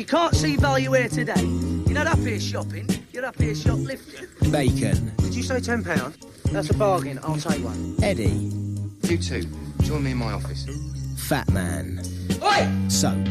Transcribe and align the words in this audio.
you 0.00 0.06
can't 0.06 0.34
see 0.34 0.56
value 0.56 0.92
here 0.92 1.10
today, 1.10 1.42
you're 1.44 1.92
not 1.92 2.06
up 2.06 2.18
here 2.20 2.40
shopping, 2.40 2.88
you're 3.12 3.26
up 3.26 3.38
here 3.38 3.54
shoplifting. 3.54 4.50
Bacon. 4.50 5.12
Did 5.18 5.34
you 5.34 5.42
say 5.42 5.56
£10? 5.56 6.42
That's 6.50 6.70
a 6.70 6.74
bargain, 6.74 7.20
I'll 7.22 7.36
take 7.36 7.62
one. 7.62 7.96
Eddie. 8.02 8.50
You 9.02 9.18
too. 9.18 9.42
join 9.82 10.02
me 10.02 10.12
in 10.12 10.16
my 10.16 10.32
office. 10.32 10.66
Fat 11.28 11.50
Man. 11.50 12.00
Oi! 12.42 12.88
Soap. 12.88 13.28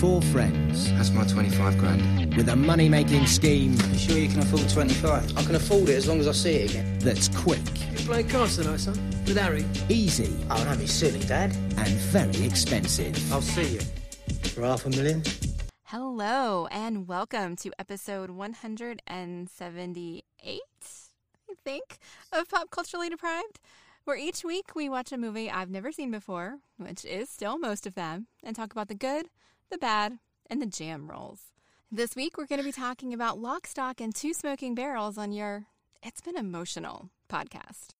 Four 0.00 0.22
friends 0.22 0.90
That's 0.92 1.10
my 1.10 1.26
25 1.26 1.76
grand. 1.76 2.34
with 2.34 2.48
a 2.48 2.56
money 2.56 2.88
making 2.88 3.26
scheme 3.26 3.72
You 3.92 3.98
sure 3.98 4.16
you 4.16 4.28
can 4.28 4.38
afford 4.38 4.70
25? 4.70 5.36
I 5.36 5.42
can 5.42 5.54
afford 5.56 5.90
it 5.90 5.96
as 5.96 6.06
long 6.08 6.18
as 6.20 6.28
I 6.28 6.32
see 6.32 6.54
it 6.54 6.70
again. 6.70 6.98
that's 7.00 7.28
quick, 7.28 7.60
You 7.92 7.98
play 8.06 8.22
cards 8.22 8.56
tonight, 8.56 8.80
son? 8.80 8.94
With 9.26 9.36
Harry? 9.36 9.66
easy, 9.90 10.34
Oh, 10.50 10.64
don't 10.64 10.78
be 10.78 10.86
silly, 10.86 11.20
Dad. 11.26 11.52
and 11.76 11.88
very 12.10 12.42
expensive. 12.46 13.30
I'll 13.30 13.42
see 13.42 13.74
you. 13.74 13.80
For 14.54 14.62
half 14.62 14.86
a 14.86 14.90
million? 14.90 15.22
Hello, 15.90 16.66
and 16.70 17.08
welcome 17.08 17.56
to 17.56 17.72
episode 17.78 18.28
178, 18.28 20.22
I 20.52 21.54
think, 21.64 21.96
of 22.30 22.46
Pop 22.50 22.70
Culturally 22.70 23.08
Deprived, 23.08 23.58
where 24.04 24.18
each 24.18 24.44
week 24.44 24.76
we 24.76 24.90
watch 24.90 25.12
a 25.12 25.16
movie 25.16 25.50
I've 25.50 25.70
never 25.70 25.90
seen 25.90 26.10
before, 26.10 26.58
which 26.76 27.06
is 27.06 27.30
still 27.30 27.58
most 27.58 27.86
of 27.86 27.94
them, 27.94 28.26
and 28.44 28.54
talk 28.54 28.70
about 28.70 28.88
the 28.88 28.94
good, 28.94 29.28
the 29.70 29.78
bad, 29.78 30.18
and 30.50 30.60
the 30.60 30.66
jam 30.66 31.10
rolls. 31.10 31.44
This 31.90 32.14
week 32.14 32.36
we're 32.36 32.44
going 32.44 32.60
to 32.60 32.64
be 32.66 32.70
talking 32.70 33.14
about 33.14 33.38
Lock, 33.38 33.66
Stock, 33.66 33.98
and 33.98 34.14
Two 34.14 34.34
Smoking 34.34 34.74
Barrels 34.74 35.16
on 35.16 35.32
your 35.32 35.68
It's 36.02 36.20
Been 36.20 36.36
Emotional 36.36 37.08
podcast. 37.30 37.94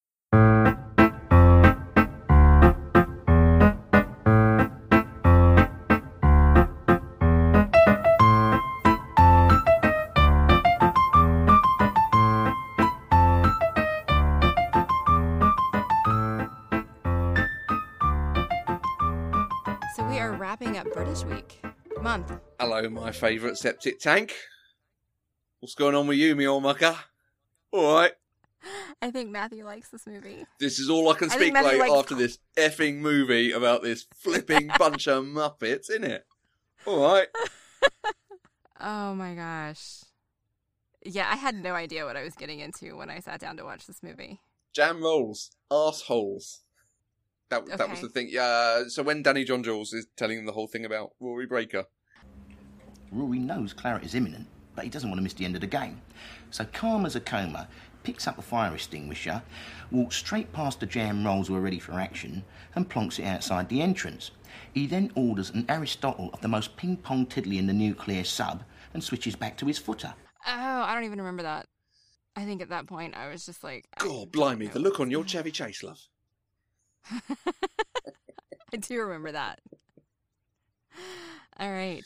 Wrapping 20.60 20.78
up 20.78 20.92
British 20.92 21.24
Week 21.24 21.60
month. 22.02 22.32
Hello, 22.58 22.88
my 22.88 23.12
favourite 23.12 23.56
septic 23.56 23.98
tank. 24.00 24.34
What's 25.60 25.74
going 25.74 25.94
on 25.94 26.06
with 26.06 26.18
you, 26.18 26.34
me 26.34 26.46
old 26.46 26.62
mucker? 26.62 26.96
All 27.72 27.94
right. 27.94 28.12
I 29.02 29.10
think 29.10 29.30
Matthew 29.30 29.64
likes 29.64 29.88
this 29.90 30.06
movie. 30.06 30.46
This 30.58 30.78
is 30.78 30.90
all 30.90 31.08
I 31.10 31.14
can 31.14 31.30
speak 31.30 31.52
Matthew 31.52 31.78
like 31.78 31.90
likes- 31.90 31.98
after 31.98 32.14
this 32.14 32.38
effing 32.56 32.96
movie 32.96 33.52
about 33.52 33.82
this 33.82 34.06
flipping 34.14 34.70
bunch 34.78 35.06
of 35.06 35.24
muppets, 35.24 35.90
in 35.90 36.04
it. 36.04 36.26
All 36.86 37.02
right. 37.02 37.28
Oh 38.80 39.12
my 39.12 39.34
gosh. 39.34 40.04
Yeah, 41.04 41.28
I 41.28 41.34
had 41.34 41.56
no 41.56 41.74
idea 41.74 42.04
what 42.04 42.16
I 42.16 42.22
was 42.22 42.34
getting 42.34 42.60
into 42.60 42.96
when 42.96 43.10
I 43.10 43.18
sat 43.18 43.40
down 43.40 43.56
to 43.56 43.64
watch 43.64 43.88
this 43.88 44.04
movie. 44.04 44.40
Jam 44.72 45.02
rolls, 45.02 45.50
assholes. 45.68 46.60
That 47.50 47.66
that 47.78 47.90
was 47.90 48.00
the 48.00 48.08
thing. 48.08 48.28
Yeah. 48.30 48.84
So 48.88 49.02
when 49.02 49.22
Danny 49.22 49.44
John 49.44 49.62
Jules 49.62 49.92
is 49.92 50.06
telling 50.16 50.38
him 50.38 50.46
the 50.46 50.52
whole 50.52 50.66
thing 50.66 50.84
about 50.84 51.10
Rory 51.20 51.46
Breaker, 51.46 51.84
Rory 53.10 53.38
knows 53.38 53.72
Claret 53.72 54.04
is 54.04 54.14
imminent, 54.14 54.46
but 54.74 54.84
he 54.84 54.90
doesn't 54.90 55.08
want 55.08 55.18
to 55.18 55.22
miss 55.22 55.34
the 55.34 55.44
end 55.44 55.54
of 55.54 55.62
the 55.62 55.66
game. 55.66 56.00
So 56.50 56.66
calm 56.72 57.06
as 57.06 57.16
a 57.16 57.20
coma, 57.20 57.68
picks 58.02 58.26
up 58.26 58.38
a 58.38 58.42
fire 58.42 58.74
extinguisher, 58.74 59.42
walks 59.90 60.16
straight 60.16 60.52
past 60.52 60.80
the 60.80 60.86
jam 60.86 61.24
rolls 61.24 61.48
who 61.48 61.56
are 61.56 61.60
ready 61.60 61.78
for 61.78 61.92
action, 61.92 62.44
and 62.74 62.88
plonks 62.88 63.18
it 63.18 63.24
outside 63.24 63.68
the 63.68 63.80
entrance. 63.80 64.30
He 64.74 64.86
then 64.86 65.10
orders 65.14 65.50
an 65.50 65.64
Aristotle 65.68 66.30
of 66.32 66.40
the 66.40 66.48
most 66.48 66.76
ping-pong 66.76 67.26
tiddly 67.26 67.58
in 67.58 67.66
the 67.66 67.72
nuclear 67.72 68.24
sub 68.24 68.62
and 68.92 69.02
switches 69.02 69.36
back 69.36 69.56
to 69.58 69.66
his 69.66 69.78
footer. 69.78 70.14
Oh, 70.46 70.52
I 70.52 70.94
don't 70.94 71.04
even 71.04 71.18
remember 71.18 71.42
that. 71.44 71.66
I 72.36 72.44
think 72.44 72.62
at 72.62 72.68
that 72.68 72.86
point 72.86 73.16
I 73.16 73.28
was 73.28 73.44
just 73.44 73.64
like, 73.64 73.86
I 73.98 74.04
God, 74.04 74.10
oh, 74.10 74.26
blimey, 74.26 74.66
the 74.66 74.78
look 74.78 75.00
on 75.00 75.10
your 75.10 75.24
Chevy 75.24 75.50
Chase, 75.50 75.82
love. 75.82 75.98
I 78.72 78.76
do 78.76 79.00
remember 79.00 79.32
that. 79.32 79.60
All 81.58 81.70
right, 81.72 82.04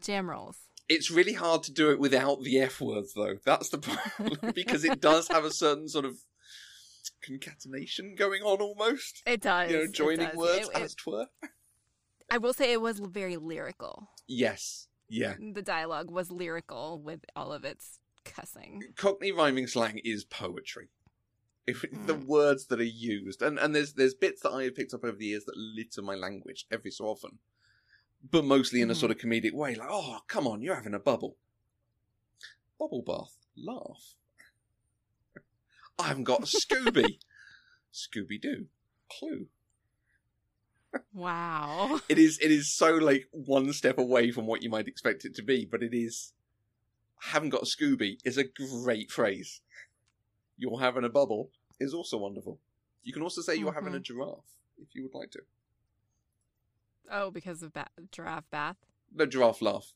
jam 0.00 0.28
rolls. 0.30 0.58
It's 0.88 1.10
really 1.10 1.32
hard 1.32 1.62
to 1.64 1.72
do 1.72 1.90
it 1.90 1.98
without 1.98 2.42
the 2.42 2.58
F 2.60 2.80
words, 2.80 3.14
though. 3.14 3.36
That's 3.44 3.70
the 3.70 3.78
problem 3.78 4.52
because 4.54 4.84
it 4.84 5.00
does 5.00 5.28
have 5.28 5.44
a 5.44 5.50
certain 5.50 5.88
sort 5.88 6.04
of 6.04 6.16
concatenation 7.26 8.14
going 8.16 8.42
on, 8.42 8.60
almost. 8.60 9.22
It 9.26 9.40
does. 9.40 9.70
You 9.70 9.78
know, 9.78 9.86
joining 9.90 10.36
words 10.36 10.68
It- 10.68 10.76
it- 10.76 10.82
as 10.82 10.94
twere. 10.94 11.26
I 12.30 12.38
will 12.38 12.54
say 12.54 12.72
it 12.72 12.80
was 12.80 12.98
very 12.98 13.36
lyrical. 13.36 14.08
Yes, 14.26 14.86
yeah. 15.08 15.34
The 15.38 15.60
dialogue 15.60 16.10
was 16.10 16.30
lyrical 16.30 16.98
with 17.02 17.20
all 17.36 17.52
of 17.52 17.64
its 17.64 17.98
cussing. 18.24 18.82
Cockney 18.96 19.32
rhyming 19.32 19.66
slang 19.66 20.00
is 20.02 20.24
poetry. 20.24 20.88
If 21.66 21.82
the 21.82 22.14
Mm. 22.16 22.26
words 22.26 22.66
that 22.66 22.80
are 22.80 22.82
used, 22.84 23.40
and 23.40 23.58
and 23.58 23.74
there's 23.74 23.92
there's 23.94 24.14
bits 24.14 24.42
that 24.42 24.50
I 24.50 24.64
have 24.64 24.74
picked 24.74 24.94
up 24.94 25.04
over 25.04 25.16
the 25.16 25.26
years 25.26 25.44
that 25.44 25.56
litter 25.56 26.02
my 26.02 26.14
language 26.14 26.66
every 26.70 26.90
so 26.90 27.06
often, 27.06 27.38
but 28.22 28.44
mostly 28.44 28.80
in 28.80 28.90
a 28.90 28.94
Mhm. 28.94 28.96
sort 28.96 29.12
of 29.12 29.18
comedic 29.18 29.52
way, 29.52 29.74
like, 29.76 29.88
oh, 29.90 30.20
come 30.26 30.46
on, 30.48 30.60
you're 30.62 30.74
having 30.74 30.94
a 30.94 30.98
bubble. 30.98 31.38
Bubble 32.78 33.02
bath, 33.02 33.36
laugh. 33.56 34.14
I 35.98 36.08
haven't 36.08 36.24
got 36.24 36.40
a 36.42 36.46
Scooby. 36.46 37.20
Scooby 37.92 38.40
Doo, 38.40 38.68
Clue. 39.08 39.48
Wow. 41.12 42.00
It 42.08 42.18
is 42.18 42.38
it 42.40 42.50
is 42.50 42.72
so 42.74 42.94
like 42.94 43.28
one 43.30 43.72
step 43.72 43.98
away 43.98 44.30
from 44.32 44.46
what 44.46 44.62
you 44.62 44.70
might 44.70 44.88
expect 44.88 45.24
it 45.24 45.34
to 45.36 45.42
be, 45.42 45.64
but 45.64 45.82
it 45.82 45.94
is. 45.94 46.32
I 47.24 47.28
Haven't 47.30 47.50
got 47.50 47.62
a 47.62 47.66
Scooby 47.66 48.18
is 48.24 48.36
a 48.36 48.44
great 48.44 49.10
phrase. 49.12 49.60
You're 50.62 50.78
having 50.78 51.02
a 51.02 51.08
bubble 51.08 51.50
is 51.80 51.92
also 51.92 52.18
wonderful. 52.18 52.60
You 53.02 53.12
can 53.12 53.22
also 53.22 53.40
say 53.40 53.56
you're 53.56 53.72
having 53.72 53.94
a 53.96 53.98
Mhm. 53.98 54.02
giraffe 54.04 54.44
if 54.78 54.94
you 54.94 55.02
would 55.02 55.12
like 55.12 55.32
to. 55.32 55.40
Oh, 57.10 57.32
because 57.32 57.64
of 57.64 57.72
ba- 57.72 57.88
giraffe 58.12 58.48
bath, 58.48 58.76
No 59.12 59.26
giraffe 59.26 59.60
laugh. 59.60 59.92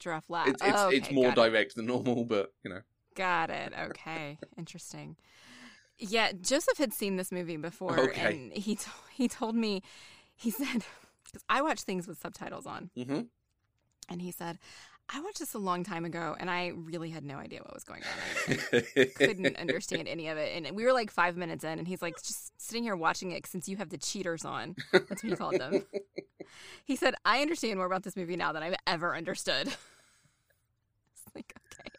giraffe 0.00 0.28
laugh. 0.28 0.48
It's 0.48 0.60
it's, 0.60 0.76
oh, 0.76 0.88
it's 0.88 1.10
more 1.12 1.26
got 1.32 1.38
it. 1.38 1.50
direct 1.52 1.76
than 1.76 1.86
normal, 1.86 2.24
but 2.24 2.52
you 2.64 2.70
know. 2.70 2.80
Got 3.14 3.50
it. 3.50 3.72
Okay. 3.78 4.38
Interesting. 4.58 5.16
Yeah, 5.98 6.32
Joseph 6.32 6.78
had 6.78 6.92
seen 6.92 7.14
this 7.14 7.30
movie 7.30 7.56
before, 7.56 8.00
Okay. 8.00 8.20
and 8.20 8.52
he 8.52 8.74
to- 8.74 8.90
he 9.14 9.28
told 9.28 9.54
me, 9.54 9.82
he 10.34 10.50
said, 10.50 10.84
because 11.26 11.44
I 11.48 11.62
watch 11.62 11.82
things 11.82 12.08
with 12.08 12.18
subtitles 12.18 12.66
on, 12.66 12.90
hmm 12.96 13.20
and 14.08 14.20
he 14.20 14.32
said, 14.32 14.58
I 15.12 15.20
watched 15.20 15.40
this 15.40 15.54
a 15.54 15.58
long 15.58 15.82
time 15.82 16.04
ago, 16.04 16.36
and 16.38 16.48
I 16.48 16.68
really 16.68 17.10
had 17.10 17.24
no 17.24 17.36
idea 17.36 17.60
what 17.60 17.74
was 17.74 17.82
going 17.82 18.02
on. 18.02 18.82
I 18.96 19.04
couldn't 19.16 19.56
understand 19.56 20.06
any 20.06 20.28
of 20.28 20.38
it, 20.38 20.52
and 20.54 20.76
we 20.76 20.84
were 20.84 20.92
like 20.92 21.10
five 21.10 21.36
minutes 21.36 21.64
in, 21.64 21.78
and 21.78 21.88
he's 21.88 22.00
like, 22.00 22.16
just 22.16 22.52
sitting 22.60 22.84
here 22.84 22.94
watching 22.94 23.32
it 23.32 23.44
since 23.46 23.68
you 23.68 23.76
have 23.78 23.88
the 23.88 23.98
cheaters 23.98 24.44
on. 24.44 24.76
That's 24.92 25.10
what 25.10 25.20
he 25.20 25.34
called 25.34 25.58
them. 25.58 25.84
he 26.84 26.94
said, 26.94 27.14
I 27.24 27.42
understand 27.42 27.76
more 27.76 27.86
about 27.86 28.04
this 28.04 28.16
movie 28.16 28.36
now 28.36 28.52
than 28.52 28.62
I've 28.62 28.76
ever 28.86 29.16
understood. 29.16 29.74
It's 31.12 31.34
like, 31.34 31.54
okay. 31.72 31.90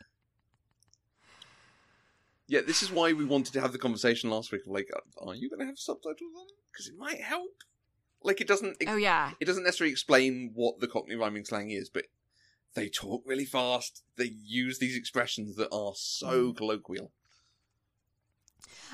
Yeah, 2.48 2.62
this 2.66 2.82
is 2.84 2.92
why 2.92 3.14
we 3.14 3.24
wanted 3.24 3.54
to 3.54 3.62
have 3.62 3.72
the 3.72 3.78
conversation 3.78 4.30
last 4.30 4.52
week 4.52 4.64
like, 4.66 4.90
uh, 4.94 5.30
are 5.30 5.36
you 5.36 5.50
going 5.50 5.60
to 5.60 5.66
have 5.68 5.78
subtitles 5.78 6.34
on? 6.38 6.48
Because 6.72 6.88
it 6.88 6.98
might 6.98 7.22
help. 7.22 7.64
Like 8.24 8.42
it 8.42 8.48
doesn't. 8.48 8.78
Oh 8.88 8.98
yeah. 8.98 9.32
it 9.40 9.46
doesn't 9.46 9.64
necessarily 9.64 9.92
explain 9.92 10.52
what 10.54 10.80
the 10.80 10.88
Cockney 10.88 11.16
rhyming 11.16 11.46
slang 11.46 11.72
is, 11.72 11.90
but 11.90 12.06
they 12.74 12.90
talk 12.90 13.24
really 13.26 13.46
fast. 13.46 14.04
They 14.16 14.32
use 14.44 14.80
these 14.80 14.96
expressions 14.96 15.56
that 15.58 15.68
are 15.72 15.92
Mm. 15.92 15.98
so 15.98 16.54
colloquial. 16.54 17.12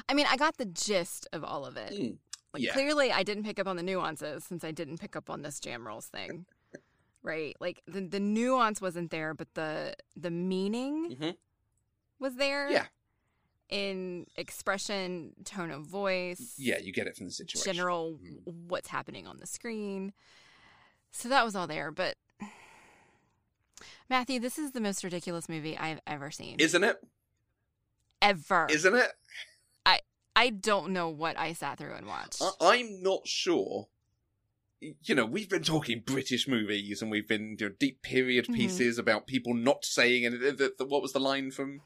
I 0.10 0.14
mean, 0.14 0.26
I 0.30 0.38
got 0.38 0.58
the 0.58 0.66
gist 0.66 1.28
of 1.34 1.44
all 1.44 1.66
of 1.66 1.78
it. 1.78 1.94
Mm. 1.94 2.18
Like, 2.54 2.64
Yeah. 2.64 2.74
Clearly, 2.74 3.12
I 3.12 3.24
didn't 3.24 3.44
pick 3.44 3.60
up 3.60 3.68
on 3.68 3.76
the 3.76 3.84
nuances 3.84 4.44
since 4.46 4.64
I 4.64 4.72
didn't 4.72 5.00
pick 5.00 5.16
up 5.16 5.30
on 5.30 5.42
this 5.42 5.60
jam 5.60 5.86
rolls 5.86 6.08
thing. 6.08 6.46
right? 7.24 7.56
Like 7.60 7.82
the 7.88 8.02
the 8.02 8.20
nuance 8.22 8.80
wasn't 8.82 9.12
there, 9.12 9.34
but 9.34 9.54
the 9.54 9.96
the 10.16 10.32
meaning 10.32 11.16
Mhm. 11.16 11.38
was 12.20 12.36
there. 12.36 12.70
Yeah. 12.72 12.88
In 13.70 14.28
expression, 14.38 15.34
tone 15.44 15.72
of 15.72 15.86
voice, 15.86 16.54
Yeah, 16.58 16.78
you 16.78 16.94
get 16.94 17.06
it 17.06 17.18
from 17.18 17.26
the 17.26 17.34
situation. 17.34 17.74
general 17.74 18.18
Mm. 18.24 18.44
what's 18.70 18.88
happening 18.88 19.28
on 19.28 19.38
the 19.40 19.46
screen. 19.46 20.14
So 21.12 21.28
that 21.28 21.44
was 21.44 21.54
all 21.56 21.68
there, 21.68 21.92
but 21.92 22.18
Matthew, 24.10 24.40
this 24.40 24.58
is 24.58 24.72
the 24.72 24.80
most 24.82 25.04
ridiculous 25.04 25.50
movie 25.50 25.78
I've 25.78 26.00
ever 26.08 26.32
seen. 26.32 26.56
Isn't 26.60 26.84
it? 26.84 26.98
ever. 28.22 28.68
Isn't 28.70 28.96
it? 28.96 29.12
I 29.86 30.00
I 30.36 30.50
don't 30.50 30.92
know 30.92 31.08
what 31.10 31.38
I 31.38 31.54
sat 31.54 31.78
through 31.78 31.94
and 31.94 32.08
watched. 32.08 32.42
I- 32.42 32.74
I'm 32.78 33.02
not 33.04 33.28
sure. 33.28 33.88
You 34.80 35.16
know, 35.16 35.26
we've 35.26 35.50
been 35.50 35.64
talking 35.64 36.02
British 36.06 36.48
movies 36.48 37.02
and 37.02 37.10
we've 37.12 37.28
been 37.28 37.58
know, 37.68 37.74
deep 37.80 38.02
period 38.02 38.46
Mhm. 38.48 38.56
pieces 38.56 38.98
about 38.98 39.28
people 39.28 39.54
not 39.54 39.86
saying 39.86 40.24
the, 40.78 40.86
what 40.86 41.02
was 41.02 41.14
the 41.14 41.20
line 41.20 41.52
from 41.52 41.82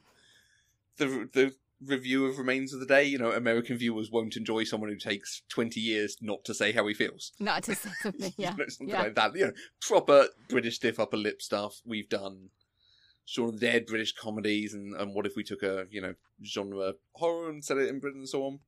the 0.96 1.28
the 1.32 1.54
review 1.86 2.26
of 2.26 2.38
Remains 2.38 2.72
of 2.72 2.80
the 2.80 2.86
Day. 2.86 3.04
You 3.04 3.18
know, 3.18 3.32
American 3.32 3.76
viewers 3.76 4.10
won't 4.10 4.36
enjoy 4.36 4.64
someone 4.64 4.90
who 4.90 4.96
takes 4.96 5.42
20 5.48 5.80
years 5.80 6.16
not 6.20 6.44
to 6.44 6.54
say 6.54 6.72
how 6.72 6.86
he 6.86 6.94
feels. 6.94 7.32
Not 7.38 7.62
to 7.64 7.74
say 7.74 7.90
something. 8.02 8.32
Yeah. 8.36 8.52
You 8.52 8.56
know, 8.58 8.64
something 8.68 8.88
yeah. 8.88 9.02
like 9.02 9.14
that. 9.14 9.36
You 9.36 9.46
know, 9.46 9.52
proper 9.80 10.28
British 10.48 10.76
stiff 10.76 11.00
upper 11.00 11.16
lip 11.16 11.42
stuff. 11.42 11.80
We've 11.84 12.08
done 12.08 12.50
Shaun 13.24 13.48
of 13.48 13.60
the 13.60 13.66
Dead 13.66 13.86
British 13.86 14.12
comedies, 14.12 14.74
and, 14.74 14.94
and 14.94 15.14
what 15.14 15.26
if 15.26 15.36
we 15.36 15.44
took 15.44 15.62
a, 15.62 15.86
you 15.90 16.00
know, 16.00 16.14
genre 16.44 16.94
horror 17.14 17.48
and 17.48 17.64
set 17.64 17.78
it 17.78 17.88
in 17.88 18.00
Britain 18.00 18.20
and 18.20 18.28
so 18.28 18.44
on. 18.44 18.60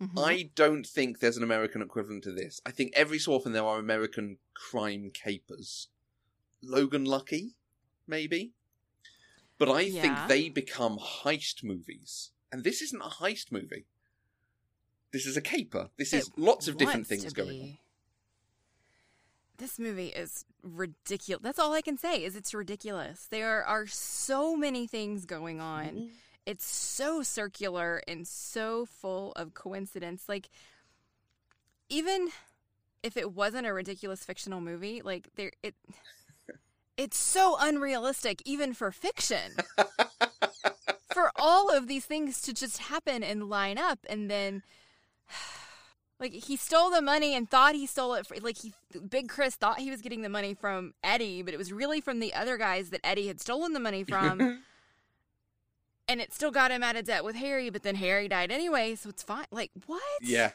Mhm. 0.00 0.22
I 0.22 0.50
don't 0.54 0.86
think 0.86 1.20
there's 1.20 1.38
an 1.38 1.42
American 1.42 1.80
equivalent 1.80 2.24
to 2.24 2.32
this. 2.32 2.60
I 2.66 2.70
think 2.70 2.92
every 2.94 3.18
so 3.18 3.32
often 3.32 3.52
there 3.52 3.64
are 3.64 3.78
American 3.78 4.38
crime 4.54 5.10
capers. 5.12 5.88
Logan 6.62 7.04
Lucky, 7.06 7.54
maybe. 8.06 8.52
But 9.58 9.70
I 9.70 9.80
Yeah. 9.82 10.02
think 10.02 10.28
they 10.28 10.48
become 10.48 10.98
heist 10.98 11.62
movies. 11.64 12.30
And 12.52 12.64
this 12.64 12.82
isn't 12.82 13.00
a 13.00 13.08
heist 13.08 13.50
movie. 13.50 13.86
This 15.12 15.26
is 15.26 15.36
a 15.36 15.40
caper. 15.40 15.90
This 15.96 16.12
is 16.12 16.30
lots 16.36 16.68
of 16.68 16.76
different 16.76 17.06
things 17.06 17.32
going 17.32 17.62
on. 17.62 17.78
This 19.58 19.78
movie 19.78 20.08
is 20.08 20.44
ridiculous. 20.62 21.42
That's 21.42 21.58
all 21.58 21.72
I 21.72 21.80
can 21.80 21.96
say 21.96 22.22
is 22.22 22.36
it's 22.36 22.52
ridiculous. 22.52 23.26
There 23.30 23.64
are 23.64 23.86
so 23.86 24.54
many 24.56 24.86
things 24.86 25.24
going 25.24 25.60
on. 25.60 25.86
Mm-hmm. 25.86 26.06
It's 26.44 26.64
so 26.64 27.22
circular 27.22 28.02
and 28.06 28.28
so 28.28 28.84
full 28.84 29.32
of 29.32 29.54
coincidence. 29.54 30.28
Like 30.28 30.50
even 31.88 32.28
if 33.02 33.16
it 33.16 33.32
wasn't 33.32 33.66
a 33.66 33.72
ridiculous 33.72 34.24
fictional 34.24 34.60
movie, 34.60 35.00
like 35.02 35.28
there 35.36 35.52
it 35.62 35.74
it's 36.96 37.18
so 37.18 37.56
unrealistic 37.60 38.40
even 38.44 38.72
for 38.74 38.90
fiction. 38.90 39.52
for 41.12 41.30
all 41.36 41.74
of 41.74 41.86
these 41.88 42.04
things 42.04 42.42
to 42.42 42.52
just 42.52 42.76
happen 42.78 43.22
and 43.22 43.48
line 43.48 43.78
up 43.78 44.00
and 44.08 44.30
then 44.30 44.62
like 46.20 46.32
he 46.32 46.56
stole 46.56 46.90
the 46.90 47.00
money 47.00 47.34
and 47.34 47.48
thought 47.50 47.74
he 47.74 47.86
stole 47.86 48.12
it 48.14 48.26
for, 48.26 48.36
like 48.40 48.58
he 48.58 48.74
big 49.08 49.28
chris 49.28 49.54
thought 49.54 49.78
he 49.78 49.90
was 49.90 50.02
getting 50.02 50.20
the 50.20 50.28
money 50.28 50.52
from 50.52 50.92
eddie 51.02 51.40
but 51.42 51.54
it 51.54 51.56
was 51.56 51.72
really 51.72 52.02
from 52.02 52.20
the 52.20 52.34
other 52.34 52.58
guys 52.58 52.90
that 52.90 53.00
eddie 53.02 53.28
had 53.28 53.40
stolen 53.40 53.72
the 53.72 53.80
money 53.80 54.04
from 54.04 54.40
and 56.08 56.20
it 56.20 56.34
still 56.34 56.50
got 56.50 56.70
him 56.70 56.82
out 56.82 56.96
of 56.96 57.06
debt 57.06 57.24
with 57.24 57.36
harry 57.36 57.70
but 57.70 57.82
then 57.82 57.94
harry 57.94 58.28
died 58.28 58.50
anyway 58.50 58.94
so 58.94 59.08
it's 59.08 59.22
fine 59.22 59.46
like 59.50 59.70
what 59.86 60.02
Yeah. 60.20 60.50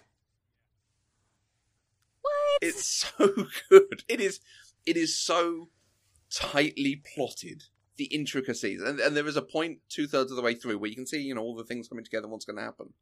what 2.22 2.32
It's 2.62 2.86
so 2.86 3.48
good. 3.70 4.04
It 4.08 4.22
is 4.22 4.40
it 4.86 4.96
is 4.96 5.18
so 5.18 5.70
tightly 6.34 7.02
plotted. 7.16 7.64
The 7.98 8.06
intricacies. 8.06 8.82
And, 8.82 9.00
and 9.00 9.16
there 9.16 9.28
is 9.28 9.36
a 9.38 9.42
point 9.42 9.80
two 9.90 10.08
thirds 10.08 10.32
of 10.32 10.38
the 10.38 10.42
way 10.44 10.56
through 10.56 10.80
where 10.80 10.90
you 10.90 10.96
can 10.96 11.06
see, 11.06 11.22
you 11.22 11.36
know, 11.36 11.42
all 11.42 11.56
the 11.56 11.64
things 11.66 11.88
coming 11.88 12.04
together 12.06 12.24
and 12.24 12.32
what's 12.32 12.46
going 12.46 12.58
to 12.58 12.64
happen. 12.64 12.94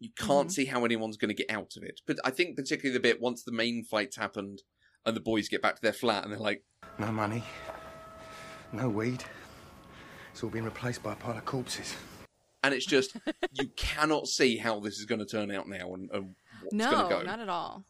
You 0.00 0.10
can't 0.18 0.48
Mhm. 0.48 0.52
see 0.52 0.64
how 0.66 0.84
anyone's 0.84 1.16
going 1.16 1.28
to 1.28 1.34
get 1.34 1.50
out 1.50 1.76
of 1.76 1.82
it. 1.84 2.00
But 2.04 2.18
I 2.24 2.30
think 2.30 2.56
particularly 2.56 2.92
the 2.92 3.00
bit 3.02 3.20
once 3.22 3.42
the 3.42 3.52
main 3.52 3.84
fight's 3.84 4.16
happened 4.16 4.62
and 5.06 5.16
the 5.16 5.20
boys 5.20 5.48
get 5.48 5.62
back 5.62 5.76
to 5.76 5.82
their 5.82 5.92
flat 5.92 6.24
and 6.24 6.32
they're 6.32 6.40
like, 6.40 6.62
No 6.98 7.10
money, 7.12 7.44
no 8.72 8.88
weed. 8.88 9.24
It's 10.32 10.42
all 10.42 10.50
been 10.50 10.64
replaced 10.64 11.02
by 11.02 11.12
a 11.12 11.16
pile 11.16 11.38
of 11.38 11.44
corpses. 11.44 11.94
and 12.64 12.74
it's 12.74 12.86
just, 12.86 13.16
you 13.52 13.68
cannot 13.76 14.26
see 14.26 14.56
how 14.56 14.80
this 14.80 14.98
is 14.98 15.04
going 15.04 15.20
to 15.20 15.26
turn 15.26 15.50
out 15.52 15.68
now 15.68 15.94
and, 15.94 16.10
and 16.12 16.34
what's 16.62 16.74
no 16.74 16.90
going 16.90 17.04
to 17.04 17.16
go. 17.16 17.22
not 17.22 17.38
at 17.40 17.48
all 17.48 17.84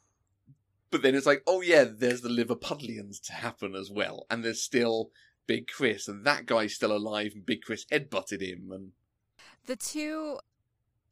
But 0.95 1.03
then 1.03 1.17
it's 1.17 1.27
like, 1.27 1.43
oh 1.49 1.61
yeah, 1.61 1.87
there's 1.91 2.21
the 2.21 2.29
Liverpudlians 2.29 3.21
to 3.23 3.33
happen 3.33 3.75
as 3.75 3.91
well, 3.91 4.27
and 4.31 4.45
there's 4.45 4.63
still 4.63 5.11
Big 5.45 5.67
Chris, 5.67 6.07
and 6.07 6.25
that 6.25 6.47
guy's 6.47 6.75
still 6.75 6.97
alive, 6.97 7.33
and 7.35 7.45
Big 7.45 7.63
Chris 7.63 7.85
headbutted 7.87 8.41
him, 8.41 8.71
and 8.71 8.93
the 9.67 9.75
two 9.75 10.39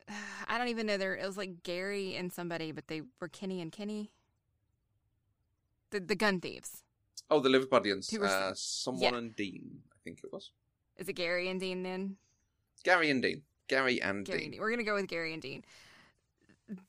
i 0.49 0.57
don't 0.57 0.69
even 0.69 0.87
know 0.87 0.97
there 0.97 1.17
it 1.17 1.27
was 1.27 1.37
like 1.37 1.65
gary 1.65 2.15
and 2.15 2.33
somebody 2.33 2.71
but 2.71 2.87
they 2.87 3.03
were 3.21 3.27
kenny 3.27 3.61
and 3.61 3.73
kenny? 3.73 4.13
The, 5.91 5.99
the 5.99 6.15
gun 6.15 6.41
thieves. 6.41 6.85
Oh, 7.29 7.41
the 7.41 7.49
Liverpudlians, 7.49 8.17
were- 8.17 8.27
uh, 8.27 8.53
someone 8.55 9.03
yeah. 9.03 9.19
and 9.19 9.35
Dean, 9.35 9.81
I 9.93 9.99
think 10.05 10.21
it 10.23 10.33
was. 10.33 10.53
Is 10.97 11.09
it 11.09 11.15
gary 11.15 11.49
and 11.49 11.59
dean 11.59 11.83
then? 11.83 12.19
Gary 12.85 13.11
and 13.11 13.21
Dean, 13.21 13.43
Gary 13.67 14.01
and 14.01 14.25
Gary 14.25 14.51
Dean. 14.51 14.61
We're 14.61 14.71
gonna 14.71 14.85
go 14.85 14.95
with 14.95 15.09
Gary 15.09 15.33
and 15.33 15.43
Dean. 15.43 15.65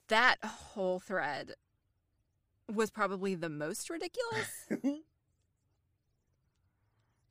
That 0.09 0.37
whole 0.45 0.99
thread 0.99 1.55
was 2.71 2.89
probably 2.89 3.35
the 3.35 3.49
most 3.49 3.89
ridiculous. 3.89 4.67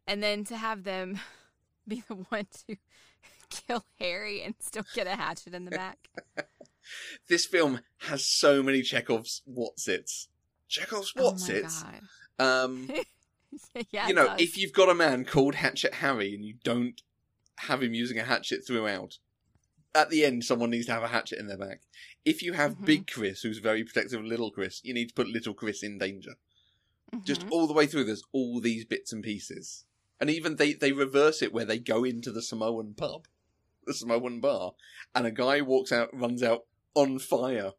and 0.06 0.22
then 0.22 0.44
to 0.44 0.56
have 0.56 0.84
them 0.84 1.20
be 1.88 2.02
the 2.08 2.14
one 2.14 2.46
to 2.66 2.76
kill 3.50 3.84
Harry 3.98 4.42
and 4.42 4.54
still 4.60 4.84
get 4.94 5.06
a 5.06 5.16
hatchet 5.16 5.54
in 5.54 5.64
the 5.64 5.70
back. 5.70 6.08
This 7.28 7.46
film 7.46 7.80
has 7.98 8.26
so 8.26 8.62
many 8.62 8.82
Chekhov's 8.82 9.42
what's 9.44 9.86
its, 9.86 10.28
Chekhov's 10.68 11.12
oh 11.16 11.24
what's 11.24 11.48
its. 11.48 11.82
god. 11.82 12.00
Um, 12.38 12.90
yeah, 13.90 14.08
you 14.08 14.14
know, 14.14 14.26
does. 14.28 14.40
if 14.40 14.56
you've 14.56 14.72
got 14.72 14.88
a 14.88 14.94
man 14.94 15.24
called 15.24 15.54
Hatchet 15.56 15.94
Harry 15.94 16.34
and 16.34 16.44
you 16.44 16.54
don't 16.64 17.02
have 17.58 17.82
him 17.82 17.94
using 17.94 18.18
a 18.18 18.24
hatchet 18.24 18.66
throughout, 18.66 19.18
at 19.94 20.10
the 20.10 20.24
end, 20.24 20.44
someone 20.44 20.70
needs 20.70 20.86
to 20.86 20.92
have 20.92 21.02
a 21.02 21.08
hatchet 21.08 21.38
in 21.38 21.46
their 21.46 21.58
back. 21.58 21.82
If 22.24 22.42
you 22.42 22.52
have 22.54 22.76
Mhm. 22.78 22.84
Big 22.84 23.06
Chris, 23.06 23.42
who's 23.42 23.58
very 23.58 23.84
protective 23.84 24.20
of 24.20 24.26
Little 24.26 24.50
Chris, 24.50 24.80
you 24.84 24.94
need 24.94 25.08
to 25.08 25.14
put 25.14 25.28
Little 25.28 25.54
Chris 25.54 25.82
in 25.82 25.98
danger. 25.98 26.36
Just 27.24 27.42
Mhm. 27.42 27.50
all 27.50 27.66
the 27.66 27.74
way 27.74 27.86
through, 27.86 28.04
there's 28.04 28.24
all 28.32 28.60
these 28.60 28.84
bits 28.86 29.12
and 29.12 29.22
pieces. 29.22 29.84
And 30.18 30.30
even 30.30 30.56
they, 30.56 30.72
they 30.72 30.92
reverse 30.92 31.42
it 31.42 31.52
where 31.52 31.64
they 31.66 31.78
go 31.78 32.04
into 32.04 32.32
the 32.32 32.40
Samoan 32.42 32.94
pub, 32.94 33.26
the 33.84 33.92
Samoan 33.92 34.40
bar, 34.40 34.74
and 35.14 35.26
a 35.26 35.30
guy 35.30 35.60
walks 35.60 35.92
out, 35.92 36.08
runs 36.16 36.42
out 36.42 36.66
on 36.94 37.18
fire, 37.18 37.72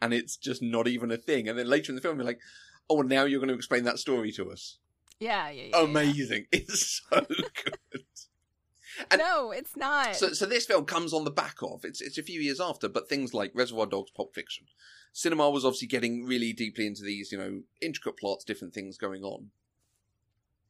and 0.00 0.14
it's 0.14 0.36
just 0.36 0.62
not 0.62 0.86
even 0.86 1.10
a 1.10 1.16
thing. 1.16 1.48
And 1.48 1.58
then 1.58 1.66
later 1.66 1.90
in 1.90 1.96
the 1.96 2.02
film, 2.02 2.18
you're 2.18 2.26
like, 2.26 2.40
oh, 2.88 3.02
now 3.02 3.24
you're 3.24 3.40
going 3.40 3.48
to 3.48 3.54
explain 3.54 3.84
that 3.84 3.98
story 3.98 4.30
to 4.32 4.50
us 4.50 4.78
yeah, 5.18 5.50
yeah, 5.50 5.62
yeah, 5.64 5.68
yeah. 5.70 5.82
amazing. 5.84 6.46
It's 6.52 7.02
so 7.10 7.26
good. 7.26 8.04
And- 9.10 9.20
no, 9.20 9.50
it's 9.50 9.76
not. 9.76 10.16
So, 10.16 10.32
so 10.32 10.46
this 10.46 10.66
film 10.66 10.84
comes 10.84 11.12
on 11.12 11.24
the 11.24 11.30
back 11.30 11.56
of 11.62 11.84
it's 11.84 12.00
it's 12.00 12.18
a 12.18 12.22
few 12.22 12.40
years 12.40 12.60
after, 12.60 12.88
but 12.88 13.08
things 13.08 13.34
like 13.34 13.52
Reservoir 13.54 13.86
Dogs, 13.86 14.10
Pulp 14.10 14.34
Fiction, 14.34 14.66
cinema 15.12 15.50
was 15.50 15.64
obviously 15.64 15.88
getting 15.88 16.24
really 16.24 16.52
deeply 16.52 16.86
into 16.86 17.02
these, 17.02 17.32
you 17.32 17.38
know, 17.38 17.62
intricate 17.80 18.16
plots, 18.16 18.44
different 18.44 18.74
things 18.74 18.98
going 18.98 19.22
on. 19.22 19.50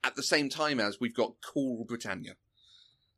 At 0.05 0.17
the 0.17 0.23
same 0.23 0.49
time 0.49 0.81
as 0.81 1.01
we've 1.01 1.15
got 1.15 1.35
Cool 1.43 1.85
Britannia, 1.85 2.35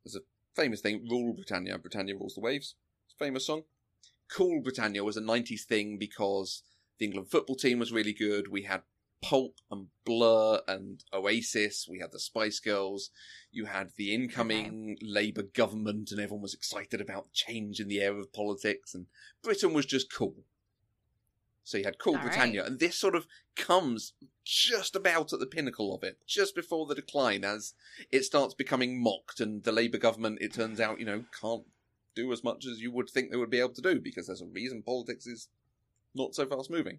there's 0.04 0.16
a 0.16 0.20
famous 0.54 0.80
thing, 0.80 1.06
Rule 1.08 1.34
Britannia, 1.34 1.78
Britannia 1.78 2.16
rules 2.16 2.34
the 2.34 2.40
waves. 2.40 2.74
It's 3.06 3.14
a 3.14 3.24
famous 3.24 3.46
song. 3.46 3.62
Cool 4.30 4.62
Britannia 4.62 5.04
was 5.04 5.16
a 5.16 5.20
'90s 5.20 5.62
thing 5.64 5.98
because 5.98 6.62
the 6.98 7.06
England 7.06 7.30
football 7.30 7.56
team 7.56 7.78
was 7.78 7.92
really 7.92 8.12
good. 8.12 8.48
We 8.48 8.62
had 8.62 8.82
Pulp 9.22 9.56
and 9.70 9.88
Blur 10.04 10.60
and 10.66 11.04
Oasis. 11.12 11.86
We 11.88 11.98
had 11.98 12.12
the 12.12 12.20
Spice 12.20 12.60
Girls. 12.60 13.10
You 13.50 13.66
had 13.66 13.90
the 13.96 14.14
incoming 14.14 14.96
Labour 15.02 15.42
government, 15.42 16.10
and 16.10 16.20
everyone 16.20 16.42
was 16.42 16.54
excited 16.54 17.00
about 17.00 17.32
change 17.32 17.80
in 17.80 17.88
the 17.88 18.00
air 18.00 18.16
of 18.16 18.32
politics, 18.32 18.94
and 18.94 19.06
Britain 19.42 19.72
was 19.72 19.86
just 19.86 20.12
cool. 20.12 20.44
So 21.62 21.78
you 21.78 21.84
had 21.84 21.98
Cool 21.98 22.16
All 22.16 22.22
Britannia, 22.22 22.62
right. 22.62 22.70
and 22.70 22.80
this 22.80 22.96
sort 22.96 23.14
of 23.14 23.26
comes 23.54 24.14
just 24.44 24.96
about 24.96 25.32
at 25.32 25.38
the 25.38 25.46
pinnacle 25.46 25.94
of 25.94 26.02
it, 26.02 26.18
just 26.26 26.54
before 26.54 26.86
the 26.86 26.94
decline, 26.94 27.44
as 27.44 27.74
it 28.10 28.24
starts 28.24 28.54
becoming 28.54 29.00
mocked, 29.00 29.40
and 29.40 29.62
the 29.62 29.72
Labour 29.72 29.98
government, 29.98 30.38
it 30.40 30.54
turns 30.54 30.80
out, 30.80 30.98
you 30.98 31.06
know, 31.06 31.24
can't 31.38 31.64
do 32.14 32.32
as 32.32 32.42
much 32.42 32.66
as 32.66 32.80
you 32.80 32.90
would 32.90 33.08
think 33.08 33.30
they 33.30 33.36
would 33.36 33.50
be 33.50 33.60
able 33.60 33.74
to 33.74 33.82
do 33.82 34.00
because 34.00 34.26
there's 34.26 34.40
a 34.40 34.46
reason 34.46 34.82
politics 34.82 35.26
is 35.26 35.48
not 36.14 36.34
so 36.34 36.46
fast 36.46 36.70
moving. 36.70 36.98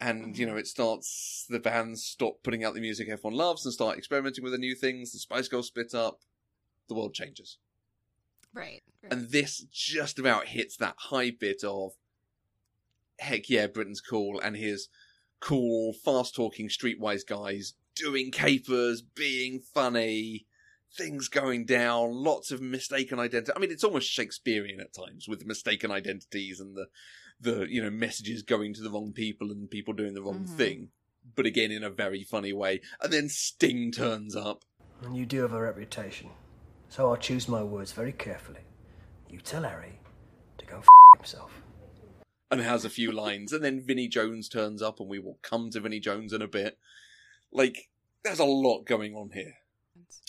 And, 0.00 0.38
you 0.38 0.46
mm-hmm. 0.46 0.54
know, 0.54 0.58
it 0.58 0.68
starts, 0.68 1.46
the 1.48 1.58
bands 1.58 2.04
stop 2.04 2.42
putting 2.44 2.62
out 2.64 2.74
the 2.74 2.80
music 2.80 3.08
everyone 3.08 3.36
loves 3.36 3.64
and 3.64 3.74
start 3.74 3.98
experimenting 3.98 4.44
with 4.44 4.52
the 4.52 4.58
new 4.58 4.74
things. 4.74 5.12
The 5.12 5.18
Spice 5.18 5.48
Girls 5.48 5.66
split 5.66 5.94
up. 5.94 6.20
The 6.88 6.94
world 6.94 7.14
changes. 7.14 7.58
right. 8.54 8.82
right. 9.02 9.12
And 9.12 9.30
this 9.30 9.66
just 9.72 10.18
about 10.18 10.46
hits 10.46 10.76
that 10.76 10.94
high 10.96 11.30
bit 11.30 11.62
of, 11.64 11.92
heck 13.18 13.50
yeah, 13.50 13.66
Britain's 13.66 14.00
cool. 14.00 14.40
And 14.40 14.56
here's 14.56 14.88
cool, 15.40 15.92
fast 15.92 16.34
talking, 16.34 16.68
streetwise 16.68 17.26
guys 17.26 17.74
doing 17.94 18.30
capers, 18.30 19.02
being 19.02 19.60
funny, 19.60 20.46
things 20.96 21.28
going 21.28 21.66
down, 21.66 22.12
lots 22.12 22.50
of 22.50 22.60
mistaken 22.60 23.18
identity. 23.18 23.52
I 23.54 23.58
mean, 23.58 23.70
it's 23.70 23.84
almost 23.84 24.10
Shakespearean 24.10 24.80
at 24.80 24.94
times 24.94 25.28
with 25.28 25.40
the 25.40 25.46
mistaken 25.46 25.90
identities 25.90 26.60
and 26.60 26.76
the, 26.76 26.86
the, 27.40 27.66
you 27.70 27.82
know, 27.82 27.90
messages 27.90 28.42
going 28.42 28.74
to 28.74 28.82
the 28.82 28.90
wrong 28.90 29.12
people 29.12 29.50
and 29.50 29.70
people 29.70 29.94
doing 29.94 30.14
the 30.14 30.22
wrong 30.22 30.44
Mhm. 30.44 30.56
thing. 30.56 30.90
But 31.36 31.46
again, 31.46 31.70
in 31.70 31.84
a 31.84 31.90
very 31.90 32.24
funny 32.24 32.52
way. 32.52 32.80
And 33.00 33.12
then 33.12 33.28
Sting 33.28 33.92
turns 33.92 34.34
up. 34.34 34.64
And 35.02 35.16
you 35.16 35.26
do 35.26 35.42
have 35.42 35.52
a 35.52 35.60
reputation. 35.60 36.30
So 36.88 37.08
I'll 37.10 37.16
choose 37.16 37.46
my 37.48 37.62
words 37.62 37.92
very 37.92 38.12
carefully. 38.12 38.62
You 39.28 39.40
tell 39.40 39.62
Harry 39.62 40.00
to 40.58 40.66
go 40.66 40.78
f 40.78 40.86
himself. 41.16 41.62
and 42.50 42.62
has 42.62 42.82
a 42.82 42.88
few 42.90 43.12
lines, 43.12 43.52
and 43.52 43.62
then 43.62 43.78
Vinnie 43.84 44.08
Jones 44.08 44.48
turns 44.48 44.80
up, 44.80 45.00
and 45.00 45.08
we 45.10 45.18
will 45.18 45.38
come 45.42 45.68
to 45.70 45.80
Vinnie 45.80 46.00
Jones 46.00 46.32
in 46.32 46.40
a 46.40 46.48
bit. 46.48 46.78
Like, 47.52 47.90
there's 48.24 48.38
a 48.38 48.44
lot 48.46 48.84
going 48.86 49.14
on 49.14 49.32
here. 49.34 49.52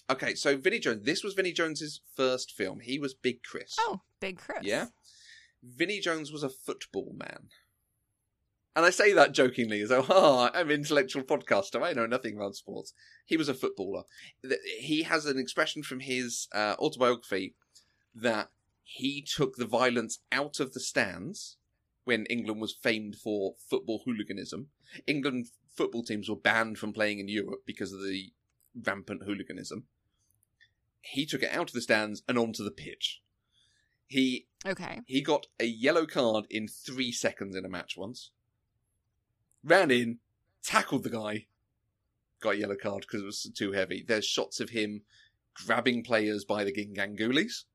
Okay, 0.10 0.36
so 0.36 0.58
Vinnie 0.58 0.80
Jones. 0.80 1.06
This 1.06 1.24
was 1.24 1.34
Vinnie 1.34 1.54
Jones's 1.54 2.02
first 2.18 2.52
film. 2.52 2.82
He 2.82 3.00
was 3.00 3.14
Big 3.14 3.42
Chris. 3.42 3.78
Oh, 3.80 4.02
Big 4.20 4.38
Chris. 4.38 4.60
Yeah. 4.64 4.88
Vinnie 5.64 6.00
Jones 6.00 6.32
was 6.32 6.44
a 6.44 6.50
football 6.50 7.16
man. 7.18 7.50
And 8.76 8.86
I 8.86 8.92
say 8.92 9.14
that 9.14 9.34
jokingly 9.34 9.82
as 9.82 9.90
though, 9.90 10.06
ah, 10.10 10.52
I'm 10.54 10.68
an 10.70 10.76
intellectual 10.76 11.24
podcaster. 11.24 11.82
I 11.84 11.94
know 11.94 12.06
nothing 12.06 12.36
about 12.36 12.56
sports. 12.56 12.94
He 13.26 13.36
was 13.36 13.50
a 13.50 13.54
footballer. 13.54 14.04
He 14.80 15.04
has 15.04 15.26
an 15.26 15.38
expression 15.38 15.84
from 15.84 16.00
his 16.00 16.48
uh, 16.54 16.76
autobiography 16.80 17.56
that 18.16 18.52
he 18.84 19.22
took 19.22 19.56
the 19.56 19.66
violence 19.66 20.20
out 20.32 20.60
of 20.60 20.74
the 20.74 20.80
stands 20.80 21.58
when 22.06 22.26
England 22.26 22.62
was 22.62 22.74
famed 22.74 23.16
for 23.16 23.54
football 23.70 24.02
hooliganism. 24.06 24.68
England 25.06 25.48
football 25.76 26.04
teams 26.04 26.30
were 26.30 26.36
banned 26.36 26.78
from 26.78 26.94
playing 26.94 27.20
in 27.20 27.28
Europe 27.28 27.62
because 27.66 27.94
of 27.94 28.02
the 28.02 28.32
rampant 28.86 29.24
hooliganism. 29.26 29.84
He 31.02 31.26
took 31.26 31.44
it 31.44 31.54
out 31.54 31.70
of 31.70 31.74
the 31.74 31.82
stands 31.82 32.24
and 32.28 32.38
onto 32.38 32.64
the 32.64 32.72
pitch. 32.72 33.22
He 34.10 34.48
Okay. 34.66 35.00
he 35.06 35.22
got 35.22 35.48
a 35.60 35.66
yellow 35.66 36.06
card 36.06 36.46
in 36.50 36.68
three 36.68 37.12
seconds 37.14 37.56
in 37.56 37.64
a 37.64 37.70
match 37.70 37.96
once. 37.96 38.32
Ran 39.64 39.92
in, 39.92 40.20
tackled 40.64 41.04
the 41.04 41.10
guy, 41.10 41.46
got 42.42 42.56
a 42.56 42.58
yellow 42.58 42.76
card 42.76 43.02
because 43.02 43.22
it 43.22 43.26
was 43.26 43.52
too 43.56 43.72
heavy. 43.72 44.04
There's 44.06 44.26
shots 44.26 44.60
of 44.60 44.72
him 44.72 45.04
grabbing 45.54 46.04
players 46.04 46.44
by 46.44 46.64
the 46.64 46.72
gingangulis 46.74 47.66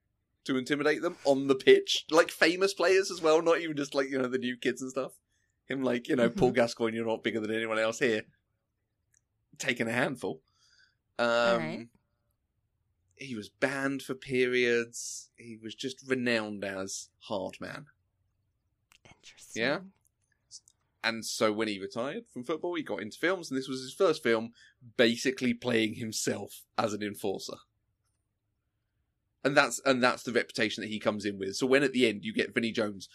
to 0.45 0.57
intimidate 0.57 1.03
them 1.03 1.17
on 1.25 1.47
the 1.47 1.55
pitch, 1.55 2.05
like 2.11 2.31
famous 2.31 2.75
players 2.75 3.11
as 3.11 3.23
well, 3.23 3.41
not 3.41 3.61
even 3.61 3.76
just 3.76 3.95
like 3.95 4.11
you 4.11 4.19
know 4.19 4.29
the 4.29 4.38
new 4.38 4.57
kids 4.57 4.83
and 4.83 4.91
stuff. 4.91 5.12
Him 5.67 5.83
like 5.83 6.09
you 6.09 6.17
know 6.17 6.31
Paul 6.31 6.50
Gascoigne, 6.53 6.97
you're 6.97 7.07
not 7.07 7.23
bigger 7.23 7.41
than 7.41 7.55
anyone 7.55 7.79
else 7.79 8.00
here, 8.00 8.23
taking 9.59 9.88
a 9.88 9.93
handful. 9.93 10.43
Um, 11.19 11.59
right. 11.59 11.88
He 13.16 13.35
was 13.35 13.49
banned 13.49 14.02
for 14.02 14.14
periods. 14.14 15.30
He 15.37 15.56
was 15.62 15.75
just 15.75 16.02
renowned 16.06 16.64
as 16.64 17.09
hard 17.21 17.56
man. 17.61 17.87
Interesting. 19.04 19.62
Yeah? 19.62 19.78
And 21.02 21.25
so 21.25 21.52
when 21.52 21.68
he 21.68 21.78
retired 21.78 22.25
from 22.33 22.44
football, 22.44 22.75
he 22.75 22.83
got 22.83 23.02
into 23.02 23.18
films, 23.18 23.50
and 23.50 23.59
this 23.59 23.68
was 23.68 23.83
his 23.83 23.92
first 23.92 24.23
film, 24.23 24.52
basically 24.97 25.52
playing 25.52 25.94
himself 25.94 26.62
as 26.78 26.92
an 26.94 27.02
enforcer. 27.02 27.56
And 29.44 29.54
that's 29.54 29.78
and 29.85 30.02
that's 30.02 30.23
the 30.23 30.33
reputation 30.33 30.80
that 30.80 30.88
he 30.88 30.99
comes 30.99 31.26
in 31.26 31.38
with. 31.38 31.56
So 31.56 31.66
when 31.66 31.83
at 31.83 31.92
the 31.92 32.09
end 32.09 32.25
you 32.25 32.33
get 32.33 32.54
Vinnie 32.54 32.73
Jones 32.73 33.11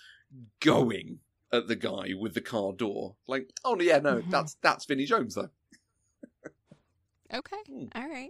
going 0.59 1.19
at 1.51 1.67
the 1.67 1.75
guy 1.75 2.11
with 2.19 2.35
the 2.35 2.41
car 2.41 2.71
door, 2.73 3.15
like, 3.27 3.49
oh 3.65 3.79
yeah, 3.81 3.97
no, 3.97 4.21
Mhm. 4.21 4.29
that's 4.29 4.53
that's 4.61 4.85
Vinnie 4.85 5.05
Jones 5.05 5.33
though. 5.33 5.49
Okay. 7.33 7.57
Hmm. 7.67 7.85
All 7.95 8.07
right. 8.07 8.29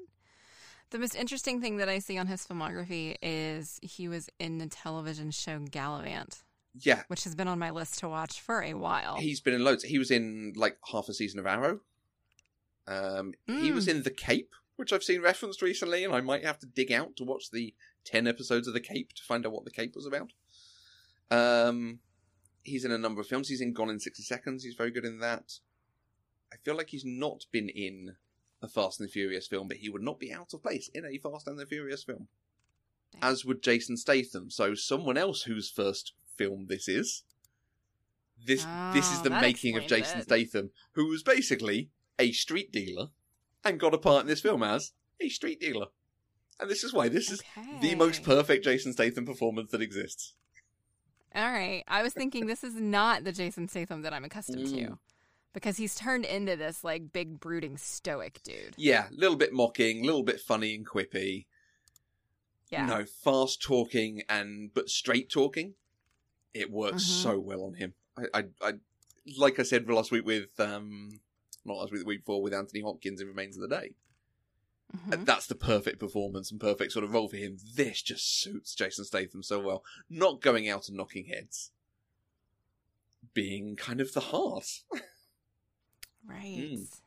The 0.92 1.00
most 1.00 1.16
interesting 1.16 1.62
thing 1.62 1.78
that 1.78 1.88
I 1.90 2.00
see 2.00 2.18
on 2.18 2.28
his 2.28 2.46
filmography 2.48 3.16
is 3.22 3.80
he 3.84 4.08
was 4.08 4.30
in 4.40 4.58
the 4.58 4.68
television 4.68 5.30
show 5.32 5.60
Galavant, 5.60 6.42
Yeah, 6.74 7.04
which 7.08 7.24
has 7.26 7.36
been 7.36 7.48
on 7.48 7.60
my 7.60 7.70
list 7.70 8.00
to 8.00 8.10
watch 8.10 8.42
for 8.42 8.64
a 8.64 8.74
while. 8.74 9.18
he's 9.18 9.40
been 9.40 9.54
in 9.54 9.64
loads. 9.64 9.84
He 9.84 10.00
was 10.00 10.10
in 10.10 10.54
like 10.56 10.78
half 10.92 11.08
a 11.08 11.14
season 11.14 11.40
of 11.40 11.46
Arrow. 11.46 11.82
Um, 12.88 13.34
he 13.46 13.72
was 13.72 13.88
in 13.88 14.02
The 14.02 14.10
Cape, 14.10 14.56
which 14.78 14.92
I've 14.92 15.04
seen 15.04 15.22
referenced 15.22 15.62
recently, 15.62 16.04
and 16.04 16.12
I 16.16 16.22
might 16.22 16.44
have 16.44 16.58
to 16.60 16.66
dig 16.66 16.92
out 16.92 17.16
to 17.18 17.24
watch 17.24 17.52
the 17.52 17.76
ten 18.04 18.26
episodes 18.26 18.68
of 18.68 18.74
The 18.74 18.80
Cape 18.80 19.14
to 19.14 19.24
find 19.24 19.46
out 19.46 19.52
what 19.52 19.66
The 19.66 19.70
Cape 19.72 19.94
was 19.96 20.08
about. 20.08 20.32
Um, 21.30 22.00
he's 22.64 22.86
in 22.86 22.92
a 22.92 22.98
number 22.98 23.22
of 23.22 23.28
films. 23.28 23.48
He's 23.48 23.62
in 23.62 23.74
Gone 23.74 23.92
in 23.92 24.00
sixty 24.00 24.24
seconds. 24.24 24.64
He's 24.64 24.74
very 24.74 24.90
good 24.90 25.06
in 25.06 25.20
that. 25.20 25.60
I 26.52 26.56
feel 26.66 26.76
like 26.76 26.90
he's 26.90 27.06
not 27.06 27.46
been 27.52 27.70
in 27.70 28.16
a 28.62 28.68
Fast 28.68 29.00
and 29.00 29.08
the 29.08 29.12
Furious 29.12 29.48
film, 29.48 29.68
but 29.68 29.78
he 29.78 29.90
would 29.90 30.02
not 30.02 30.20
be 30.20 30.34
out 30.34 30.54
of 30.54 30.62
place 30.64 30.90
in 30.94 31.06
a 31.06 31.18
Fast 31.18 31.48
and 31.48 31.58
the 31.58 31.66
Furious 31.66 32.04
film. 32.04 32.28
As 33.22 33.44
would 33.46 33.64
Jason 33.64 33.98
Statham. 33.98 34.50
So 34.52 34.76
someone 34.76 35.18
else 35.18 35.44
whose 35.44 35.70
first 35.70 36.14
film 36.38 36.68
this 36.68 36.88
is. 36.88 37.24
This 38.46 38.66
this 38.94 39.12
is 39.12 39.20
Oh, 39.20 39.24
the 39.24 39.30
making 39.32 39.76
of 39.78 39.86
Jason 39.88 40.20
it. 40.20 40.24
Statham, 40.24 40.72
who 40.94 41.08
was 41.08 41.24
basically 41.24 41.90
a 42.18 42.32
street 42.32 42.72
dealer 42.72 43.08
and 43.66 43.80
got 43.80 43.94
a 43.94 43.98
part 43.98 44.22
in 44.22 44.28
this 44.28 44.40
film 44.42 44.64
as 44.64 44.94
a 45.20 45.28
street 45.30 45.60
dealer. 45.60 45.88
And 46.60 46.70
this 46.70 46.84
is 46.84 46.94
why 46.94 47.10
this 47.10 47.30
is 47.32 47.42
the 47.82 47.96
most 47.96 48.24
perfect 48.24 48.64
Jason 48.66 48.94
Statham 48.94 49.26
performance 49.26 49.72
that 49.72 49.82
exists. 49.82 50.34
All 51.36 51.52
right. 51.52 51.84
I 51.88 52.02
was 52.04 52.14
thinking 52.14 52.46
this 52.48 52.64
is 52.64 52.76
not 52.76 53.24
the 53.24 53.32
Jason 53.32 53.68
Statham 53.68 54.02
that 54.04 54.14
I'm 54.14 54.26
accustomed 54.26 54.68
Mm. 54.68 54.88
to. 54.88 55.00
Because 55.54 55.78
he's 55.78 55.96
turned 55.96 56.26
into 56.26 56.56
this 56.56 56.84
like 56.84 57.12
big 57.12 57.40
brooding 57.40 57.78
stoic 57.78 58.42
dude. 58.44 58.76
Yeah, 58.78 59.08
a 59.10 59.14
little 59.16 59.36
bit 59.36 59.52
mocking, 59.52 60.02
a 60.04 60.06
little 60.06 60.24
bit 60.24 60.40
funny 60.40 60.76
and 60.76 60.88
quippy. 60.88 61.46
Yeah. 62.70 62.86
No, 62.86 63.06
fast 63.06 63.62
talking 63.62 64.22
and 64.30 64.72
but 64.74 64.90
straight 64.90 65.30
talking. 65.30 65.74
It 66.54 66.70
works 66.72 67.04
Mhm. 67.04 67.24
so 67.24 67.40
well 67.40 67.64
on 67.64 67.74
him. 67.76 67.94
I, 68.16 68.24
I, 68.34 68.44
I, 68.62 68.74
like 69.38 69.60
I 69.60 69.64
said 69.64 69.90
last 69.90 70.12
week 70.12 70.26
with 70.26 70.60
um, 70.60 71.20
not 71.66 71.78
last 71.78 71.92
week, 71.92 72.02
the 72.02 72.08
week 72.08 72.22
before 72.26 72.42
with 72.44 72.54
Anthony 72.54 72.82
Hopkins 72.82 73.20
in 73.22 73.28
Remains 73.28 73.58
of 73.58 73.68
the 73.68 73.76
Day. 73.76 73.94
Mhm. 74.96 75.26
That's 75.26 75.48
the 75.48 75.56
perfect 75.56 76.00
performance 76.00 76.52
and 76.52 76.60
perfect 76.60 76.92
sort 76.92 77.06
of 77.06 77.12
role 77.14 77.28
for 77.28 77.38
him. 77.38 77.58
This 77.76 78.02
just 78.04 78.40
suits 78.42 78.74
Jason 78.76 79.06
Statham 79.06 79.42
so 79.44 79.60
well. 79.60 79.84
Not 80.10 80.42
going 80.42 80.68
out 80.70 80.88
and 80.88 80.98
knocking 80.98 81.26
heads, 81.26 81.72
being 83.34 83.76
kind 83.76 84.00
of 84.02 84.14
the 84.14 84.20
heart. 84.22 84.82
Right. 86.26 86.58
Mm. 86.58 87.00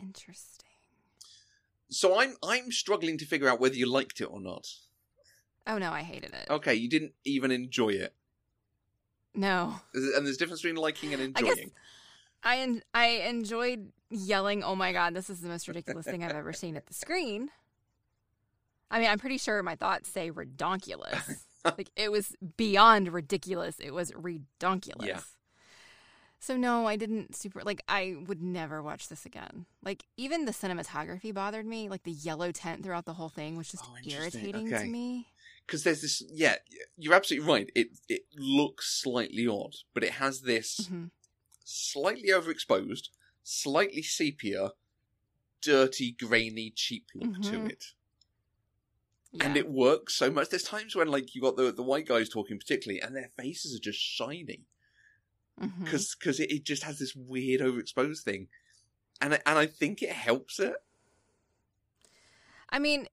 Interesting. 0.00 0.68
So 1.90 2.18
I'm 2.18 2.34
I'm 2.42 2.72
struggling 2.72 3.18
to 3.18 3.26
figure 3.26 3.48
out 3.48 3.60
whether 3.60 3.74
you 3.74 3.90
liked 3.90 4.20
it 4.20 4.24
or 4.24 4.40
not. 4.40 4.68
Oh 5.66 5.78
no, 5.78 5.92
I 5.92 6.02
hated 6.02 6.34
it. 6.34 6.50
Okay, 6.50 6.74
you 6.74 6.88
didn't 6.88 7.12
even 7.24 7.50
enjoy 7.50 7.90
it. 7.90 8.14
No. 9.34 9.80
And 9.94 10.26
there's 10.26 10.36
a 10.36 10.38
difference 10.38 10.62
between 10.62 10.76
liking 10.80 11.14
and 11.14 11.36
I 11.36 11.40
guess 11.40 11.50
enjoying. 11.52 11.72
I 12.42 12.58
en- 12.58 12.82
I 12.92 13.06
enjoyed 13.06 13.92
yelling, 14.10 14.62
"Oh 14.62 14.74
my 14.76 14.92
god, 14.92 15.14
this 15.14 15.30
is 15.30 15.40
the 15.40 15.48
most 15.48 15.66
ridiculous 15.66 16.04
thing 16.04 16.22
I've 16.22 16.36
ever 16.36 16.52
seen 16.52 16.76
at 16.76 16.86
the 16.86 16.94
screen." 16.94 17.50
I 18.90 19.00
mean, 19.00 19.08
I'm 19.08 19.18
pretty 19.18 19.38
sure 19.38 19.62
my 19.62 19.76
thoughts 19.76 20.08
say 20.08 20.30
redonkulous. 20.30 21.38
like 21.64 21.90
it 21.96 22.12
was 22.12 22.36
beyond 22.56 23.12
ridiculous. 23.12 23.76
It 23.80 23.92
was 23.92 24.12
redonkulous. 24.12 25.06
Yeah. 25.06 25.20
So 26.44 26.58
no, 26.58 26.86
I 26.86 26.96
didn't 26.96 27.34
super 27.34 27.62
like 27.64 27.82
I 27.88 28.16
would 28.26 28.42
never 28.42 28.82
watch 28.82 29.08
this 29.08 29.24
again. 29.24 29.64
Like 29.82 30.04
even 30.18 30.44
the 30.44 30.52
cinematography 30.52 31.32
bothered 31.32 31.64
me. 31.64 31.88
Like 31.88 32.02
the 32.02 32.12
yellow 32.12 32.52
tent 32.52 32.82
throughout 32.82 33.06
the 33.06 33.14
whole 33.14 33.30
thing 33.30 33.56
was 33.56 33.70
just 33.70 33.84
Oh, 33.88 33.96
irritating 34.04 34.66
Okay. 34.68 34.84
to 34.84 34.88
me. 34.90 35.28
because 35.66 35.84
there's 35.84 36.02
this 36.02 36.22
yeah 36.30 36.56
you're 36.98 37.14
absolutely 37.14 37.48
right 37.48 37.70
it 37.74 37.88
it 38.10 38.24
looks 38.36 39.00
slightly 39.02 39.46
odd 39.46 39.74
but 39.94 40.04
it 40.04 40.12
has 40.22 40.42
this 40.42 40.90
Mhm. 40.90 41.10
slightly 41.64 42.28
overexposed 42.28 43.08
slightly 43.42 44.02
sepia 44.02 44.72
dirty 45.62 46.12
grainy 46.12 46.70
cheap 46.70 47.06
look 47.14 47.40
to 47.40 47.60
Mhm. 47.60 47.70
it 47.70 47.84
and 49.40 49.56
it 49.56 49.68
works 49.70 50.14
so 50.14 50.30
much 50.30 50.50
there's 50.50 50.62
times 50.62 50.94
when 50.94 51.08
like 51.08 51.34
you 51.34 51.40
got 51.40 51.56
the 51.56 51.72
the 51.72 51.82
white 51.82 52.06
guys 52.06 52.28
talking 52.28 52.58
particularly 52.58 53.00
and 53.00 53.16
their 53.16 53.30
faces 53.38 53.74
are 53.74 53.80
just 53.90 53.98
shiny 53.98 54.66
Because 55.82 56.40
it, 56.40 56.50
it 56.50 56.64
just 56.64 56.82
has 56.82 56.98
this 56.98 57.14
weird 57.14 57.60
overexposed 57.60 58.20
thing 58.22 58.48
and 59.20 59.34
I, 59.34 59.40
and 59.46 59.58
I 59.58 59.66
think 59.66 60.02
it 60.02 60.10
helps 60.10 60.58
it 60.58 60.74
I 62.70 62.78
mean, 62.80 63.06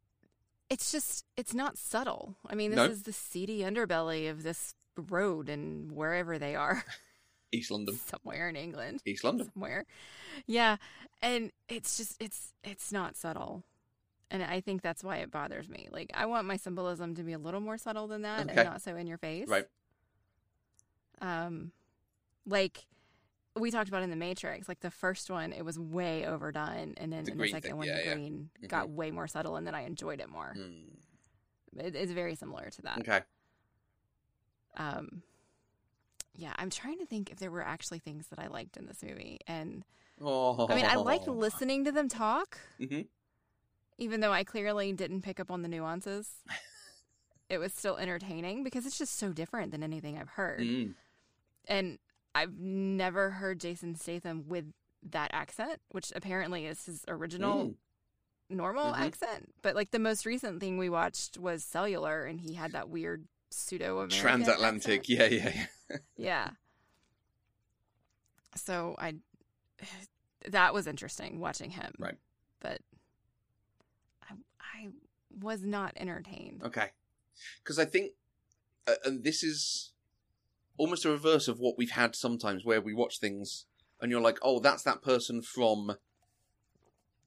it's 0.70 0.92
just 0.92 1.26
it's 1.38 1.54
not 1.54 1.78
subtle. 1.78 2.36
I 2.50 2.56
mean, 2.56 2.72
this 2.72 2.78
No. 2.78 2.86
is 2.86 3.04
the 3.04 3.14
seedy 3.14 3.60
underbelly 3.60 4.30
of 4.30 4.42
this 4.44 4.74
road 4.98 5.50
and 5.50 5.92
wherever 5.92 6.40
they 6.40 6.56
are, 6.56 6.84
East 7.52 7.70
London 7.70 8.00
somewhere 8.08 8.50
in 8.50 8.56
England, 8.56 9.02
East 9.06 9.24
London 9.24 9.52
somewhere. 9.54 9.86
Yeah, 10.48 10.78
and 11.22 11.52
it's 11.70 11.98
just 11.98 12.20
it's 12.20 12.54
it's 12.64 12.92
not 12.92 13.16
subtle. 13.16 13.64
And 14.32 14.42
I 14.42 14.62
think 14.62 14.82
that's 14.82 15.04
why 15.04 15.18
it 15.18 15.30
bothers 15.30 15.68
me. 15.70 15.90
Like 15.92 16.10
I 16.16 16.26
want 16.26 16.48
my 16.48 16.56
symbolism 16.58 17.14
to 17.16 17.22
be 17.24 17.34
a 17.34 17.38
little 17.38 17.60
more 17.60 17.78
subtle 17.78 18.08
than 18.08 18.22
that 18.24 18.50
Okay. 18.50 18.56
and 18.62 18.70
not 18.70 18.82
so 18.82 18.96
in 18.96 19.06
your 19.06 19.18
face. 19.20 19.48
right 19.48 19.68
Um 21.22 21.72
like 22.46 22.86
we 23.60 23.70
talked 23.70 23.90
about 23.90 24.02
in 24.04 24.10
the 24.10 24.16
Matrix, 24.16 24.70
like 24.70 24.80
the 24.80 24.90
first 24.92 25.30
one, 25.30 25.52
it 25.52 25.64
was 25.66 25.78
way 25.78 26.26
overdone, 26.26 26.94
and 26.98 27.12
then 27.12 27.24
The 27.26 27.32
in 27.34 27.38
the 27.38 27.48
second 27.50 27.72
thing, 27.72 27.78
one, 27.78 27.88
yeah, 27.88 27.98
the 27.98 28.04
yeah. 28.06 28.14
green 28.14 28.50
Mhm. 28.64 28.68
got 28.70 28.90
way 28.90 29.12
more 29.12 29.28
subtle, 29.28 29.58
and 29.58 29.68
then 29.68 29.76
I 29.76 29.82
enjoyed 29.82 30.22
it 30.22 30.30
more. 30.30 30.54
Hmm. 30.56 31.80
It, 31.80 31.96
it's 31.96 32.12
very 32.14 32.36
similar 32.36 32.70
to 32.70 32.82
that. 32.84 33.00
okay 33.00 33.22
Um, 34.78 35.22
yeah, 36.34 36.54
I'm 36.58 36.70
trying 36.70 37.00
to 37.00 37.06
think 37.06 37.30
if 37.30 37.40
there 37.40 37.52
were 37.52 37.62
actually 37.66 38.00
things 38.00 38.28
that 38.28 38.40
I 38.40 38.48
liked 38.48 38.78
in 38.78 38.86
this 38.86 39.04
movie, 39.04 39.40
and 39.48 39.84
oh 40.22 40.68
I 40.70 40.76
mean, 40.76 40.86
I 40.86 40.96
liked 40.96 41.28
listening 41.28 41.84
to 41.86 41.92
them 41.92 42.08
talk, 42.08 42.58
Mhm. 42.80 43.08
even 43.98 44.22
though 44.22 44.32
I 44.32 44.44
clearly 44.46 44.94
didn't 44.94 45.22
pick 45.24 45.40
up 45.42 45.52
on 45.52 45.62
the 45.62 45.68
nuances. 45.68 46.36
it 47.50 47.58
was 47.58 47.74
still 47.74 47.98
entertaining 47.98 48.64
because 48.64 48.86
it's 48.86 48.98
just 48.98 49.16
so 49.16 49.34
different 49.34 49.72
than 49.72 49.84
anything 49.84 50.18
I've 50.18 50.30
heard, 50.30 50.62
Mm. 50.62 50.96
and 51.68 52.00
I've 52.34 52.58
never 52.58 53.30
heard 53.32 53.60
Jason 53.60 53.96
Statham 53.96 54.46
with 54.48 54.72
that 55.04 55.32
accent, 55.34 55.80
which 55.90 56.12
apparently 56.16 56.66
is 56.66 56.86
his 56.86 57.04
original 57.08 57.66
Mm. 57.70 57.76
normal 58.50 58.94
Mhm. 58.94 59.00
accent. 59.00 59.54
But 59.62 59.76
like 59.76 59.92
the 59.92 60.00
most 60.00 60.26
recent 60.26 60.60
thing 60.60 60.78
we 60.78 60.90
watched 60.90 61.38
was 61.38 61.64
Cellular, 61.64 62.24
and 62.26 62.40
he 62.40 62.54
had 62.54 62.72
that 62.74 62.90
weird 62.90 63.28
pseudo 63.50 63.96
American 64.00 64.20
Transatlantic. 64.20 65.10
Yeah, 65.10 65.26
yeah, 65.26 65.66
yeah. 65.90 65.98
Yeah. 66.16 66.50
So 68.56 68.96
I, 68.98 69.16
that 70.48 70.74
was 70.74 70.88
interesting 70.88 71.40
watching 71.40 71.72
him. 71.72 71.94
Right. 71.98 72.18
But 72.60 72.82
I, 74.24 74.34
I 74.60 74.88
was 75.40 75.64
not 75.64 75.94
entertained. 75.96 76.62
Okay. 76.64 76.90
Because 77.64 77.80
I 77.80 77.86
think, 77.86 78.14
uh, 78.88 78.96
and 79.06 79.24
this 79.24 79.44
is 79.44 79.91
almost 80.82 81.06
a 81.06 81.10
reverse 81.12 81.48
of 81.48 81.60
what 81.60 81.78
we've 81.78 81.92
had 81.92 82.16
sometimes 82.16 82.66
where 82.66 82.82
we 82.82 82.92
watch 82.92 83.20
things 83.20 83.66
and 84.02 84.10
you're 84.10 84.20
like, 84.20 84.40
oh, 84.42 84.60
that's 84.60 84.82
that 84.82 85.04
person 85.04 85.44
from 85.44 85.96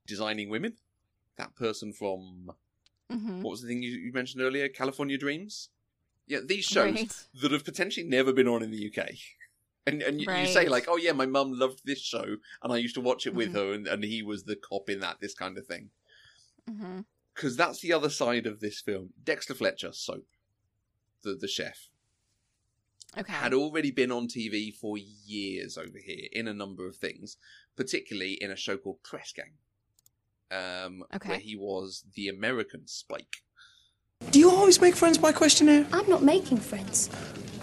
Designing 0.08 0.50
Women. 0.50 0.74
That 1.38 1.54
person 1.54 1.92
from, 1.92 2.50
hmm 3.08 3.42
what 3.42 3.52
was 3.52 3.62
the 3.62 3.68
thing 3.68 3.80
you, 3.80 3.92
you 3.92 4.12
mentioned 4.12 4.42
earlier? 4.42 4.68
California 4.68 5.16
Dreams? 5.16 5.68
Yeah, 6.26 6.40
these 6.44 6.64
shows 6.64 6.94
Right. 6.96 7.28
that 7.42 7.52
have 7.52 7.64
potentially 7.64 8.04
never 8.04 8.32
been 8.32 8.48
on 8.48 8.60
in 8.64 8.72
the 8.72 8.90
UK. 8.92 9.10
And 9.86 10.02
and 10.02 10.20
you, 10.20 10.26
you 10.34 10.46
say 10.48 10.66
like, 10.68 10.86
oh 10.88 10.96
yeah, 10.96 11.12
my 11.12 11.26
mum 11.26 11.52
loved 11.52 11.82
this 11.84 12.00
show, 12.00 12.24
and 12.62 12.72
I 12.72 12.78
used 12.78 12.96
to 12.96 13.00
watch 13.00 13.24
it 13.24 13.34
with 13.34 13.50
Mhm. 13.50 13.54
her, 13.54 13.72
and, 13.74 13.86
and 13.86 14.02
he 14.02 14.20
was 14.22 14.42
the 14.44 14.56
cop 14.56 14.88
in 14.90 14.98
that, 15.00 15.20
this 15.20 15.34
kind 15.34 15.56
of 15.58 15.66
thing. 15.66 15.90
Because 17.34 17.56
that's 17.56 17.80
the 17.82 17.92
other 17.92 18.10
side 18.10 18.46
of 18.46 18.58
this 18.58 18.80
film. 18.80 19.10
Dexter 19.22 19.54
Fletcher, 19.54 19.92
soap, 19.92 20.26
the 21.22 21.36
the 21.36 21.46
chef, 21.48 21.88
Okay. 23.18 23.32
had 23.32 23.54
already 23.54 23.90
been 23.90 24.10
on 24.10 24.26
TV 24.28 24.74
for 24.74 24.96
years 24.98 25.76
over 25.78 25.98
here 26.04 26.26
in 26.32 26.48
a 26.48 26.54
number 26.54 26.86
of 26.88 26.96
things, 26.96 27.36
particularly 27.76 28.34
in 28.34 28.50
a 28.50 28.56
show 28.56 28.76
called 28.76 29.02
Press 29.02 29.32
Gang, 29.32 29.54
um, 30.50 31.04
Okay. 31.14 31.28
where 31.30 31.38
he 31.38 31.56
was 31.56 32.04
the 32.14 32.28
American 32.28 32.86
Spike. 32.86 33.42
Do 34.30 34.38
you 34.38 34.50
always 34.50 34.80
make 34.80 34.94
friends 34.96 35.18
by 35.18 35.32
questionnaire? 35.32 35.86
I'm 35.92 36.08
not 36.08 36.22
making 36.22 36.58
friends. 36.58 37.10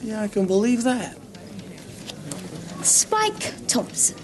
Yeah, 0.04 0.22
I 0.22 0.28
can 0.28 0.46
believe 0.48 0.84
that. 0.84 1.18
Spike 2.84 3.68
Thompson. 3.68 4.18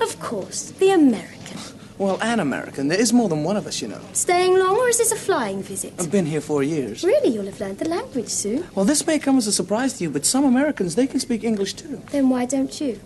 Of 0.00 0.18
course, 0.20 0.70
the 0.72 0.90
American. 0.90 1.58
Well, 1.96 2.18
an 2.20 2.40
American. 2.40 2.88
There 2.88 3.00
is 3.00 3.12
more 3.12 3.28
than 3.28 3.44
one 3.44 3.56
of 3.56 3.68
us, 3.68 3.80
you 3.80 3.86
know. 3.86 4.00
Staying 4.12 4.58
long 4.58 4.76
or 4.76 4.88
is 4.88 4.98
this 4.98 5.12
a 5.12 5.16
flying 5.16 5.62
visit? 5.62 5.94
I've 5.98 6.10
been 6.10 6.26
here 6.26 6.40
four 6.40 6.64
years. 6.64 7.04
Really, 7.04 7.28
you'll 7.28 7.46
have 7.46 7.60
learned 7.60 7.78
the 7.78 7.88
language 7.88 8.28
soon. 8.28 8.66
Well, 8.74 8.84
this 8.84 9.06
may 9.06 9.20
come 9.20 9.38
as 9.38 9.46
a 9.46 9.52
surprise 9.52 9.98
to 9.98 10.04
you, 10.04 10.10
but 10.10 10.26
some 10.26 10.44
Americans, 10.44 10.96
they 10.96 11.06
can 11.06 11.20
speak 11.20 11.44
English 11.44 11.74
too. 11.74 12.02
Then 12.10 12.28
why 12.30 12.46
don't 12.46 12.80
you? 12.80 13.00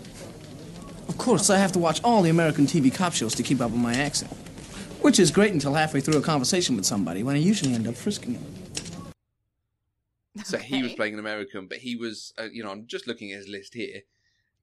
Of 1.07 1.19
course, 1.19 1.51
I 1.51 1.57
have 1.57 1.71
to 1.73 1.79
watch 1.79 2.01
all 2.03 2.23
the 2.23 2.31
American 2.31 2.65
TV 2.65 2.93
cop 2.93 3.13
shows 3.13 3.35
to 3.35 3.43
keep 3.43 3.61
up 3.61 3.69
with 3.69 3.79
my 3.79 3.93
accent. 3.93 4.31
Which 5.01 5.19
is 5.19 5.29
great 5.29 5.53
until 5.53 5.75
halfway 5.75 6.01
through 6.01 6.17
a 6.17 6.21
conversation 6.21 6.75
with 6.75 6.85
somebody, 6.85 7.21
when 7.21 7.35
I 7.35 7.39
usually 7.39 7.73
end 7.73 7.87
up 7.87 7.95
frisking 7.95 8.33
them. 8.33 8.45
So 10.43 10.57
he 10.57 10.81
was 10.81 10.93
playing 10.93 11.13
an 11.13 11.19
American, 11.19 11.67
but 11.67 11.77
he 11.77 11.95
was, 11.95 12.33
uh, 12.39 12.47
you 12.51 12.63
know, 12.63 12.71
I'm 12.71 12.87
just 12.87 13.07
looking 13.07 13.31
at 13.31 13.37
his 13.37 13.47
list 13.47 13.75
here. 13.75 14.01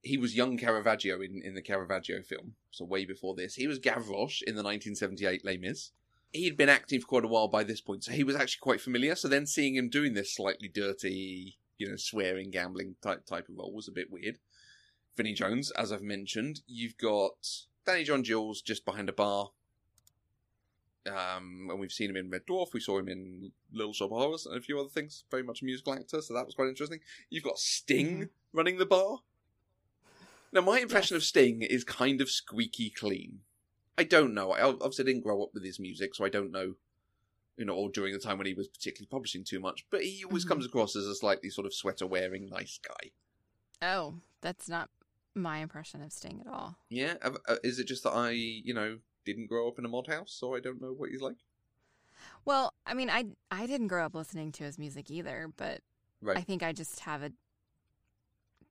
He 0.06 0.16
was 0.16 0.36
young 0.36 0.56
Caravaggio 0.56 1.20
in, 1.20 1.42
in 1.42 1.54
the 1.54 1.62
Caravaggio 1.62 2.22
film, 2.22 2.54
so 2.70 2.84
way 2.84 3.04
before 3.04 3.34
this. 3.34 3.56
He 3.56 3.66
was 3.66 3.80
Gavroche 3.80 4.42
in 4.42 4.54
the 4.54 4.62
1978 4.62 5.44
Les 5.44 5.56
Mis. 5.56 5.90
He'd 6.32 6.56
been 6.56 6.68
acting 6.68 7.00
for 7.00 7.06
quite 7.06 7.24
a 7.24 7.28
while 7.28 7.48
by 7.48 7.64
this 7.64 7.80
point, 7.80 8.04
so 8.04 8.12
he 8.12 8.22
was 8.22 8.36
actually 8.36 8.60
quite 8.60 8.80
familiar. 8.80 9.16
So 9.16 9.26
then 9.26 9.46
seeing 9.46 9.74
him 9.74 9.88
doing 9.88 10.14
this 10.14 10.32
slightly 10.32 10.68
dirty, 10.68 11.58
you 11.76 11.88
know, 11.88 11.96
swearing, 11.96 12.50
gambling 12.50 12.94
type, 13.02 13.26
type 13.26 13.48
of 13.48 13.56
role 13.56 13.72
was 13.72 13.88
a 13.88 13.92
bit 13.92 14.12
weird. 14.12 14.38
Vinnie 15.16 15.32
Jones, 15.32 15.72
as 15.72 15.92
I've 15.92 16.02
mentioned. 16.02 16.60
You've 16.68 16.96
got 16.98 17.48
Danny 17.84 18.04
John 18.04 18.22
Jules 18.22 18.62
just 18.62 18.84
behind 18.84 19.08
a 19.08 19.12
bar. 19.12 19.50
Um, 21.06 21.68
and 21.70 21.80
we've 21.80 21.92
seen 21.92 22.10
him 22.10 22.16
in 22.16 22.30
Red 22.30 22.46
Dwarf. 22.48 22.72
We 22.72 22.80
saw 22.80 22.98
him 22.98 23.08
in 23.08 23.52
Little 23.72 23.92
Shop 23.92 24.12
of 24.12 24.18
Horrors 24.18 24.46
and 24.46 24.56
a 24.56 24.60
few 24.60 24.78
other 24.78 24.88
things. 24.88 25.24
Very 25.30 25.42
much 25.42 25.62
a 25.62 25.64
musical 25.64 25.94
actor, 25.94 26.20
so 26.20 26.34
that 26.34 26.46
was 26.46 26.54
quite 26.54 26.68
interesting. 26.68 27.00
You've 27.30 27.44
got 27.44 27.58
Sting 27.58 28.28
running 28.52 28.78
the 28.78 28.86
bar. 28.86 29.18
Now, 30.56 30.62
my 30.62 30.78
impression 30.80 31.18
of 31.18 31.22
Sting 31.22 31.60
is 31.60 31.84
kind 31.84 32.22
of 32.22 32.30
squeaky 32.30 32.88
clean. 32.88 33.40
I 33.98 34.04
don't 34.04 34.32
know. 34.32 34.52
I 34.52 34.62
obviously 34.62 35.04
didn't 35.04 35.20
grow 35.20 35.42
up 35.42 35.50
with 35.52 35.62
his 35.62 35.78
music, 35.78 36.14
so 36.14 36.24
I 36.24 36.30
don't 36.30 36.50
know, 36.50 36.76
you 37.58 37.66
know, 37.66 37.74
or 37.74 37.90
during 37.90 38.14
the 38.14 38.18
time 38.18 38.38
when 38.38 38.46
he 38.46 38.54
was 38.54 38.66
particularly 38.66 39.08
publishing 39.10 39.44
too 39.44 39.60
much. 39.60 39.84
But 39.90 40.02
he 40.02 40.24
always 40.24 40.46
Mhm. 40.46 40.48
comes 40.48 40.64
across 40.64 40.96
as 40.96 41.04
a 41.04 41.14
slightly 41.14 41.50
sort 41.50 41.66
of 41.66 41.74
sweater 41.74 42.06
wearing 42.06 42.48
nice 42.48 42.78
guy. 42.78 43.10
Oh, 43.82 44.22
that's 44.40 44.66
not 44.66 44.88
my 45.34 45.58
impression 45.58 46.00
of 46.00 46.10
Sting 46.10 46.40
at 46.40 46.46
all. 46.46 46.78
Yeah, 46.88 47.18
uh, 47.20 47.36
uh, 47.46 47.56
is 47.62 47.78
it 47.78 47.84
just 47.86 48.04
that 48.04 48.14
I, 48.14 48.30
you 48.30 48.72
know, 48.72 49.00
didn't 49.26 49.48
grow 49.48 49.68
up 49.68 49.78
in 49.78 49.84
a 49.84 49.88
mod 49.88 50.06
house, 50.06 50.32
so 50.32 50.54
I 50.54 50.60
don't 50.60 50.80
know 50.80 50.94
what 50.94 51.10
he's 51.10 51.20
like? 51.20 51.44
Well, 52.46 52.72
I 52.86 52.94
mean, 52.94 53.10
I 53.10 53.26
I 53.50 53.66
didn't 53.66 53.88
grow 53.88 54.06
up 54.06 54.14
listening 54.14 54.52
to 54.52 54.64
his 54.64 54.78
music 54.78 55.10
either, 55.10 55.52
but 55.54 55.82
Right. 56.22 56.38
I 56.38 56.40
think 56.40 56.62
I 56.62 56.72
just 56.72 57.00
have 57.00 57.22
a 57.22 57.32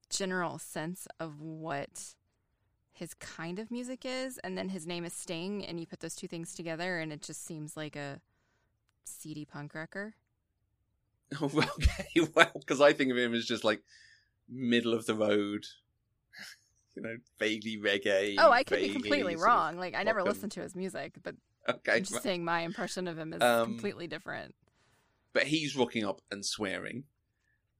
general 0.10 0.58
sense 0.60 1.08
of 1.20 1.42
what 1.42 2.16
his 2.92 3.14
kind 3.16 3.60
of 3.60 3.70
music 3.72 4.02
is, 4.06 4.38
and 4.40 4.58
then 4.58 4.70
his 4.70 4.88
name 4.88 5.04
is 5.06 5.14
Sting, 5.14 5.66
and 5.66 5.80
you 5.80 5.86
put 5.86 6.00
those 6.00 6.16
two 6.16 6.28
things 6.28 6.54
together, 6.54 7.00
and 7.00 7.12
it 7.12 7.22
just 7.22 7.46
seems 7.46 7.76
like 7.76 7.96
a 7.96 8.22
seedy 9.04 9.46
punk 9.46 9.76
rocker. 9.76 10.16
Oh, 11.42 11.46
okay, 11.78 12.08
well, 12.36 12.52
because 12.54 12.80
I 12.82 12.94
think 12.94 13.12
of 13.12 13.18
him 13.18 13.34
as 13.34 13.46
just 13.46 13.64
like 13.64 13.82
middle 14.48 14.94
of 14.94 15.06
the 15.06 15.16
road, 15.16 15.66
you 16.96 17.02
know, 17.02 17.18
vaguely 17.40 17.78
reggae. 17.78 18.36
Oh, 18.38 18.52
I 18.52 18.64
could 18.64 18.80
be 18.80 18.90
completely 18.94 19.36
wrong. 19.36 19.78
Like 19.78 19.96
I 19.96 20.04
never 20.04 20.20
rock 20.20 20.28
listened 20.28 20.52
to 20.54 20.62
his 20.62 20.76
music, 20.76 21.14
but 21.24 21.36
Okay, 21.68 21.94
I'm 21.94 22.04
just 22.04 22.22
saying 22.22 22.46
my 22.46 22.62
impression 22.62 23.08
of 23.08 23.18
him 23.18 23.34
is 23.34 23.42
Um, 23.42 23.66
completely 23.66 24.06
different. 24.08 24.54
but 25.34 25.44
he's 25.48 25.76
rocking 25.76 26.06
up 26.06 26.22
and 26.32 26.46
swearing. 26.46 27.06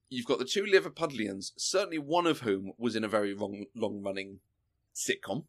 You've 0.08 0.26
got 0.26 0.38
the 0.38 0.44
two 0.44 0.64
Liverpudlians, 0.64 1.52
certainly 1.56 1.98
one 1.98 2.26
of 2.26 2.40
whom 2.40 2.72
was 2.78 2.94
in 2.94 3.04
a 3.04 3.08
very 3.08 3.34
long, 3.34 3.66
long-running 3.74 4.40
sitcom. 4.94 5.46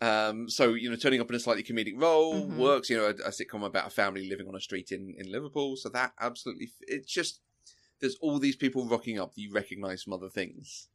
Um, 0.00 0.48
so 0.50 0.74
you 0.74 0.90
know, 0.90 0.96
turning 0.96 1.20
up 1.20 1.30
in 1.30 1.36
a 1.36 1.40
slightly 1.40 1.62
comedic 1.62 1.94
role 2.00 2.34
Mhm. 2.34 2.56
works. 2.56 2.90
You 2.90 2.96
know, 2.98 3.06
a, 3.06 3.10
a 3.10 3.30
sitcom 3.30 3.64
about 3.64 3.86
a 3.86 3.90
family 3.90 4.28
living 4.28 4.48
on 4.48 4.56
a 4.56 4.60
street 4.60 4.90
in 4.90 5.14
in 5.16 5.30
Liverpool. 5.30 5.76
So 5.76 5.88
that 5.90 6.12
absolutely, 6.20 6.70
it's 6.82 7.10
just 7.10 7.40
there's 8.00 8.16
all 8.16 8.38
these 8.40 8.56
people 8.56 8.86
rocking 8.86 9.18
up 9.20 9.34
that 9.34 9.40
you 9.40 9.52
recognise 9.52 10.02
from 10.02 10.12
other 10.12 10.28
things. 10.28 10.88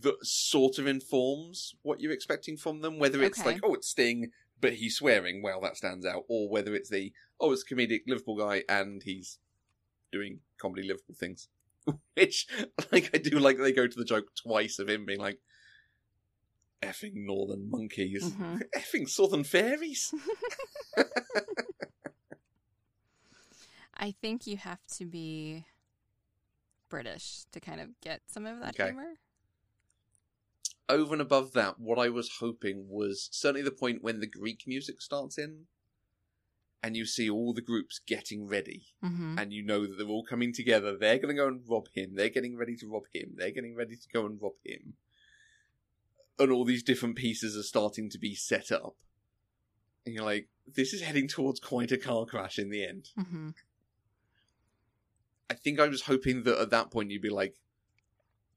That 0.00 0.16
sort 0.26 0.78
of 0.78 0.86
informs 0.86 1.74
what 1.82 2.00
you're 2.00 2.12
expecting 2.12 2.56
from 2.56 2.80
them. 2.80 2.98
Whether 2.98 3.22
it's 3.22 3.38
Okay. 3.38 3.52
like, 3.52 3.60
oh, 3.62 3.74
it's 3.74 3.88
Sting, 3.88 4.32
but 4.60 4.74
he's 4.74 4.96
swearing, 4.96 5.40
well, 5.42 5.60
that 5.60 5.76
stands 5.76 6.04
out, 6.04 6.24
or 6.28 6.48
whether 6.48 6.74
it's 6.74 6.90
the 6.90 7.12
oh, 7.38 7.52
it's 7.52 7.62
a 7.62 7.74
comedic 7.74 8.02
Liverpool 8.08 8.36
guy 8.36 8.64
and 8.68 9.02
he's 9.04 9.38
doing 10.12 10.40
comedy 10.60 10.86
Liverpool 10.86 11.14
things. 11.18 11.48
Which, 12.14 12.46
like, 12.92 13.10
I 13.14 13.18
do 13.18 13.38
like 13.38 13.58
they 13.58 13.72
go 13.72 13.86
to 13.86 13.98
the 13.98 14.04
joke 14.04 14.34
twice 14.34 14.78
of 14.78 14.88
him 14.88 15.04
being 15.06 15.20
like, 15.20 15.38
effing 16.82 17.12
northern 17.14 17.70
monkeys, 17.70 18.22
Mhm. 18.24 18.62
effing 18.76 19.08
southern 19.08 19.44
fairies. 19.44 20.12
I 24.00 24.12
think 24.22 24.46
you 24.46 24.56
have 24.58 24.86
to 24.98 25.04
be 25.04 25.66
British 26.88 27.44
to 27.52 27.58
kind 27.60 27.80
of 27.80 28.00
get 28.00 28.22
some 28.28 28.46
of 28.46 28.60
that 28.60 28.74
Okay. 28.80 28.90
humor. 28.90 29.14
Over 30.88 31.12
and 31.14 31.20
above 31.22 31.52
that, 31.52 31.78
what 31.78 31.98
I 31.98 32.08
was 32.08 32.30
hoping 32.40 32.86
was 32.88 33.28
certainly 33.32 33.62
the 33.62 33.70
point 33.72 34.02
when 34.02 34.20
the 34.20 34.26
Greek 34.26 34.62
music 34.66 35.02
starts 35.02 35.36
in, 35.36 35.66
and 36.82 36.96
you 36.96 37.04
see 37.06 37.28
all 37.28 37.52
the 37.52 37.60
groups 37.60 37.98
getting 38.06 38.46
ready, 38.46 38.82
Mm-hmm. 39.04 39.38
and 39.38 39.52
you 39.52 39.64
know 39.64 39.86
that 39.86 39.96
they're 39.98 40.06
all 40.06 40.24
coming 40.24 40.52
together. 40.52 40.96
They're 40.96 41.18
going 41.18 41.34
to 41.34 41.40
go 41.42 41.48
and 41.48 41.62
rob 41.68 41.88
him. 41.94 42.14
They're 42.14 42.28
getting 42.28 42.56
ready 42.56 42.76
to 42.76 42.86
rob 42.88 43.04
him. 43.12 43.32
They're 43.36 43.50
getting 43.50 43.74
ready 43.76 43.96
to 43.96 44.08
go 44.12 44.26
and 44.26 44.40
rob 44.40 44.52
him. 44.64 44.94
And 46.38 46.52
all 46.52 46.64
these 46.64 46.84
different 46.84 47.16
pieces 47.16 47.56
are 47.56 47.62
starting 47.64 48.08
to 48.10 48.18
be 48.18 48.34
set 48.34 48.70
up. 48.70 48.94
And 50.06 50.14
you're 50.14 50.24
like, 50.24 50.48
this 50.72 50.92
is 50.92 51.02
heading 51.02 51.26
towards 51.28 51.58
quite 51.60 51.90
a 51.90 51.98
car 51.98 52.24
crash 52.26 52.58
in 52.58 52.70
the 52.70 52.84
end. 52.86 53.08
Mm-hmm. 53.18 53.48
I 55.50 55.54
think 55.54 55.80
I 55.80 55.88
was 55.88 56.02
hoping 56.02 56.44
that 56.44 56.60
at 56.60 56.70
that 56.70 56.90
point 56.90 57.10
you'd 57.10 57.22
be 57.22 57.28
like, 57.30 57.56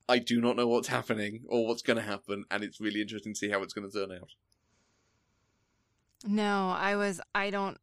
I 0.09 0.19
do 0.19 0.41
not 0.41 0.57
know 0.57 0.67
what's 0.67 0.89
happening 0.89 1.43
or 1.47 1.65
what's 1.65 1.81
going 1.81 1.97
to 1.97 2.03
happen, 2.03 2.43
and 2.51 2.63
it's 2.63 2.81
really 2.81 3.01
interesting 3.01 3.33
to 3.33 3.37
see 3.39 3.49
how 3.49 3.63
it's 3.63 3.73
going 3.73 3.89
to 3.89 3.97
turn 3.97 4.11
out. 4.11 4.29
No, 6.25 6.69
I 6.69 6.95
was. 6.95 7.21
I 7.33 7.49
don't. 7.49 7.77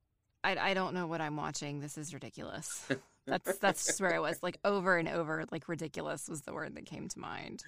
I, 0.45 0.57
I 0.71 0.75
don't 0.75 0.95
know 0.95 1.07
what 1.07 1.21
I'm 1.21 1.37
watching. 1.37 1.81
This 1.81 1.99
is 1.99 2.15
ridiculous. 2.15 2.87
That's 3.27 3.59
that's 3.59 3.85
just 3.87 4.01
where 4.01 4.15
I 4.15 4.21
was. 4.21 4.43
Like 4.43 4.59
over 4.65 4.97
and 4.97 5.09
over, 5.09 5.45
like 5.51 5.69
ridiculous 5.69 6.29
was 6.29 6.43
the 6.43 6.53
word 6.55 6.75
that 6.77 6.87
came 6.87 7.09
to 7.09 7.19
mind. 7.19 7.63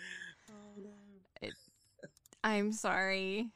It, 1.43 1.53
I'm 2.43 2.73
sorry. 2.73 3.49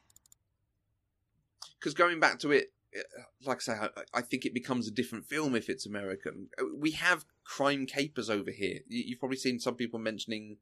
because 1.79 1.95
going 1.95 2.21
back 2.21 2.39
to 2.41 2.53
it, 2.53 2.73
uh, 2.97 3.23
like 3.47 3.59
I 3.59 3.61
say, 3.61 3.73
I, 3.73 3.89
I 4.13 4.21
think 4.23 4.45
it 4.45 4.53
becomes 4.55 4.87
a 4.87 4.91
different 4.91 5.27
film 5.27 5.55
if 5.55 5.69
it's 5.71 5.87
American. 5.87 6.49
Uh, 6.61 6.65
We 6.77 6.91
have 6.93 7.25
crime 7.45 7.87
capers 7.87 8.29
over 8.29 8.51
here. 8.51 8.81
You- 8.89 9.05
You've 9.07 9.19
probably 9.21 9.39
seen 9.39 9.59
some 9.59 9.75
people 9.77 9.99
mentioning 9.99 10.59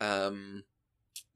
um, 0.00 0.64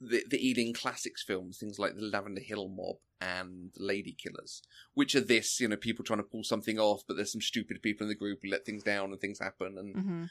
the 0.00 0.24
the 0.28 0.46
Ealing 0.46 0.72
Classics 0.72 1.22
films, 1.22 1.58
things 1.58 1.78
like 1.78 1.94
the 1.94 2.02
Lavender 2.02 2.40
Hill 2.40 2.68
Mob 2.68 2.96
and 3.20 3.70
Lady 3.76 4.16
Killers, 4.20 4.62
which 4.94 5.14
are 5.14 5.20
this, 5.20 5.60
you 5.60 5.68
know, 5.68 5.76
people 5.76 6.04
trying 6.04 6.18
to 6.18 6.24
pull 6.24 6.44
something 6.44 6.78
off, 6.78 7.02
but 7.06 7.16
there's 7.16 7.32
some 7.32 7.40
stupid 7.40 7.80
people 7.82 8.04
in 8.04 8.08
the 8.08 8.14
group 8.14 8.40
who 8.42 8.50
let 8.50 8.66
things 8.66 8.82
down 8.82 9.12
and 9.12 9.20
things 9.20 9.38
happen. 9.38 9.76
And 9.78 9.94
hmm 9.94 10.24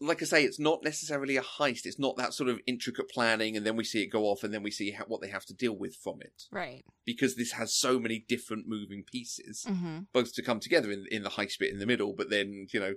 like 0.00 0.20
I 0.20 0.24
say, 0.24 0.44
it's 0.44 0.58
not 0.58 0.82
necessarily 0.82 1.36
a 1.36 1.42
heist. 1.42 1.86
It's 1.86 1.98
not 1.98 2.16
that 2.16 2.34
sort 2.34 2.48
of 2.48 2.58
intricate 2.66 3.08
planning, 3.08 3.56
and 3.56 3.64
then 3.64 3.76
we 3.76 3.84
see 3.84 4.02
it 4.02 4.06
go 4.06 4.24
off, 4.24 4.42
and 4.42 4.52
then 4.52 4.62
we 4.62 4.70
see 4.70 4.90
how, 4.90 5.04
what 5.04 5.20
they 5.20 5.28
have 5.28 5.44
to 5.46 5.54
deal 5.54 5.76
with 5.76 5.94
from 5.94 6.20
it. 6.20 6.44
Right. 6.50 6.84
Because 7.04 7.36
this 7.36 7.52
has 7.52 7.74
so 7.74 8.00
many 8.00 8.24
different 8.26 8.66
moving 8.66 9.04
pieces, 9.04 9.64
hmm 9.68 10.00
both 10.12 10.34
to 10.34 10.42
come 10.42 10.60
together 10.60 10.90
in 10.90 11.06
in 11.10 11.22
the 11.22 11.30
heist 11.30 11.58
bit 11.58 11.72
in 11.72 11.78
the 11.78 11.86
middle, 11.86 12.14
but 12.14 12.30
then 12.30 12.66
you 12.72 12.80
know, 12.80 12.94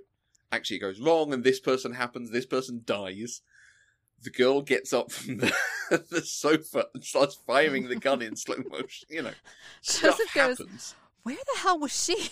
actually 0.50 0.78
it 0.78 0.80
goes 0.80 1.00
wrong, 1.00 1.32
and 1.32 1.44
this 1.44 1.60
person 1.60 1.92
happens, 1.92 2.30
this 2.30 2.46
person 2.46 2.82
dies. 2.84 3.42
The 4.26 4.32
girl 4.32 4.60
gets 4.60 4.92
up 4.92 5.12
from 5.12 5.36
the, 5.36 5.54
the 6.10 6.20
sofa 6.20 6.86
and 6.92 7.04
starts 7.04 7.36
firing 7.46 7.86
the 7.86 7.94
gun 7.94 8.22
in 8.22 8.34
slow 8.34 8.56
motion. 8.68 9.06
You 9.08 9.22
know, 9.22 9.30
stuff 9.82 10.18
Joseph 10.18 10.34
goes, 10.34 10.58
happens. 10.58 10.96
Where 11.22 11.36
the 11.36 11.60
hell 11.60 11.78
was 11.78 11.92
she? 11.92 12.30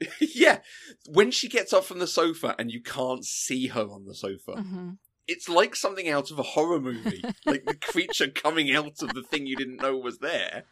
yeah, 0.20 0.60
when 1.08 1.32
she 1.32 1.48
gets 1.48 1.72
up 1.72 1.82
from 1.82 1.98
the 1.98 2.06
sofa 2.06 2.54
and 2.56 2.70
you 2.70 2.80
can't 2.80 3.24
see 3.24 3.66
her 3.66 3.82
on 3.82 4.04
the 4.06 4.14
sofa, 4.14 4.62
hmm 4.62 4.90
it's 5.28 5.48
like 5.48 5.74
something 5.74 6.08
out 6.08 6.30
of 6.30 6.38
a 6.38 6.42
horror 6.42 6.80
movie. 6.80 7.22
like 7.46 7.64
the 7.64 7.74
creature 7.76 8.28
coming 8.28 8.74
out 8.74 9.02
of 9.02 9.14
the 9.14 9.22
thing 9.22 9.46
you 9.46 9.56
didn't 9.56 9.80
know 9.80 9.96
was 9.96 10.18
there. 10.18 10.64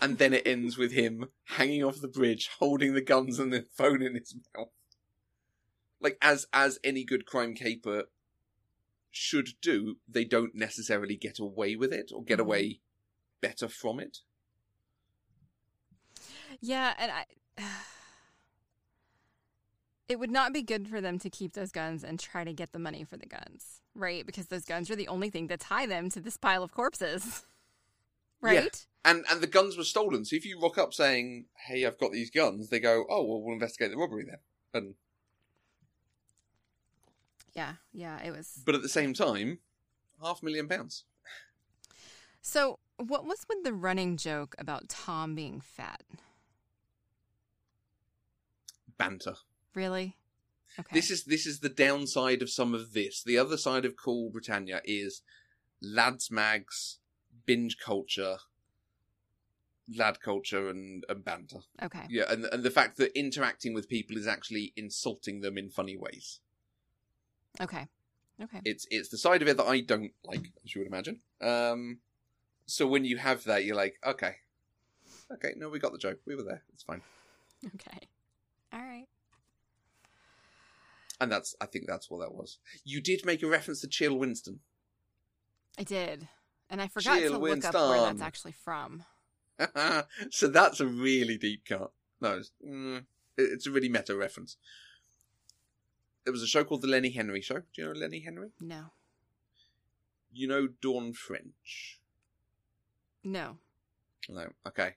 and 0.00 0.18
then 0.18 0.34
it 0.34 0.46
ends 0.46 0.76
with 0.76 0.92
him 0.92 1.28
hanging 1.44 1.82
off 1.84 2.00
the 2.00 2.08
bridge, 2.08 2.50
holding 2.58 2.94
the 2.94 3.00
guns 3.00 3.38
and 3.38 3.52
the 3.52 3.64
phone 3.76 4.02
in 4.02 4.14
his 4.14 4.34
mouth. 4.56 4.68
Like 6.00 6.16
as 6.22 6.46
as 6.52 6.78
any 6.84 7.04
good 7.04 7.26
crime 7.26 7.54
caper 7.54 8.04
should 9.10 9.50
do, 9.60 9.96
they 10.08 10.24
don't 10.24 10.54
necessarily 10.54 11.16
get 11.16 11.38
away 11.38 11.74
with 11.76 11.92
it 11.92 12.10
or 12.14 12.22
get 12.22 12.38
Mhm. 12.38 12.42
away 12.42 12.80
better 13.40 13.68
from 13.68 13.98
it. 14.00 14.18
Yeah, 16.60 16.94
and 16.98 17.12
I. 17.12 17.24
It 20.08 20.18
would 20.18 20.30
not 20.30 20.54
be 20.54 20.62
good 20.62 20.88
for 20.88 21.02
them 21.02 21.18
to 21.18 21.28
keep 21.28 21.52
those 21.52 21.70
guns 21.70 22.02
and 22.02 22.18
try 22.18 22.42
to 22.42 22.54
get 22.54 22.72
the 22.72 22.78
money 22.78 23.04
for 23.04 23.18
the 23.18 23.26
guns, 23.26 23.82
right? 23.94 24.24
Because 24.24 24.46
those 24.46 24.64
guns 24.64 24.90
are 24.90 24.96
the 24.96 25.06
only 25.08 25.28
thing 25.28 25.48
that 25.48 25.60
tie 25.60 25.84
them 25.84 26.08
to 26.10 26.20
this 26.20 26.38
pile 26.38 26.62
of 26.62 26.72
corpses, 26.72 27.44
Yeah. 28.42 28.68
right? 28.70 28.86
And 29.04 29.26
and 29.30 29.42
the 29.42 29.46
guns 29.46 29.76
were 29.76 29.84
stolen. 29.84 30.24
So 30.24 30.36
if 30.36 30.46
you 30.46 30.58
rock 30.60 30.78
up 30.78 30.94
saying, 30.94 31.46
"Hey, 31.66 31.84
I've 31.84 31.98
got 31.98 32.12
these 32.12 32.30
guns," 32.30 32.70
they 32.70 32.80
go, 32.80 33.04
"Oh, 33.10 33.22
well, 33.22 33.42
we'll 33.42 33.52
investigate 33.52 33.90
the 33.90 33.98
robbery 33.98 34.24
then." 34.24 34.38
And 34.72 34.94
Yeah, 37.58 37.72
yeah, 37.92 38.22
it 38.24 38.30
was. 38.30 38.62
but 38.64 38.76
at 38.76 38.82
the 38.82 38.88
same 38.88 39.14
time, 39.14 39.58
half 40.22 40.42
a 40.42 40.44
million 40.44 40.68
pounds. 40.68 41.02
So, 42.40 42.78
what 42.98 43.24
was 43.24 43.46
with 43.48 43.64
the 43.64 43.72
running 43.72 44.16
joke 44.16 44.54
about 44.58 44.88
Tom 44.88 45.34
being 45.34 45.60
fat? 45.60 46.04
Banter. 48.96 49.34
Really? 49.74 50.16
Okay. 50.78 50.94
This 50.94 51.10
is 51.10 51.24
this 51.24 51.46
is 51.46 51.58
the 51.58 51.68
downside 51.68 52.42
of 52.42 52.48
some 52.48 52.74
of 52.74 52.92
this. 52.92 53.24
The 53.24 53.38
other 53.38 53.56
side 53.56 53.84
of 53.84 53.96
Cool 53.96 54.30
Britannia 54.30 54.80
is 54.84 55.22
lads 55.82 56.30
mags, 56.30 56.98
binge 57.44 57.76
culture, 57.76 58.36
lad 59.96 60.20
culture, 60.20 60.68
and, 60.68 61.04
and 61.08 61.24
banter. 61.24 61.62
okay. 61.82 62.06
Yeah, 62.08 62.30
and 62.30 62.44
and 62.44 62.62
the 62.62 62.70
fact 62.70 62.98
that 62.98 63.18
interacting 63.18 63.74
with 63.74 63.88
people 63.88 64.16
is 64.16 64.28
actually 64.28 64.72
insulting 64.76 65.40
them 65.40 65.58
in 65.58 65.70
funny 65.70 65.96
ways. 65.96 66.38
Okay. 67.60 67.86
Okay. 68.40 68.60
It's 68.64 68.86
it's 68.90 69.08
the 69.08 69.18
side 69.18 69.42
of 69.42 69.48
it 69.48 69.56
that 69.56 69.66
I 69.66 69.80
don't 69.80 70.12
like, 70.24 70.52
as 70.64 70.74
you 70.74 70.80
would 70.80 70.86
imagine. 70.86 71.20
Um, 71.40 71.98
so 72.66 72.86
when 72.86 73.04
you 73.04 73.16
have 73.16 73.44
that, 73.44 73.64
you're 73.64 73.76
like, 73.76 73.98
okay, 74.06 74.36
okay, 75.32 75.54
no, 75.56 75.68
we 75.68 75.78
got 75.78 75.92
the 75.92 75.98
joke. 75.98 76.20
We 76.26 76.36
were 76.36 76.42
there. 76.42 76.62
It's 76.72 76.82
fine. 76.82 77.02
Okay. 77.74 77.98
All 78.72 78.80
right. 78.80 79.06
And 81.20 81.32
that's, 81.32 81.54
I 81.60 81.66
think 81.66 81.86
that's 81.86 82.10
what 82.10 82.20
that 82.20 82.34
was. 82.34 82.58
You 82.84 83.00
did 83.00 83.26
make 83.26 83.42
a 83.42 83.48
reference 83.48 83.80
to 83.80 83.88
Chill 83.88 84.14
Winston. 84.14 84.60
I 85.78 85.82
did. 85.82 86.28
And 86.70 86.80
I 86.80 86.86
forgot 86.88 87.18
Jill 87.18 87.32
to 87.32 87.38
look 87.38 87.64
up 87.64 87.74
where 87.74 88.00
that's 88.02 88.22
actually 88.22 88.52
from. 88.52 89.04
so 90.30 90.46
that's 90.48 90.80
a 90.80 90.86
really 90.86 91.36
deep 91.36 91.64
cut. 91.64 91.90
No, 92.20 92.36
it's, 92.36 92.52
mm, 92.64 93.04
it's 93.36 93.66
a 93.66 93.70
really 93.70 93.88
meta 93.88 94.14
reference. 94.14 94.56
There 96.28 96.32
was 96.34 96.42
a 96.42 96.46
show 96.46 96.62
called 96.62 96.82
The 96.82 96.88
Lenny 96.88 97.08
Henry 97.08 97.40
Show. 97.40 97.60
Do 97.60 97.80
you 97.80 97.84
know 97.86 97.98
Lenny 97.98 98.20
Henry? 98.20 98.50
No. 98.60 98.90
You 100.30 100.46
know 100.46 100.68
Dawn 100.82 101.14
French? 101.14 102.00
No. 103.24 103.56
No. 104.28 104.50
Okay. 104.66 104.96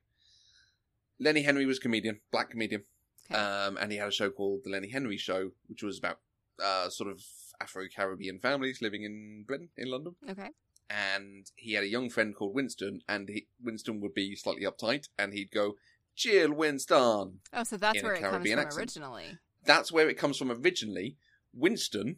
Lenny 1.22 1.44
Henry 1.44 1.66
was 1.66 1.78
a 1.78 1.80
comedian, 1.80 2.20
black 2.34 2.50
comedian. 2.50 2.84
Okay. 3.32 3.40
Um, 3.40 3.78
and 3.78 3.94
he 3.94 3.98
had 3.98 4.10
a 4.10 4.12
show 4.12 4.30
called 4.30 4.66
The 4.66 4.72
Lenny 4.72 4.90
Henry 4.90 5.16
Show, 5.16 5.52
which 5.68 5.84
was 5.84 5.98
about 6.00 6.20
uh, 6.62 6.90
sort 6.90 7.10
of 7.10 7.24
Afro 7.62 7.86
Caribbean 7.88 8.40
families 8.40 8.82
living 8.82 9.04
in 9.04 9.46
Britain, 9.48 9.70
in 9.78 9.90
London. 9.90 10.16
okay. 10.30 10.50
And 10.90 11.50
he 11.56 11.76
had 11.76 11.86
a 11.86 11.90
young 11.90 12.10
friend 12.10 12.36
called 12.36 12.54
Winston, 12.54 13.04
and 13.08 13.30
he, 13.30 13.48
Winston 13.64 14.02
would 14.02 14.14
be 14.14 14.36
slightly 14.36 14.66
uptight, 14.66 15.08
and 15.18 15.32
he'd 15.32 15.52
go, 15.52 15.76
Chill, 16.14 16.52
Winston. 16.52 17.40
Oh, 17.54 17.64
so 17.64 17.78
that's 17.78 18.04
where 18.04 18.16
it 18.16 18.22
comes 18.22 18.50
from 18.50 18.60
accent. 18.60 18.78
originally. 18.82 19.38
That's 19.64 19.92
where 19.92 20.10
it 20.10 20.18
comes 20.18 20.38
from 20.38 20.52
originally. 20.52 21.18
Winston, 21.54 22.18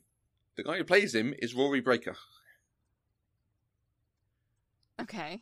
the 0.55 0.63
guy 0.63 0.77
who 0.77 0.83
plays 0.83 1.13
him, 1.15 1.33
is 1.39 1.53
Rory 1.53 1.81
Breaker, 1.81 2.15
Okay. 4.99 5.41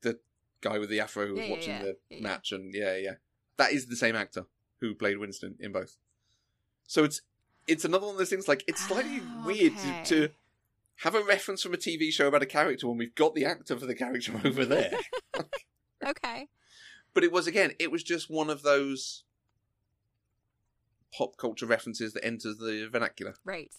the 0.00 0.18
guy 0.60 0.78
with 0.78 0.88
the 0.90 1.00
afro 1.00 1.26
who 1.26 1.34
was 1.34 1.44
Yeah, 1.44 1.50
watching 1.50 1.68
yeah. 1.74 1.82
the 1.82 1.96
Yeah, 2.10 2.16
yeah. 2.16 2.22
match, 2.22 2.52
and 2.52 2.74
yeah, 2.74 2.96
yeah, 2.96 3.14
that 3.56 3.72
is 3.72 3.86
the 3.86 3.96
same 3.96 4.16
actor 4.16 4.46
who 4.80 4.94
played 4.94 5.18
Winston 5.18 5.56
in 5.60 5.72
both. 5.72 5.96
So 6.86 7.04
it's 7.04 7.20
it's 7.66 7.84
another 7.84 8.06
one 8.06 8.14
of 8.14 8.18
those 8.18 8.30
things. 8.30 8.48
Like 8.48 8.64
it's 8.66 8.80
slightly 8.86 9.20
Oh, 9.22 9.42
weird 9.46 9.74
okay. 9.74 10.02
to, 10.04 10.26
to 10.28 10.34
have 10.96 11.14
a 11.14 11.22
reference 11.22 11.62
from 11.62 11.74
a 11.74 11.76
TV 11.76 12.10
show 12.10 12.26
about 12.28 12.42
a 12.42 12.46
character 12.46 12.88
when 12.88 12.96
we've 12.98 13.14
got 13.14 13.34
the 13.34 13.44
actor 13.44 13.78
for 13.78 13.86
the 13.86 13.94
character 13.94 14.40
over 14.44 14.64
there. 14.64 14.92
Okay. 16.02 16.48
but 17.12 17.22
it 17.24 17.30
was 17.30 17.46
again, 17.46 17.72
it 17.78 17.90
was 17.92 18.02
just 18.02 18.30
one 18.30 18.48
of 18.48 18.62
those 18.62 19.24
pop 21.16 21.36
culture 21.36 21.66
references 21.66 22.12
that 22.14 22.24
enters 22.24 22.56
the 22.58 22.88
vernacular. 22.90 23.34
Right. 23.44 23.72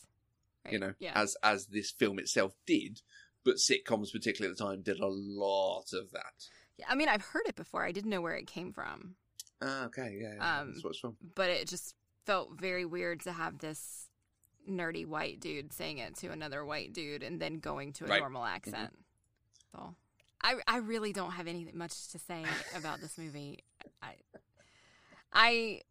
right. 0.65 0.74
you 0.74 0.80
know, 0.80 0.94
Yeah. 1.00 1.13
as 1.15 1.36
as 1.44 1.67
this 1.67 1.91
film 1.91 2.20
itself 2.20 2.54
did. 2.65 3.02
But 3.44 3.56
sitcoms, 3.56 4.12
particularly 4.12 4.52
at 4.52 4.58
the 4.58 4.63
time, 4.63 4.82
did 4.84 5.00
a 5.00 5.08
lot 5.08 5.94
of 5.94 6.12
that. 6.12 6.48
yeah. 6.78 6.86
I 6.88 6.94
mean, 6.96 7.10
I've 7.10 7.24
heard 7.24 7.48
it 7.48 7.56
before. 7.56 7.84
I 7.84 7.91
didn't 7.91 8.12
know 8.12 8.22
where 8.22 8.36
it 8.36 8.46
came 8.48 8.72
from, 8.72 9.15
Ah, 9.62 9.86
okay, 9.86 10.17
yeah, 10.22 10.36
yeah 10.36 10.60
Um, 10.62 10.67
that's 10.72 10.84
what 10.84 10.91
it's 10.91 11.00
from. 11.00 11.17
but 11.36 11.50
it 11.50 11.67
just 11.67 11.96
felt 12.26 12.60
very 12.60 12.86
weird 12.86 13.22
to 13.22 13.32
have 13.32 13.58
this 13.58 14.10
nerdy 14.70 15.08
white 15.08 15.39
dude 15.39 15.74
saying 15.74 15.98
it 15.98 16.15
to 16.17 16.28
another 16.28 16.63
white 16.63 16.94
dude 16.94 17.24
and 17.24 17.39
then 17.41 17.56
going 17.60 17.94
to 17.94 18.06
a 18.06 18.08
Right. 18.10 18.20
normal 18.20 18.44
accent. 18.46 18.91
So, 19.72 19.96
I 20.44 20.56
I 20.67 20.78
really 20.78 21.12
don't 21.13 21.32
have 21.32 21.48
anything 21.48 21.78
much 21.78 22.10
to 22.10 22.20
say 22.20 22.46
about 22.76 23.00
this 23.02 23.17
movie. 23.17 23.63
I 24.04 24.15
I 25.34 25.82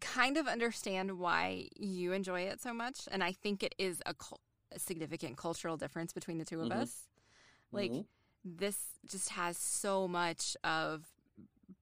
kind 0.00 0.36
of 0.36 0.46
understand 0.46 1.18
why 1.18 1.68
you 1.76 2.12
enjoy 2.12 2.42
it 2.42 2.60
so 2.60 2.72
much, 2.72 3.08
and 3.10 3.22
I 3.22 3.32
think 3.32 3.62
it 3.62 3.74
is 3.78 4.02
a, 4.06 4.14
cul- 4.14 4.40
a 4.72 4.78
significant 4.78 5.36
cultural 5.36 5.76
difference 5.76 6.12
between 6.12 6.38
the 6.38 6.44
2 6.44 6.60
of 6.60 6.68
Mhm. 6.68 6.82
us. 6.82 7.08
Like 7.72 7.90
Mhm. 7.92 8.06
this 8.44 8.76
just 9.06 9.30
has 9.30 9.56
so 9.58 10.06
much 10.08 10.56
of 10.64 11.04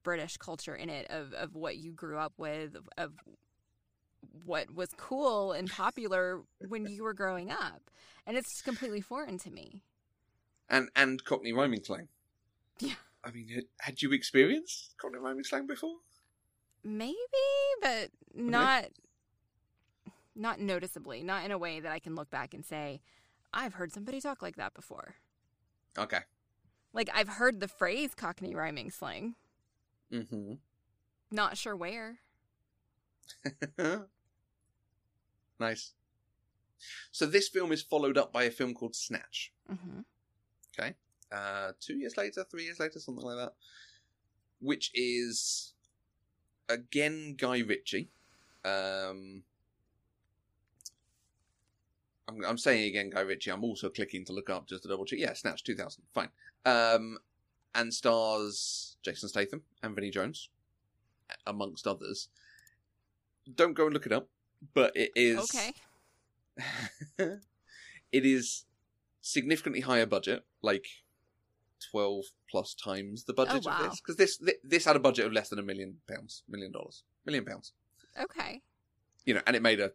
British 0.03 0.37
culture 0.37 0.75
in 0.75 0.89
it, 0.89 1.07
of 1.11 1.33
of 1.35 1.55
what 1.55 1.77
you 1.77 1.93
grew 1.93 2.17
up 2.19 2.33
with, 2.39 2.75
of, 2.77 2.89
of 2.97 3.13
what 4.45 4.73
was 4.75 4.91
cool 4.97 5.53
and 5.53 5.69
popular 5.71 6.43
when 6.69 6.87
you 6.87 7.03
were 7.03 7.15
growing 7.15 7.51
up, 7.51 7.91
and 8.27 8.37
it's 8.37 8.63
completely 8.63 9.01
foreign 9.01 9.39
to 9.39 9.51
me. 9.51 9.83
and 10.69 10.89
and 10.95 11.25
Cockney 11.25 11.53
rhyming 11.53 11.83
slang. 11.83 12.09
Yeah. 12.79 12.95
I 13.25 13.31
mean, 13.33 13.49
had, 13.49 13.65
had 13.81 14.03
you 14.03 14.13
experienced 14.13 14.95
Cockney 14.99 15.19
rhyming 15.19 15.45
slang 15.45 15.67
before? 15.67 15.97
Maybe, 16.83 17.17
but 17.83 18.11
not 18.35 18.87
not 20.35 20.61
noticeably, 20.61 21.23
not 21.23 21.45
in 21.45 21.51
a 21.51 21.59
way 21.59 21.81
that 21.81 21.93
I 21.93 21.99
can 21.99 22.15
look 22.15 22.31
back 22.31 22.55
and 22.55 22.65
say, 22.65 23.01
I've 23.53 23.75
heard 23.75 23.93
somebody 23.93 24.21
talk 24.21 24.41
like 24.43 24.57
that 24.57 24.75
before. 24.75 25.17
Okay. 25.99 26.21
Like 26.93 27.11
I've 27.13 27.29
heard 27.29 27.61
the 27.61 27.69
phrase 27.69 28.15
Cockney 28.15 28.55
rhyming 28.55 28.91
slang, 28.91 29.35
Mm-hmm. 30.13 30.55
not 31.31 31.57
sure 31.57 31.77
where. 31.77 32.19
nice. 35.59 35.93
So 37.13 37.27
this 37.27 37.49
film 37.49 37.73
is 37.73 37.83
followed 37.83 38.17
up 38.17 38.33
by 38.33 38.45
a 38.45 38.51
film 38.51 38.75
called 38.75 38.97
Snatch. 38.97 39.53
hmm 39.69 40.01
Okay. 40.79 40.95
Uh, 41.31 41.73
two 41.81 41.95
years 41.99 42.17
later, 42.17 42.45
three 42.51 42.65
years 42.65 42.81
later, 42.81 42.99
something 42.99 43.25
like 43.25 43.37
that. 43.37 43.53
Which 44.61 44.91
is 44.95 45.75
again 46.71 47.35
Guy 47.37 47.59
Ritchie. 47.61 48.09
Um, 48.65 49.43
I'm, 52.29 52.45
I'm 52.47 52.59
saying 52.59 52.89
again, 52.89 53.11
Guy 53.11 53.21
Ritchie. 53.21 53.51
I'm 53.51 53.65
also 53.65 53.89
clicking 53.89 54.25
to 54.27 54.33
look 54.33 54.51
up 54.51 54.69
just 54.69 54.83
to 54.85 54.89
double 54.89 55.05
check. 55.05 55.19
Yeah, 55.19 55.33
Snatch 55.35 55.65
2000. 55.65 56.05
Fine. 56.15 56.29
Um, 56.65 57.19
and 57.75 57.93
stars 57.93 58.97
Jason 59.03 59.29
Statham 59.29 59.63
and 59.83 59.95
Vinnie 59.95 60.11
Jones, 60.11 60.49
amongst 61.47 61.87
others. 61.87 62.29
Don't 63.55 63.75
go 63.75 63.87
and 63.87 63.95
look 63.95 64.07
it 64.07 64.13
up, 64.13 64.29
but 64.75 64.93
it 64.97 65.11
is 65.17 65.39
Okay. 65.39 65.73
it 68.13 68.27
is 68.27 68.65
significantly 69.21 69.81
higher 69.81 70.07
budget, 70.07 70.45
like 70.63 70.87
twelve 71.91 72.25
plus 72.51 72.75
times 72.75 73.25
the 73.25 73.33
budget 73.33 73.65
Oh, 73.67 73.71
of 73.71 73.91
this. 73.91 74.01
Because 74.01 74.17
this 74.17 74.37
thi- 74.37 74.59
this 74.65 74.85
had 74.85 74.97
a 74.97 75.01
budget 75.01 75.27
of 75.27 75.33
less 75.33 75.49
than 75.49 75.59
a 75.59 75.63
million 75.63 75.97
pounds, 76.09 76.43
million 76.49 76.73
dollars, 76.73 77.03
million 77.25 77.45
pounds. 77.45 77.73
Okay. 78.21 78.63
You 79.25 79.35
know, 79.35 79.43
and 79.47 79.55
it 79.57 79.63
made 79.63 79.81
a 79.81 79.93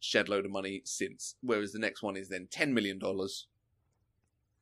shed 0.00 0.28
load 0.28 0.44
of 0.44 0.50
money 0.50 0.82
since. 0.84 1.36
Whereas 1.40 1.72
the 1.72 1.78
next 1.78 2.02
one 2.02 2.16
is 2.16 2.28
then 2.28 2.48
ten 2.50 2.74
million 2.74 2.98
dollars, 2.98 3.46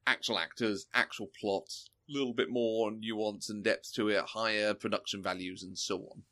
actual 0.07 0.38
actors, 0.38 0.87
actual 0.95 1.31
plot, 1.40 1.68
a 2.09 2.12
little 2.12 2.35
bit 2.35 2.51
more 2.51 2.90
nuance 2.90 3.49
and 3.51 3.62
depth 3.64 3.92
to 3.95 4.09
it, 4.09 4.25
higher 4.27 4.75
production 4.75 5.23
values, 5.23 5.62
and 5.62 5.77
so 5.79 5.99
on. 6.12 6.23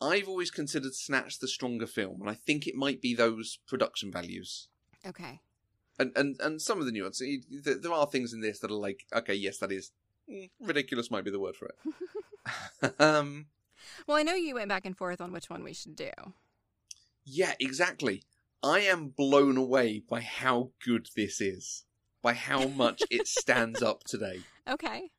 I've 0.00 0.28
always 0.28 0.50
considered 0.50 0.94
Snatch 0.94 1.38
the 1.40 1.48
stronger 1.48 1.86
film, 1.86 2.20
and 2.20 2.30
I 2.30 2.34
think 2.34 2.66
it 2.66 2.76
might 2.76 3.00
be 3.00 3.14
those 3.14 3.58
production 3.66 4.12
values. 4.12 4.68
Okay. 5.04 5.40
And 5.98 6.12
and, 6.16 6.40
and 6.40 6.62
some 6.62 6.78
of 6.80 6.86
the 6.86 6.92
nuance. 6.92 7.20
There 7.50 7.92
are 7.92 8.06
things 8.06 8.32
in 8.32 8.40
this 8.40 8.60
that 8.60 8.70
are 8.70 8.74
like, 8.74 9.06
okay, 9.12 9.34
yes, 9.34 9.58
that 9.58 9.72
is 9.72 9.90
ridiculous. 10.60 11.10
Might 11.10 11.24
be 11.24 11.30
the 11.30 11.40
word 11.40 11.56
for 11.56 11.66
it. 11.66 12.94
um, 13.00 13.46
Well, 14.06 14.16
I 14.16 14.22
know 14.22 14.34
you 14.34 14.54
went 14.54 14.68
back 14.68 14.86
and 14.86 14.96
forth 14.96 15.20
on 15.20 15.32
which 15.32 15.50
one 15.50 15.62
we 15.64 15.72
should 15.74 15.96
do. 15.96 16.10
yeah, 17.24 17.54
exactly. 17.60 18.22
I 18.62 18.80
am 18.80 19.08
blown 19.08 19.56
away 19.56 20.02
by 20.08 20.20
how 20.20 20.70
good 20.84 21.08
this 21.14 21.40
is, 21.40 21.84
by 22.22 22.32
how 22.34 22.66
much 22.68 23.02
it 23.10 23.26
stands 23.40 23.82
up 23.82 24.04
today. 24.04 24.40
Okay. 24.68 25.10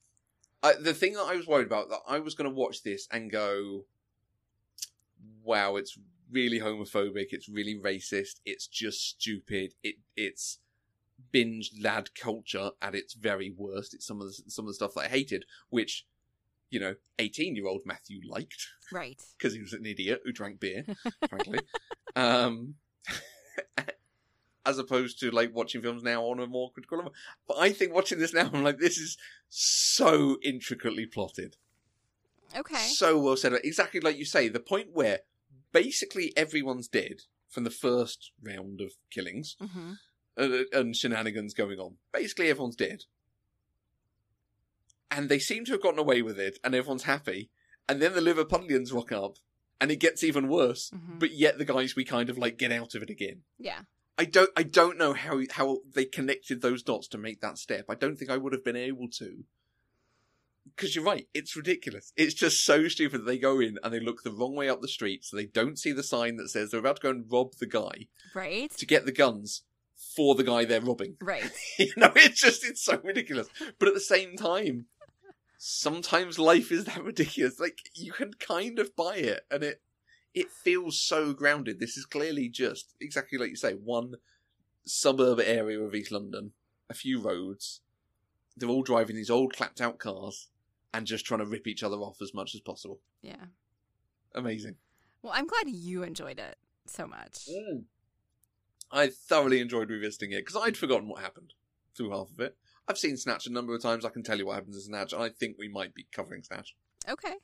I, 0.61 0.73
the 0.73 0.93
thing 0.93 1.13
that 1.13 1.23
I 1.23 1.35
was 1.35 1.47
worried 1.47 1.67
about 1.67 1.89
that 1.89 2.01
I 2.07 2.19
was 2.19 2.35
going 2.35 2.49
to 2.49 2.55
watch 2.55 2.83
this 2.83 3.07
and 3.11 3.31
go, 3.31 3.85
"Wow, 5.43 5.75
it's 5.77 5.97
really 6.31 6.59
homophobic. 6.59 7.27
It's 7.31 7.47
really 7.49 7.75
racist. 7.75 8.39
It's 8.45 8.67
just 8.67 9.07
stupid. 9.07 9.73
It 9.83 9.95
it's 10.17 10.59
binge 11.31 11.71
lad 11.81 12.13
culture 12.15 12.71
at 12.81 12.95
its 12.95 13.13
very 13.13 13.53
worst. 13.55 13.93
It's 13.93 14.05
some 14.07 14.21
of 14.21 14.27
the, 14.27 14.43
some 14.47 14.65
of 14.65 14.69
the 14.69 14.73
stuff 14.75 14.93
that 14.95 15.05
I 15.05 15.07
hated, 15.07 15.45
which 15.69 16.05
you 16.69 16.79
know, 16.79 16.95
eighteen 17.17 17.55
year 17.55 17.67
old 17.67 17.81
Matthew 17.85 18.19
liked 18.27 18.67
Right. 18.91 19.21
because 19.37 19.53
he 19.53 19.61
was 19.61 19.73
an 19.73 19.85
idiot 19.85 20.21
who 20.23 20.31
drank 20.31 20.59
beer, 20.59 20.85
frankly. 21.29 21.61
Um, 22.15 22.75
as 24.65 24.77
opposed 24.77 25.19
to 25.19 25.31
like 25.31 25.53
watching 25.55 25.81
films 25.81 26.03
now 26.03 26.23
on 26.23 26.39
a 26.39 26.45
more 26.45 26.71
critical 26.71 26.97
level. 26.97 27.13
But 27.47 27.57
I 27.57 27.71
think 27.71 27.93
watching 27.93 28.19
this 28.19 28.33
now, 28.33 28.49
I'm 28.53 28.63
like, 28.63 28.77
this 28.77 28.97
is 28.97 29.17
so 29.49 30.37
intricately 30.43 31.05
plotted, 31.05 31.55
Okay. 32.55 32.75
so 32.75 33.17
well 33.19 33.33
up. 33.33 33.53
Exactly 33.63 33.99
like 33.99 34.17
you 34.17 34.25
say, 34.25 34.47
the 34.47 34.59
point 34.59 34.89
where 34.93 35.21
basically 35.71 36.33
everyone's 36.37 36.87
dead 36.87 37.21
from 37.47 37.63
the 37.63 37.71
first 37.71 38.31
round 38.41 38.81
of 38.81 38.91
killings 39.11 39.55
hmm 39.59 39.93
and, 40.37 40.65
and 40.73 40.95
shenanigans 40.95 41.53
going 41.53 41.79
on. 41.79 41.95
Basically, 42.13 42.49
everyone's 42.49 42.75
dead. 42.75 43.03
And 45.11 45.27
they 45.29 45.39
seem 45.39 45.65
to 45.65 45.71
have 45.73 45.81
gotten 45.81 45.99
away 45.99 46.21
with 46.21 46.39
it, 46.39 46.59
and 46.63 46.75
everyone's 46.75 47.03
happy. 47.03 47.49
And 47.87 48.01
then 48.01 48.13
the 48.13 48.21
Liverpudlians 48.21 48.93
rock 48.93 49.11
up, 49.11 49.37
and 49.81 49.89
it 49.91 49.95
gets 49.99 50.23
even 50.23 50.47
worse. 50.47 50.91
Mhm. 50.91 51.19
But 51.19 51.31
yet 51.31 51.57
the 51.57 51.65
guys 51.65 51.95
we 51.95 52.05
kind 52.05 52.29
of 52.29 52.37
like 52.37 52.57
get 52.57 52.71
out 52.71 52.93
of 52.95 53.01
it 53.01 53.09
again. 53.09 53.41
Yeah. 53.57 53.81
I 54.17 54.25
don't, 54.25 54.49
I 54.55 54.63
don't 54.63 54.97
know 54.97 55.13
how 55.13 55.41
how 55.51 55.79
they 55.93 56.05
connected 56.05 56.61
those 56.61 56.83
dots 56.83 57.07
to 57.09 57.17
make 57.17 57.39
that 57.41 57.57
step. 57.57 57.85
I 57.89 57.95
don't 57.95 58.17
think 58.17 58.29
I 58.29 58.37
would 58.37 58.53
have 58.53 58.65
been 58.65 58.75
able 58.75 59.07
to. 59.17 59.45
Because 60.75 60.93
you're 60.93 61.05
right, 61.05 61.27
it's 61.33 61.55
ridiculous. 61.55 62.13
It's 62.15 62.33
just 62.35 62.63
so 62.63 62.87
stupid 62.89 63.21
that 63.21 63.25
they 63.25 63.39
go 63.39 63.59
in 63.59 63.79
and 63.81 63.91
they 63.93 63.99
look 63.99 64.21
the 64.21 64.31
wrong 64.31 64.55
way 64.55 64.69
up 64.69 64.81
the 64.81 64.87
street, 64.87 65.23
so 65.25 65.35
they 65.35 65.45
don't 65.47 65.79
see 65.79 65.91
the 65.93 66.03
sign 66.03 66.35
that 66.35 66.49
says 66.49 66.69
they're 66.69 66.79
about 66.79 66.97
to 66.97 67.01
go 67.01 67.09
and 67.09 67.25
rob 67.31 67.55
the 67.55 67.65
guy 67.65 68.07
Right. 68.35 68.69
to 68.71 68.85
get 68.85 69.05
the 69.05 69.11
guns 69.11 69.63
for 70.15 70.35
the 70.35 70.43
guy 70.43 70.65
they're 70.65 70.81
robbing. 70.81 71.17
Right. 71.21 71.51
you 71.77 71.91
know, 71.97 72.11
it's 72.15 72.41
just 72.41 72.65
it's 72.65 72.83
so 72.83 72.99
ridiculous. 73.03 73.47
But 73.77 73.87
at 73.89 73.93
the 73.93 73.99
same 73.99 74.35
time, 74.35 74.85
sometimes 75.57 76.39
life 76.39 76.71
is 76.71 76.85
that 76.85 77.03
ridiculous. 77.03 77.59
Like 77.59 77.79
you 77.95 78.11
can 78.11 78.33
kind 78.33 78.79
of 78.79 78.95
buy 78.95 79.15
it, 79.15 79.41
and 79.51 79.63
it 79.63 79.81
it 80.33 80.49
feels 80.49 81.01
so 81.01 81.33
grounded. 81.33 81.79
This 81.79 81.97
is 81.97 82.05
clearly 82.05 82.49
just 82.49 82.95
exactly 82.99 83.37
like 83.37 83.49
you 83.49 83.55
say, 83.55 83.73
one 83.73 84.15
suburb 84.85 85.39
area 85.39 85.79
of 85.79 85.93
East 85.93 86.11
London, 86.11 86.51
a 86.89 86.93
few 86.93 87.19
roads. 87.19 87.81
They're 88.57 88.69
all 88.69 88.83
driving 88.83 89.15
these 89.15 89.29
old 89.29 89.53
clapped 89.53 89.79
out 89.79 89.99
cars 89.99 90.49
and 90.93 91.05
just 91.05 91.25
trying 91.25 91.39
to 91.39 91.45
rip 91.45 91.67
each 91.67 91.83
other 91.83 91.95
off 91.97 92.21
as 92.21 92.33
much 92.33 92.53
as 92.55 92.61
possible. 92.61 92.99
Yeah. 93.21 93.45
Amazing. 94.35 94.75
Well, 95.21 95.33
I'm 95.35 95.47
glad 95.47 95.69
you 95.69 96.03
enjoyed 96.03 96.39
it 96.39 96.57
so 96.85 97.07
much. 97.07 97.47
Mm. 97.49 97.83
I 98.91 99.07
thoroughly 99.07 99.59
enjoyed 99.59 99.89
revisiting 99.89 100.31
it 100.31 100.45
because 100.45 100.55
I'd 100.61 100.77
forgotten 100.77 101.07
what 101.09 101.21
happened 101.21 101.53
through 101.95 102.11
half 102.11 102.31
of 102.31 102.39
it. 102.39 102.55
I've 102.87 102.97
seen 102.97 103.17
Snatch 103.17 103.45
a 103.45 103.51
number 103.51 103.75
of 103.75 103.81
times. 103.81 104.03
I 104.03 104.09
can 104.09 104.23
tell 104.23 104.37
you 104.37 104.47
what 104.47 104.55
happens 104.55 104.75
in 104.75 104.81
Snatch, 104.81 105.13
and 105.13 105.21
I 105.21 105.29
think 105.29 105.57
we 105.59 105.67
might 105.67 105.93
be 105.93 106.07
covering 106.11 106.41
Snatch. 106.43 106.75
Okay. 107.07 107.35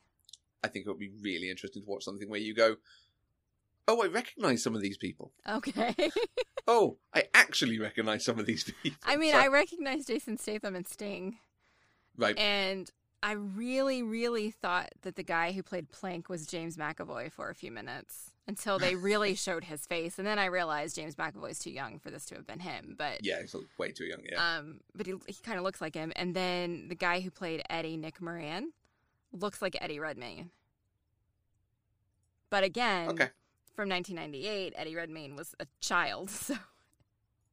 I 0.64 0.68
think 0.68 0.86
it 0.86 0.90
would 0.90 0.98
be 1.00 1.12
really 1.22 1.50
interesting 1.52 1.84
to 1.84 1.88
watch 1.90 2.04
something 2.04 2.30
where 2.30 2.40
you 2.40 2.56
go, 2.56 2.78
"Oh, 3.88 4.02
I 4.02 4.08
recognise 4.08 4.64
some 4.64 4.76
of 4.76 4.82
these 4.82 4.98
people. 4.98 5.32
Okay. 5.48 5.96
Oh, 6.68 6.98
I 7.14 7.26
actually 7.36 7.78
recognise 7.78 8.26
some 8.26 8.40
of 8.40 8.48
these 8.48 8.64
people." 8.64 8.98
I 9.06 9.18
mean, 9.18 9.34
So- 9.34 9.38
I 9.40 9.48
recognize 9.50 10.08
Jason 10.08 10.40
Statham 10.40 10.76
and 10.76 10.88
Sting, 10.88 11.38
right. 12.18 12.36
and 12.40 12.90
I 13.26 13.32
really, 13.32 14.04
really 14.04 14.52
thought 14.52 14.90
that 15.02 15.16
the 15.16 15.24
guy 15.24 15.52
who 15.52 15.64
played 15.64 15.90
Plank 15.90 16.30
was 16.30 16.46
James 16.46 16.78
McAvoy 16.78 17.32
for 17.32 17.50
a 17.50 17.56
few 17.56 17.72
minutes 17.72 18.30
until 18.48 18.78
they 18.78 18.94
really 18.94 19.34
showed 19.46 19.64
his 19.64 19.84
face, 19.88 20.20
and 20.20 20.28
then 20.28 20.38
I 20.38 20.46
realized 20.46 20.96
James 20.96 21.16
McAvoy's 21.16 21.58
too 21.58 21.72
young 21.72 21.98
for 21.98 22.12
this 22.12 22.26
to 22.28 22.36
have 22.36 22.46
been 22.46 22.60
him. 22.60 22.94
But 22.96 23.26
yeah, 23.26 23.42
he's 23.42 23.56
way 23.80 23.90
too 23.92 24.04
young. 24.06 24.20
Yeah, 24.32 24.58
um, 24.58 24.80
but 24.94 25.08
he 25.08 25.16
he 25.26 25.34
kind 25.42 25.58
of 25.58 25.64
looks 25.64 25.82
like 25.82 25.96
him. 25.96 26.14
And 26.16 26.36
then 26.36 26.88
the 26.88 26.94
guy 26.94 27.20
who 27.20 27.32
played 27.32 27.64
Eddie, 27.68 27.98
Nick 27.98 28.22
Moran, 28.22 28.74
looks 29.34 29.60
like 29.60 29.76
Eddie 29.82 30.00
Redmayne. 30.00 30.52
But 32.52 32.64
again, 32.64 33.10
Okay. 33.10 33.30
from 33.74 33.90
1998, 33.90 34.74
Eddie 34.76 34.96
Redmayne 34.96 35.36
was 35.36 35.56
a 35.60 35.66
child, 35.82 36.30
so 36.30 36.56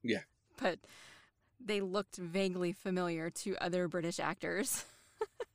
yeah. 0.03 0.21
but 0.61 0.81
they 1.59 1.81
looked 1.81 2.17
vaguely 2.17 2.73
familiar 2.73 3.31
to 3.31 3.57
other 3.57 3.89
British 3.89 4.21
actors. 4.21 4.85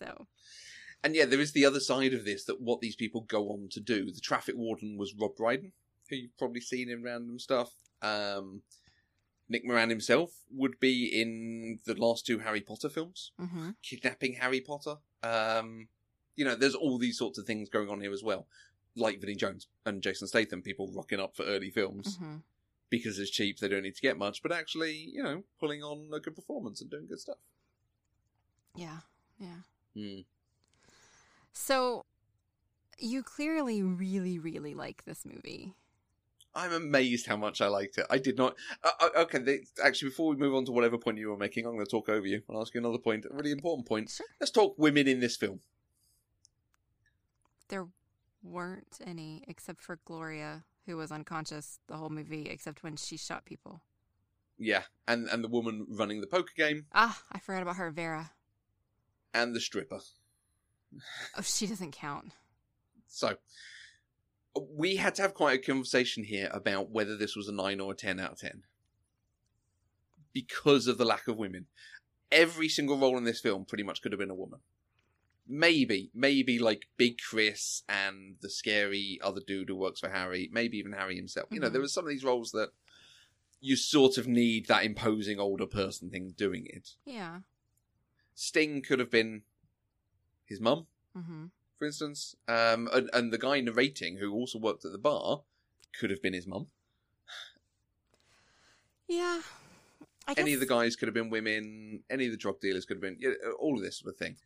so, 0.00 0.26
And 1.02 1.14
yeah, 1.14 1.24
there 1.24 1.40
is 1.40 1.52
the 1.52 1.64
other 1.64 1.80
side 1.80 2.12
of 2.14 2.24
this 2.24 2.44
that 2.44 2.60
what 2.60 2.80
these 2.80 2.96
people 2.96 3.22
go 3.22 3.50
on 3.50 3.68
to 3.70 3.80
do. 3.80 4.10
The 4.10 4.20
traffic 4.20 4.54
warden 4.56 4.96
was 4.98 5.14
Rob 5.14 5.36
Brydon, 5.36 5.72
who 6.08 6.16
you've 6.16 6.36
probably 6.38 6.60
seen 6.60 6.90
in 6.90 7.02
random 7.02 7.38
stuff. 7.38 7.72
Um, 8.02 8.62
Nick 9.48 9.64
Moran 9.64 9.90
himself 9.90 10.30
would 10.52 10.78
be 10.78 11.06
in 11.06 11.80
the 11.84 11.94
last 11.94 12.24
two 12.26 12.38
Harry 12.38 12.60
Potter 12.60 12.88
films, 12.88 13.32
mhm. 13.40 13.74
kidnapping 13.82 14.34
Harry 14.34 14.60
Potter. 14.60 14.96
Um, 15.22 15.88
you 16.36 16.44
know, 16.44 16.54
there's 16.54 16.74
all 16.76 16.98
these 16.98 17.18
sorts 17.18 17.38
of 17.38 17.46
things 17.46 17.68
going 17.68 17.88
on 17.88 18.00
here 18.00 18.12
as 18.12 18.22
well, 18.22 18.46
like 18.94 19.20
Vinnie 19.20 19.34
Jones 19.34 19.66
and 19.84 20.02
Jason 20.02 20.28
Statham, 20.28 20.62
people 20.62 20.90
rocking 20.94 21.18
up 21.20 21.34
for 21.34 21.44
early 21.44 21.70
films 21.70 22.16
Mhm. 22.18 22.42
because 22.90 23.18
it's 23.18 23.30
cheap, 23.30 23.58
they 23.58 23.68
don't 23.68 23.82
need 23.82 23.96
to 23.96 24.00
get 24.02 24.16
much, 24.16 24.42
but 24.42 24.52
actually, 24.52 24.94
you 24.96 25.22
know, 25.22 25.42
pulling 25.58 25.82
on 25.82 26.10
a 26.14 26.20
good 26.20 26.36
performance 26.36 26.80
and 26.80 26.90
doing 26.90 27.06
good 27.06 27.20
stuff. 27.20 27.38
yeah, 28.76 29.00
yeah. 29.38 29.62
Hmm. 29.94 30.20
So, 31.52 32.04
you 32.98 33.22
clearly 33.22 33.82
really, 33.82 34.38
really 34.38 34.74
like 34.74 35.04
this 35.04 35.24
movie. 35.24 35.74
I'm 36.54 36.72
amazed 36.72 37.26
how 37.26 37.36
much 37.36 37.60
I 37.60 37.68
liked 37.68 37.98
it. 37.98 38.06
I 38.10 38.18
did 38.18 38.36
not. 38.36 38.56
Uh, 38.82 38.90
uh, 39.00 39.08
okay, 39.18 39.38
they, 39.38 39.60
actually, 39.84 40.08
before 40.08 40.30
we 40.30 40.36
move 40.36 40.54
on 40.54 40.64
to 40.64 40.72
whatever 40.72 40.98
point 40.98 41.18
you 41.18 41.28
were 41.28 41.36
making, 41.36 41.64
I'm 41.64 41.74
going 41.74 41.84
to 41.84 41.90
talk 41.90 42.08
over 42.08 42.26
you. 42.26 42.42
I'll 42.50 42.60
ask 42.60 42.74
you 42.74 42.80
another 42.80 42.98
point, 42.98 43.24
a 43.24 43.34
really 43.34 43.52
important 43.52 43.86
point. 43.86 44.10
Sure. 44.10 44.26
Let's 44.40 44.50
talk 44.50 44.74
women 44.76 45.06
in 45.06 45.20
this 45.20 45.36
film. 45.36 45.60
There 47.68 47.86
weren't 48.42 48.98
any 49.06 49.44
except 49.46 49.80
for 49.80 50.00
Gloria, 50.04 50.64
who 50.86 50.96
was 50.96 51.12
unconscious 51.12 51.78
the 51.86 51.96
whole 51.96 52.10
movie, 52.10 52.48
except 52.50 52.82
when 52.82 52.96
she 52.96 53.16
shot 53.16 53.44
people. 53.44 53.82
Yeah, 54.58 54.82
and 55.06 55.28
and 55.28 55.42
the 55.42 55.48
woman 55.48 55.86
running 55.88 56.20
the 56.20 56.26
poker 56.26 56.52
game 56.54 56.86
Ah, 56.92 57.22
I 57.32 57.38
forgot 57.38 57.62
about 57.62 57.76
her, 57.76 57.90
Vera. 57.90 58.32
And 59.34 59.54
the 59.54 59.60
stripper. 59.60 60.00
Oh, 61.36 61.42
she 61.42 61.66
doesn't 61.66 61.92
count. 61.92 62.32
So 63.06 63.36
we 64.68 64.96
had 64.96 65.14
to 65.16 65.22
have 65.22 65.34
quite 65.34 65.60
a 65.60 65.62
conversation 65.62 66.24
here 66.24 66.48
about 66.52 66.90
whether 66.90 67.16
this 67.16 67.36
was 67.36 67.48
a 67.48 67.52
nine 67.52 67.80
or 67.80 67.92
a 67.92 67.96
ten 67.96 68.18
out 68.18 68.32
of 68.32 68.38
ten 68.38 68.62
because 70.32 70.86
of 70.86 70.98
the 70.98 71.04
lack 71.04 71.28
of 71.28 71.36
women. 71.36 71.66
Every 72.32 72.68
single 72.68 72.96
role 72.98 73.18
in 73.18 73.24
this 73.24 73.40
film 73.40 73.64
pretty 73.64 73.82
much 73.84 74.02
could 74.02 74.12
have 74.12 74.18
been 74.18 74.30
a 74.30 74.34
woman. 74.34 74.60
maybe, 75.52 76.12
maybe 76.14 76.60
like 76.60 76.86
Big 76.96 77.18
Chris 77.18 77.82
and 77.88 78.36
the 78.40 78.48
scary 78.48 79.18
other 79.20 79.40
dude 79.44 79.68
who 79.68 79.74
works 79.74 79.98
for 79.98 80.08
Harry, 80.08 80.48
maybe 80.52 80.76
even 80.78 80.92
Harry 80.92 81.16
himself. 81.16 81.48
You 81.50 81.58
know, 81.58 81.68
Mhm. 81.68 81.72
there 81.72 81.80
were 81.80 81.88
some 81.88 82.04
of 82.04 82.08
these 82.10 82.22
roles 82.22 82.52
that 82.52 82.70
you 83.58 83.74
sort 83.74 84.16
of 84.16 84.28
need 84.28 84.66
that 84.66 84.84
imposing 84.84 85.40
older 85.40 85.66
person 85.66 86.08
thing 86.08 86.30
doing 86.36 86.66
it. 86.66 86.90
Yeah. 87.04 87.40
Sting 88.40 88.80
could 88.80 88.98
have 89.00 89.10
been 89.10 89.42
his 90.46 90.60
mum, 90.62 90.86
Mm-hmm. 91.14 91.46
for 91.78 91.84
instance, 91.84 92.36
um, 92.48 92.88
and, 92.90 93.10
and 93.12 93.30
the 93.30 93.36
guy 93.36 93.60
narrating 93.60 94.16
who 94.16 94.32
also 94.32 94.58
worked 94.58 94.82
at 94.86 94.92
the 94.92 94.98
bar 94.98 95.42
could 95.98 96.08
have 96.08 96.22
been 96.22 96.32
his 96.32 96.46
mum. 96.46 96.68
Yeah. 99.06 99.42
I 100.26 100.34
Any 100.38 100.54
of 100.54 100.60
the 100.60 100.66
guys 100.66 100.96
could 100.96 101.06
have 101.08 101.14
been 101.14 101.28
women. 101.28 102.02
Any 102.08 102.26
of 102.26 102.30
the 102.30 102.38
drug 102.38 102.60
dealers 102.60 102.86
could 102.86 102.96
have 102.96 103.02
been 103.02 103.18
yeah, 103.20 103.32
all 103.58 103.76
of 103.76 103.82
this 103.82 103.98
sort 103.98 104.14
of 104.14 104.18
thing. 104.18 104.36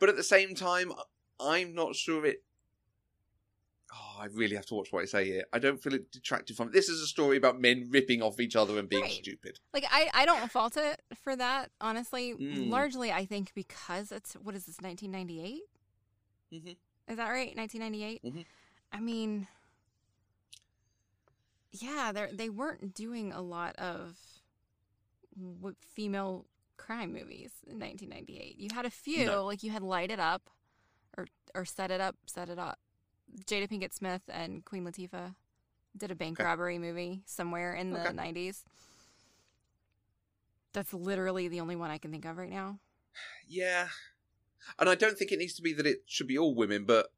But 0.00 0.08
at 0.08 0.16
the 0.16 0.24
same 0.24 0.56
time, 0.56 0.90
I'm 1.38 1.72
not 1.72 1.94
sure 1.94 2.26
it. 2.26 2.42
Oh, 3.92 4.16
I 4.20 4.26
really 4.26 4.56
have 4.56 4.66
to 4.66 4.74
watch 4.74 4.92
what 4.92 5.02
I 5.02 5.06
say 5.06 5.24
here. 5.26 5.44
I 5.52 5.58
don't 5.60 5.80
feel 5.80 5.94
it 5.94 6.10
detracted 6.10 6.56
from 6.56 6.68
it. 6.68 6.72
This 6.72 6.88
is 6.88 7.00
a 7.00 7.06
story 7.06 7.36
about 7.36 7.60
men 7.60 7.86
ripping 7.90 8.20
off 8.20 8.40
each 8.40 8.56
other 8.56 8.78
and 8.78 8.88
being 8.88 9.02
Right. 9.02 9.12
stupid. 9.12 9.60
Like 9.72 9.84
I, 9.88 10.10
I 10.12 10.26
don't 10.26 10.50
fault 10.50 10.76
it 10.76 11.00
for 11.22 11.36
that, 11.36 11.70
honestly. 11.80 12.34
Mm. 12.34 12.68
Largely, 12.68 13.12
I 13.12 13.24
think 13.26 13.54
because 13.54 14.10
it's 14.10 14.34
what 14.34 14.54
is 14.56 14.66
this, 14.66 14.80
1998? 14.80 15.62
Mhm. 16.52 16.76
Is 17.08 17.16
that 17.16 17.28
right? 17.28 17.54
1998. 17.56 18.22
Mhm. 18.24 18.44
I 18.92 18.98
mean, 19.00 19.46
yeah, 21.72 22.10
they 22.12 22.26
they 22.32 22.48
weren't 22.48 22.94
doing 22.94 23.32
a 23.32 23.40
lot 23.40 23.76
of 23.76 24.16
female 25.80 26.46
crime 26.76 27.12
movies 27.12 27.52
in 27.66 27.78
1998. 27.78 28.58
You 28.58 28.68
had 28.74 28.86
a 28.86 28.90
few, 28.90 29.26
No. 29.26 29.44
like 29.44 29.62
you 29.62 29.70
had 29.70 29.82
Light 29.82 30.10
It 30.10 30.18
Up, 30.20 30.50
or 31.16 31.26
or 31.54 31.64
Set 31.64 31.90
It 31.90 32.00
Up, 32.00 32.16
Set 32.26 32.48
It 32.48 32.58
Up. 32.58 32.78
Jada 33.44 33.68
Pinkett 33.68 33.92
Smith 33.92 34.22
and 34.28 34.64
Queen 34.64 34.84
Latifah 34.84 35.34
did 35.96 36.10
a 36.10 36.14
bank 36.14 36.38
Okay. 36.40 36.44
robbery 36.46 36.78
movie 36.78 37.22
somewhere 37.26 37.74
in 37.74 37.90
the 37.92 38.00
Okay. 38.08 38.12
90s. 38.16 38.64
That's 40.72 40.92
literally 40.92 41.48
the 41.48 41.60
only 41.60 41.76
one 41.76 41.90
I 41.90 41.98
can 41.98 42.10
think 42.10 42.24
of 42.24 42.36
right 42.36 42.50
now. 42.50 42.78
Yeah. 43.48 43.88
And 44.78 44.88
I 44.88 44.94
don't 44.94 45.16
think 45.16 45.32
it 45.32 45.38
needs 45.38 45.54
to 45.54 45.62
be 45.62 45.72
that 45.72 45.86
it 45.86 46.02
should 46.06 46.26
be 46.26 46.36
all 46.36 46.54
women, 46.54 46.84
but 46.84 47.12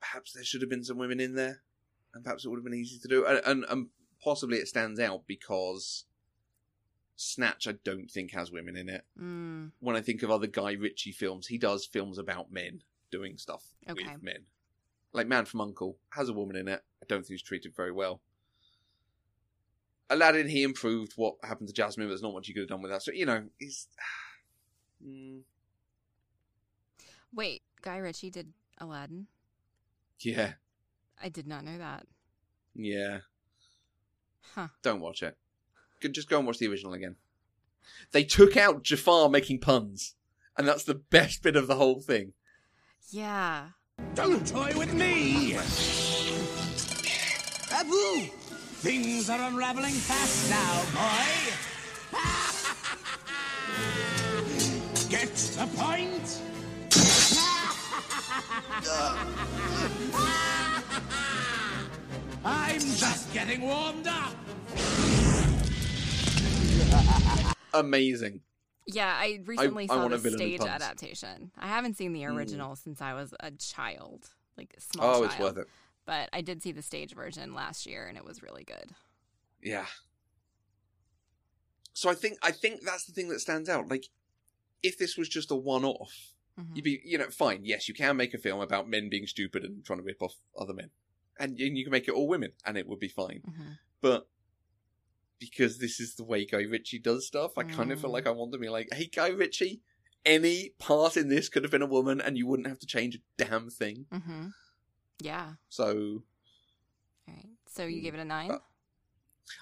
perhaps 0.00 0.32
there 0.32 0.44
should 0.44 0.62
have 0.62 0.70
been 0.70 0.84
some 0.84 0.96
women 0.98 1.20
in 1.20 1.34
there. 1.34 1.62
And 2.14 2.22
perhaps 2.24 2.44
it 2.44 2.48
would 2.48 2.56
have 2.58 2.64
been 2.64 2.74
easy 2.74 2.98
to 3.00 3.08
do. 3.08 3.26
And, 3.26 3.40
and, 3.44 3.64
and 3.68 3.88
possibly 4.22 4.58
it 4.58 4.68
stands 4.68 5.00
out 5.00 5.26
because 5.26 6.04
Snatch, 7.16 7.66
I 7.68 7.72
don't 7.84 8.10
think, 8.10 8.32
has 8.32 8.50
women 8.50 8.76
in 8.76 8.88
it. 8.88 9.04
Mm, 9.20 9.72
When 9.80 9.96
I 9.96 10.00
think 10.00 10.22
of 10.22 10.30
other 10.30 10.46
Guy 10.46 10.72
Ritchie 10.72 11.12
films, 11.12 11.48
he 11.48 11.58
does 11.58 11.84
films 11.84 12.16
about 12.18 12.52
men 12.52 12.82
doing 13.10 13.36
stuff 13.36 13.64
Okay. 13.88 14.04
with 14.12 14.22
men. 14.22 14.46
Like 15.14 15.26
Man 15.28 15.46
from 15.46 15.62
Uncle 15.62 15.96
has 16.10 16.28
a 16.28 16.32
woman 16.34 16.56
in 16.56 16.68
it. 16.68 16.82
I 17.02 17.06
don't 17.08 17.20
think 17.20 17.28
he's 17.30 17.42
treated 17.42 17.74
very 17.74 17.92
well. 17.92 18.20
Aladdin, 20.10 20.48
he 20.48 20.62
improved 20.62 21.12
what 21.16 21.36
happened 21.42 21.68
to 21.68 21.74
Jasmine, 21.74 22.06
but 22.06 22.10
there's 22.10 22.22
not 22.22 22.34
much 22.34 22.48
you 22.48 22.54
could 22.54 22.60
have 22.64 22.68
done 22.68 22.82
with 22.82 22.90
that. 22.90 23.02
So, 23.02 23.12
you 23.12 23.24
know, 23.24 23.44
he's. 23.58 23.88
Mm, 25.04 25.40
Wait, 27.34 27.62
Guy 27.82 27.98
Ritchie 27.98 28.30
did 28.30 28.52
Aladdin? 28.78 29.26
yeah. 30.20 30.52
I 31.22 31.28
did 31.28 31.46
not 31.46 31.62
know 31.64 31.76
that. 31.76 32.06
Yeah. 32.74 33.18
Huh. 34.54 34.68
Don't 34.82 35.00
watch 35.00 35.22
it. 35.22 35.36
Just 36.12 36.30
go 36.30 36.38
and 36.38 36.46
watch 36.46 36.58
the 36.58 36.68
original 36.68 36.94
again. 36.94 37.16
They 38.12 38.24
took 38.24 38.56
out 38.56 38.82
Jafar 38.82 39.28
making 39.28 39.60
puns, 39.60 40.14
and 40.56 40.66
that's 40.66 40.84
the 40.84 40.94
best 40.94 41.42
bit 41.42 41.56
of 41.56 41.66
the 41.66 41.76
whole 41.76 42.00
thing. 42.00 42.32
Yeah. 43.10 43.68
Don't 44.14 44.46
toy 44.46 44.72
with 44.76 44.94
me! 44.94 45.56
Abu! 47.72 48.28
Things 48.80 49.28
are 49.28 49.40
unraveling 49.40 49.92
fast 49.92 50.50
now, 50.50 50.84
boy! 50.94 51.26
Get 55.10 55.34
the 55.34 55.66
point? 55.76 56.40
I'm 62.44 62.80
just 62.80 63.34
getting 63.34 63.62
warmed 63.62 64.06
up! 64.06 64.32
Amazing. 67.74 68.40
Yeah, 68.86 69.06
I 69.16 69.40
recently 69.44 69.84
I 69.84 69.86
saw 69.86 69.96
want 69.98 70.10
the 70.10 70.16
a 70.16 70.18
villain 70.18 70.38
with 70.40 70.60
stage 70.60 70.60
adaptation. 70.68 71.50
I 71.56 71.68
haven't 71.68 71.96
seen 71.96 72.12
the 72.12 72.22
Mm. 72.22 72.36
original 72.36 72.76
since 72.76 73.00
I 73.00 73.14
was 73.14 73.34
a 73.40 73.50
child, 73.52 74.30
like 74.58 74.74
a 74.76 74.80
small 74.80 75.06
Oh, 75.08 75.12
child. 75.20 75.24
it's 75.26 75.38
worth 75.38 75.58
it. 75.58 75.68
But 76.04 76.28
I 76.34 76.42
did 76.42 76.62
see 76.62 76.72
the 76.72 76.82
stage 76.82 77.14
version 77.14 77.54
last 77.54 77.86
year, 77.86 78.06
and 78.06 78.18
it 78.18 78.24
was 78.24 78.42
really 78.42 78.62
good. 78.64 78.90
Yeah. 79.62 79.86
So 81.94 82.10
I 82.10 82.14
think 82.14 82.38
I 82.42 82.50
think 82.50 82.82
that's 82.82 83.06
the 83.06 83.12
thing 83.12 83.28
that 83.28 83.40
stands 83.40 83.68
out. 83.68 83.88
Like, 83.88 84.06
if 84.82 84.98
this 84.98 85.16
was 85.16 85.28
just 85.28 85.50
a 85.50 85.54
one-off, 85.56 86.34
Mhm. 86.58 86.76
you'd 86.76 86.84
be, 86.84 87.00
you 87.04 87.16
know, 87.18 87.30
fine. 87.30 87.64
Yes, 87.64 87.88
you 87.88 87.94
can 87.94 88.16
make 88.16 88.34
a 88.34 88.38
film 88.38 88.60
about 88.60 88.88
men 88.88 89.08
being 89.08 89.26
stupid 89.26 89.64
and 89.64 89.84
trying 89.84 89.98
to 90.00 90.04
rip 90.04 90.20
off 90.20 90.34
other 90.58 90.74
men, 90.74 90.90
and, 91.38 91.58
and 91.58 91.78
you 91.78 91.84
can 91.84 91.90
make 91.92 92.06
it 92.06 92.12
all 92.12 92.28
women, 92.28 92.52
and 92.66 92.76
it 92.76 92.86
would 92.86 93.00
be 93.00 93.08
fine. 93.08 93.40
Mhm. 93.48 93.78
But 94.00 94.28
because 95.38 95.78
this 95.78 96.00
is 96.00 96.14
the 96.14 96.24
way 96.24 96.44
Guy 96.46 96.62
Ritchie 96.62 96.98
does 97.00 97.26
stuff, 97.26 97.58
I 97.58 97.64
kind 97.64 97.92
of 97.92 98.00
feel 98.00 98.10
Mm. 98.10 98.14
like 98.14 98.26
I 98.26 98.30
want 98.30 98.52
to 98.52 98.58
be 98.58 98.68
like, 98.68 98.88
hey, 98.92 99.06
Guy 99.06 99.28
Ritchie, 99.28 99.80
any 100.24 100.70
part 100.78 101.16
in 101.16 101.28
this 101.28 101.48
could 101.48 101.64
have 101.64 101.70
been 101.72 101.82
a 101.82 101.86
woman, 101.86 102.20
and 102.20 102.38
you 102.38 102.46
wouldn't 102.46 102.68
have 102.68 102.78
to 102.78 102.86
change 102.86 103.16
a 103.16 103.18
damn 103.44 103.68
thing. 103.70 104.06
Mm-hmm. 104.12 104.46
Yeah. 105.20 105.54
So 105.68 106.22
All 107.28 107.34
right. 107.34 107.48
So 107.66 107.84
you 107.86 108.00
gave 108.00 108.14
it 108.14 108.20
a 108.20 108.24
nine? 108.24 108.50
Uh, 108.52 108.58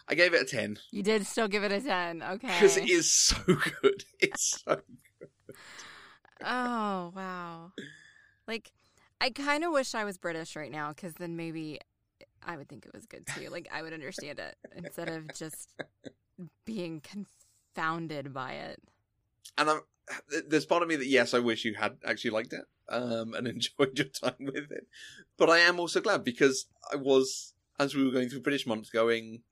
I 0.09 0.15
gave 0.15 0.33
it 0.35 0.43
a 0.43 0.45
ten 0.45 0.79
you 0.93 1.03
did 1.03 1.27
still 1.27 1.49
give 1.49 1.65
it 1.65 1.73
a 1.73 1.81
ten. 1.81 2.23
Okay. 2.23 2.47
because 2.47 2.77
it 2.77 2.89
is 2.89 3.13
so 3.13 3.37
good. 3.83 4.05
It's 4.21 4.63
so 4.65 4.77
good. 5.19 5.57
Oh 6.45 7.13
wow! 7.15 7.73
Like, 8.49 8.73
I 9.21 9.31
kind 9.31 9.63
of 9.65 9.73
wish 9.73 9.95
I 9.95 10.05
was 10.05 10.19
British 10.19 10.57
right 10.57 10.71
now 10.73 10.89
because 10.91 11.15
then 11.15 11.37
maybe 11.37 11.79
I 12.45 12.57
would 12.57 12.69
think 12.69 12.87
it 12.87 12.95
was 12.95 13.07
good 13.07 13.27
too. 13.27 13.49
Like, 13.51 13.69
I 13.73 13.83
would 13.83 13.93
understand 13.93 14.39
it 14.39 14.57
instead 14.77 15.09
of 15.09 15.33
just 15.35 15.69
being 16.65 17.01
confounded 17.01 18.33
by 18.33 18.53
it. 18.53 18.81
and 19.59 19.71
I'm, 19.71 19.81
there's 20.49 20.67
part 20.67 20.83
of 20.83 20.89
me 20.89 20.97
that 20.97 21.07
yes, 21.07 21.35
I 21.35 21.39
wish 21.39 21.65
you 21.65 21.75
had 21.75 21.99
actually 22.05 22.31
liked 22.33 22.53
it 22.53 22.65
um, 22.89 23.35
and 23.35 23.47
enjoyed 23.49 23.97
your 23.99 24.09
time 24.09 24.35
with 24.41 24.71
it, 24.71 24.87
but 25.37 25.49
I 25.51 25.59
am 25.59 25.79
also 25.79 26.01
glad 26.01 26.25
because 26.25 26.67
I 26.93 26.97
was 26.97 27.55
as 27.79 27.95
we 27.95 28.05
were 28.05 28.11
going 28.11 28.29
through 28.29 28.41
British 28.43 28.67
Month 28.67 28.93
going, 28.93 29.43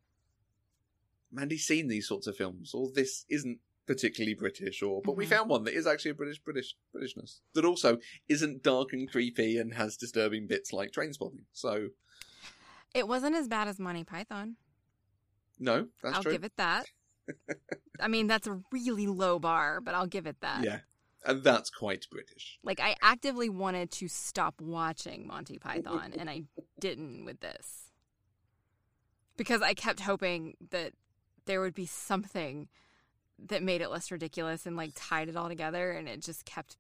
Mandy's 1.33 1.65
seen 1.67 1.89
these 1.89 2.09
sorts 2.09 2.27
of 2.27 2.37
films, 2.37 2.73
or 2.75 2.91
this 2.93 3.25
isn't 3.29 3.61
particularly 3.87 4.35
British, 4.35 4.83
or 4.83 5.01
but 5.03 5.17
we 5.17 5.25
Mhm. 5.25 5.29
found 5.31 5.51
one 5.51 5.65
that 5.65 5.75
is 5.75 5.87
actually 5.87 6.11
a 6.13 6.15
British 6.15 6.39
British 6.41 6.77
Britishness 6.95 7.41
that 7.55 7.65
also 7.65 7.99
isn't 8.29 8.63
dark 8.63 8.93
and 8.93 9.11
creepy 9.11 9.57
and 9.59 9.75
has 9.75 9.97
disturbing 9.97 10.47
bits 10.47 10.73
like 10.73 10.91
Trainspotting. 10.93 11.45
So 11.53 11.91
It 12.95 13.07
wasn't 13.07 13.37
as 13.37 13.49
bad 13.49 13.69
as 13.69 13.79
Monty 13.79 14.05
Python. 14.05 14.57
no, 15.59 15.89
that's 16.03 16.17
I'll 16.17 16.23
true. 16.23 16.33
give 16.33 16.45
it 16.45 16.53
that. 16.57 16.87
I 18.01 18.09
mean, 18.09 18.27
that's 18.27 18.47
a 18.47 18.61
really 18.73 19.07
low 19.07 19.39
bar, 19.39 19.81
but 19.81 19.95
I'll 19.95 20.07
give 20.07 20.27
it 20.27 20.41
that. 20.41 20.65
yeah, 20.65 20.81
and 21.25 21.45
that's 21.45 21.71
quite 21.71 22.07
British. 22.11 22.59
Like, 22.63 22.81
I 22.81 22.97
actively 23.03 23.49
wanted 23.49 23.91
to 23.93 24.09
stop 24.09 24.61
watching 24.61 25.27
Monty 25.27 25.59
Python, 25.59 26.15
and 26.19 26.29
I 26.31 26.45
didn't 26.81 27.25
with 27.25 27.41
this. 27.41 27.91
Because 29.37 29.63
I 29.63 29.75
kept 29.75 30.01
hoping 30.01 30.57
that 30.71 30.93
there 31.47 31.61
would 31.61 31.75
be 31.75 31.87
something 31.87 32.69
that 33.39 33.63
made 33.63 33.81
it 33.81 33.91
less 33.91 34.11
ridiculous 34.11 34.67
and, 34.67 34.77
like, 34.77 34.93
tied 34.95 35.29
it 35.29 35.37
all 35.37 35.49
together, 35.49 35.93
and 35.93 36.09
it 36.09 36.21
just 36.23 36.45
kept, 36.45 36.77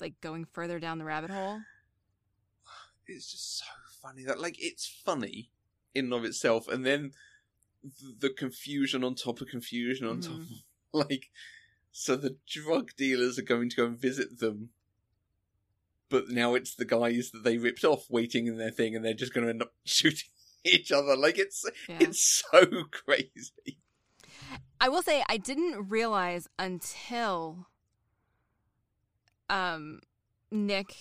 like, 0.00 0.20
going 0.20 0.44
further 0.44 0.78
down 0.78 0.98
the 0.98 1.04
rabbit 1.04 1.30
hole. 1.30 1.60
it's 3.06 3.30
just 3.32 3.58
so 3.58 3.64
funny 4.02 4.24
that 4.24 4.40
like 4.40 4.56
it's 4.58 4.86
funny 5.04 5.50
in 5.94 6.06
and 6.06 6.14
of 6.14 6.24
itself 6.24 6.66
and 6.68 6.84
then 6.84 7.12
the 8.20 8.30
confusion 8.30 9.04
on 9.04 9.14
top 9.14 9.40
of 9.40 9.48
confusion 9.48 10.06
on 10.06 10.20
top 10.20 10.32
of, 10.36 10.48
like 11.08 11.30
so 11.90 12.16
the 12.16 12.36
drug 12.48 12.90
dealers 12.96 13.38
are 13.38 13.42
going 13.42 13.68
to 13.68 13.76
go 13.76 13.86
and 13.86 13.98
visit 13.98 14.40
them 14.40 14.70
but 16.12 16.28
now 16.28 16.54
it's 16.54 16.74
the 16.74 16.84
guys 16.84 17.30
that 17.30 17.42
they 17.42 17.56
ripped 17.56 17.84
off 17.84 18.04
waiting 18.10 18.46
in 18.46 18.58
their 18.58 18.70
thing 18.70 18.94
and 18.94 19.02
they're 19.02 19.14
just 19.14 19.32
going 19.32 19.44
to 19.46 19.50
end 19.50 19.62
up 19.62 19.72
shooting 19.84 20.28
each 20.62 20.92
other. 20.92 21.16
Like 21.16 21.38
it's 21.38 21.64
Yeah. 21.88 21.96
it's 22.00 22.44
so 22.52 22.66
crazy. 22.90 23.78
I 24.78 24.90
will 24.90 25.02
say 25.02 25.24
I 25.28 25.38
didn't 25.38 25.88
realize 25.88 26.48
until 26.58 27.66
um 29.48 30.00
Nick 30.50 30.94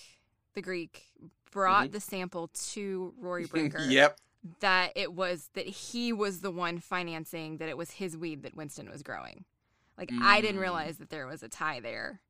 the 0.54 0.62
Greek 0.62 1.08
brought 1.52 1.90
Mhm. 1.90 1.92
the 1.92 2.00
sample 2.00 2.48
to 2.72 3.14
Rory 3.18 3.46
Breaker 3.52 3.86
yep 3.90 4.18
that 4.60 4.92
it 4.96 5.14
was 5.14 5.50
that 5.54 5.68
he 5.68 6.12
was 6.12 6.40
the 6.42 6.50
one 6.52 6.80
financing 6.80 7.58
that 7.58 7.70
it 7.70 7.78
was 7.78 7.92
his 7.92 8.18
weed 8.18 8.42
that 8.44 8.56
Winston 8.56 8.90
was 8.90 9.04
growing. 9.04 9.46
Like 9.98 10.10
I 10.20 10.42
didn't 10.42 10.58
Mm. 10.58 10.62
realize 10.62 10.98
that 10.98 11.10
there 11.12 11.28
was 11.28 11.44
a 11.44 11.48
tie 11.50 11.80
there 11.80 12.22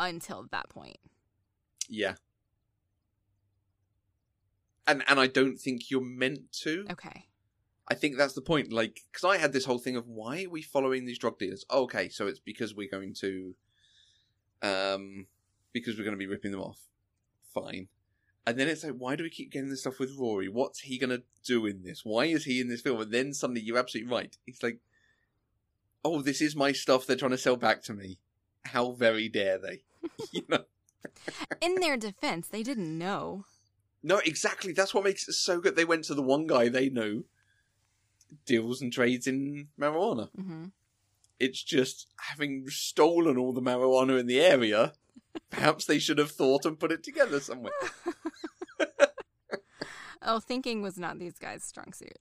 until 0.00 0.48
that 0.50 0.68
point. 0.68 0.98
Yeah. 1.88 2.16
And 4.86 5.04
and 5.06 5.20
I 5.20 5.26
don't 5.28 5.58
think 5.58 5.90
you're 5.90 6.00
meant 6.00 6.50
to. 6.62 6.86
Okay. 6.90 7.28
I 7.88 7.94
think 7.94 8.16
that's 8.16 8.34
the 8.34 8.40
point. 8.42 8.72
Like, 8.72 9.00
because 9.12 9.24
I 9.24 9.36
had 9.38 9.52
this 9.52 9.64
whole 9.64 9.78
thing 9.78 9.96
of 9.96 10.06
why 10.08 10.44
are 10.44 10.50
we 10.50 10.62
following 10.62 11.04
these 11.04 11.18
drug 11.18 11.38
dealers? 11.38 11.64
Oh, 11.68 11.82
okay, 11.82 12.08
so 12.08 12.26
it's 12.26 12.38
because 12.38 12.74
we're 12.74 12.88
going 12.88 13.12
to, 13.14 13.54
um, 14.62 15.26
because 15.72 15.98
we're 15.98 16.04
going 16.04 16.14
to 16.16 16.18
be 16.18 16.28
ripping 16.28 16.52
them 16.52 16.60
off. 16.60 16.78
Fine. 17.52 17.88
And 18.46 18.58
then 18.58 18.68
it's 18.68 18.82
like, 18.82 18.94
why 18.98 19.14
do 19.14 19.22
we 19.22 19.30
keep 19.30 19.52
getting 19.52 19.68
this 19.70 19.80
stuff 19.80 20.00
with 20.00 20.16
Rory? 20.18 20.48
What's 20.48 20.80
he 20.80 20.98
going 20.98 21.10
to 21.10 21.22
do 21.44 21.64
in 21.66 21.82
this? 21.84 22.04
Why 22.04 22.24
is 22.24 22.44
he 22.44 22.60
in 22.60 22.68
this 22.68 22.80
film? 22.80 23.00
And 23.00 23.12
then 23.12 23.32
suddenly 23.34 23.60
you're 23.60 23.78
absolutely 23.78 24.12
right. 24.12 24.36
It's 24.46 24.62
like, 24.62 24.78
oh, 26.04 26.22
this 26.22 26.40
is 26.40 26.56
my 26.56 26.72
stuff 26.72 27.06
they're 27.06 27.16
trying 27.16 27.30
to 27.30 27.38
sell 27.38 27.56
back 27.56 27.82
to 27.84 27.94
me. 27.94 28.18
How 28.64 28.92
very 28.92 29.28
dare 29.28 29.58
they? 29.58 29.82
you 30.32 30.42
know? 30.48 30.64
In 31.60 31.76
their 31.76 31.96
defense, 31.96 32.48
they 32.48 32.64
didn't 32.64 32.98
know. 32.98 33.44
No, 34.02 34.18
exactly. 34.18 34.72
That's 34.72 34.92
what 34.92 35.04
makes 35.04 35.28
it 35.28 35.34
so 35.34 35.60
good. 35.60 35.76
They 35.76 35.84
went 35.84 36.04
to 36.04 36.14
the 36.14 36.22
one 36.22 36.48
guy 36.48 36.68
they 36.68 36.88
knew 36.88 37.24
deals 38.46 38.80
and 38.82 38.92
trades 38.92 39.26
in 39.26 39.68
marijuana. 39.78 40.30
hmm 40.34 40.64
It's 41.38 41.62
just 41.62 42.08
having 42.18 42.68
stolen 42.68 43.36
all 43.36 43.52
the 43.52 43.62
marijuana 43.62 44.18
in 44.18 44.26
the 44.26 44.40
area. 44.40 44.94
Perhaps 45.50 45.84
they 45.84 45.98
should 46.00 46.18
have 46.18 46.32
thought 46.32 46.66
and 46.66 46.80
put 46.80 46.90
it 46.92 47.04
together 47.04 47.38
somewhere. 47.38 47.72
Oh, 50.24 50.40
thinking 50.40 50.82
was 50.82 50.98
not 50.98 51.18
these 51.18 51.38
guys' 51.38 51.64
strong 51.64 51.92
suit. 51.92 52.16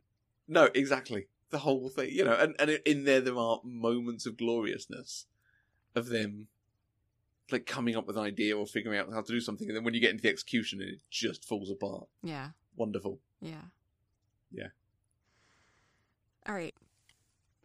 No, 0.48 0.70
exactly. 0.74 1.28
The 1.50 1.60
whole 1.60 1.90
thing, 1.90 2.10
you 2.12 2.24
know, 2.24 2.34
and, 2.34 2.56
and 2.60 2.70
in 2.86 3.04
there 3.04 3.22
there 3.22 3.38
are 3.38 3.60
moments 3.64 4.26
of 4.26 4.38
gloriousness 4.38 5.26
of 5.96 6.08
them 6.08 6.48
like 7.52 7.66
coming 7.66 7.98
up 7.98 8.08
with 8.08 8.18
an 8.18 8.24
idea 8.24 8.58
or 8.58 8.66
figuring 8.66 8.98
out 8.98 9.12
how 9.12 9.22
to 9.22 9.32
do 9.32 9.42
something, 9.42 9.68
and 9.68 9.76
then 9.76 9.84
when 9.84 9.94
you 9.94 10.00
get 10.00 10.12
into 10.12 10.24
the 10.24 10.30
execution, 10.30 10.82
it 10.82 11.00
just 11.10 11.46
falls 11.46 11.70
apart. 11.70 12.08
Yeah. 12.24 12.50
Wonderful. 12.78 13.20
Yeah. 13.42 13.66
Yeah. 14.52 14.68
All 16.48 16.56
right. 16.56 16.74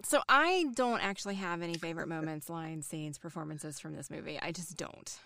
So 0.03 0.23
I 0.29 0.67
don't 0.75 1.03
actually 1.03 1.37
have 1.37 1.63
any 1.63 1.75
favorite 1.75 2.09
moments, 2.09 2.51
lines, 2.51 2.87
scenes, 2.87 3.19
performances 3.19 3.81
from 3.81 3.95
this 3.95 4.11
movie. 4.11 4.39
I 4.41 4.53
just 4.53 4.77
don't. 4.77 5.19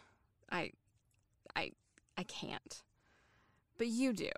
I 0.50 0.70
I 1.56 1.72
I 2.16 2.22
can't. 2.22 2.82
But 3.78 3.88
you 3.88 4.12
do. 4.12 4.30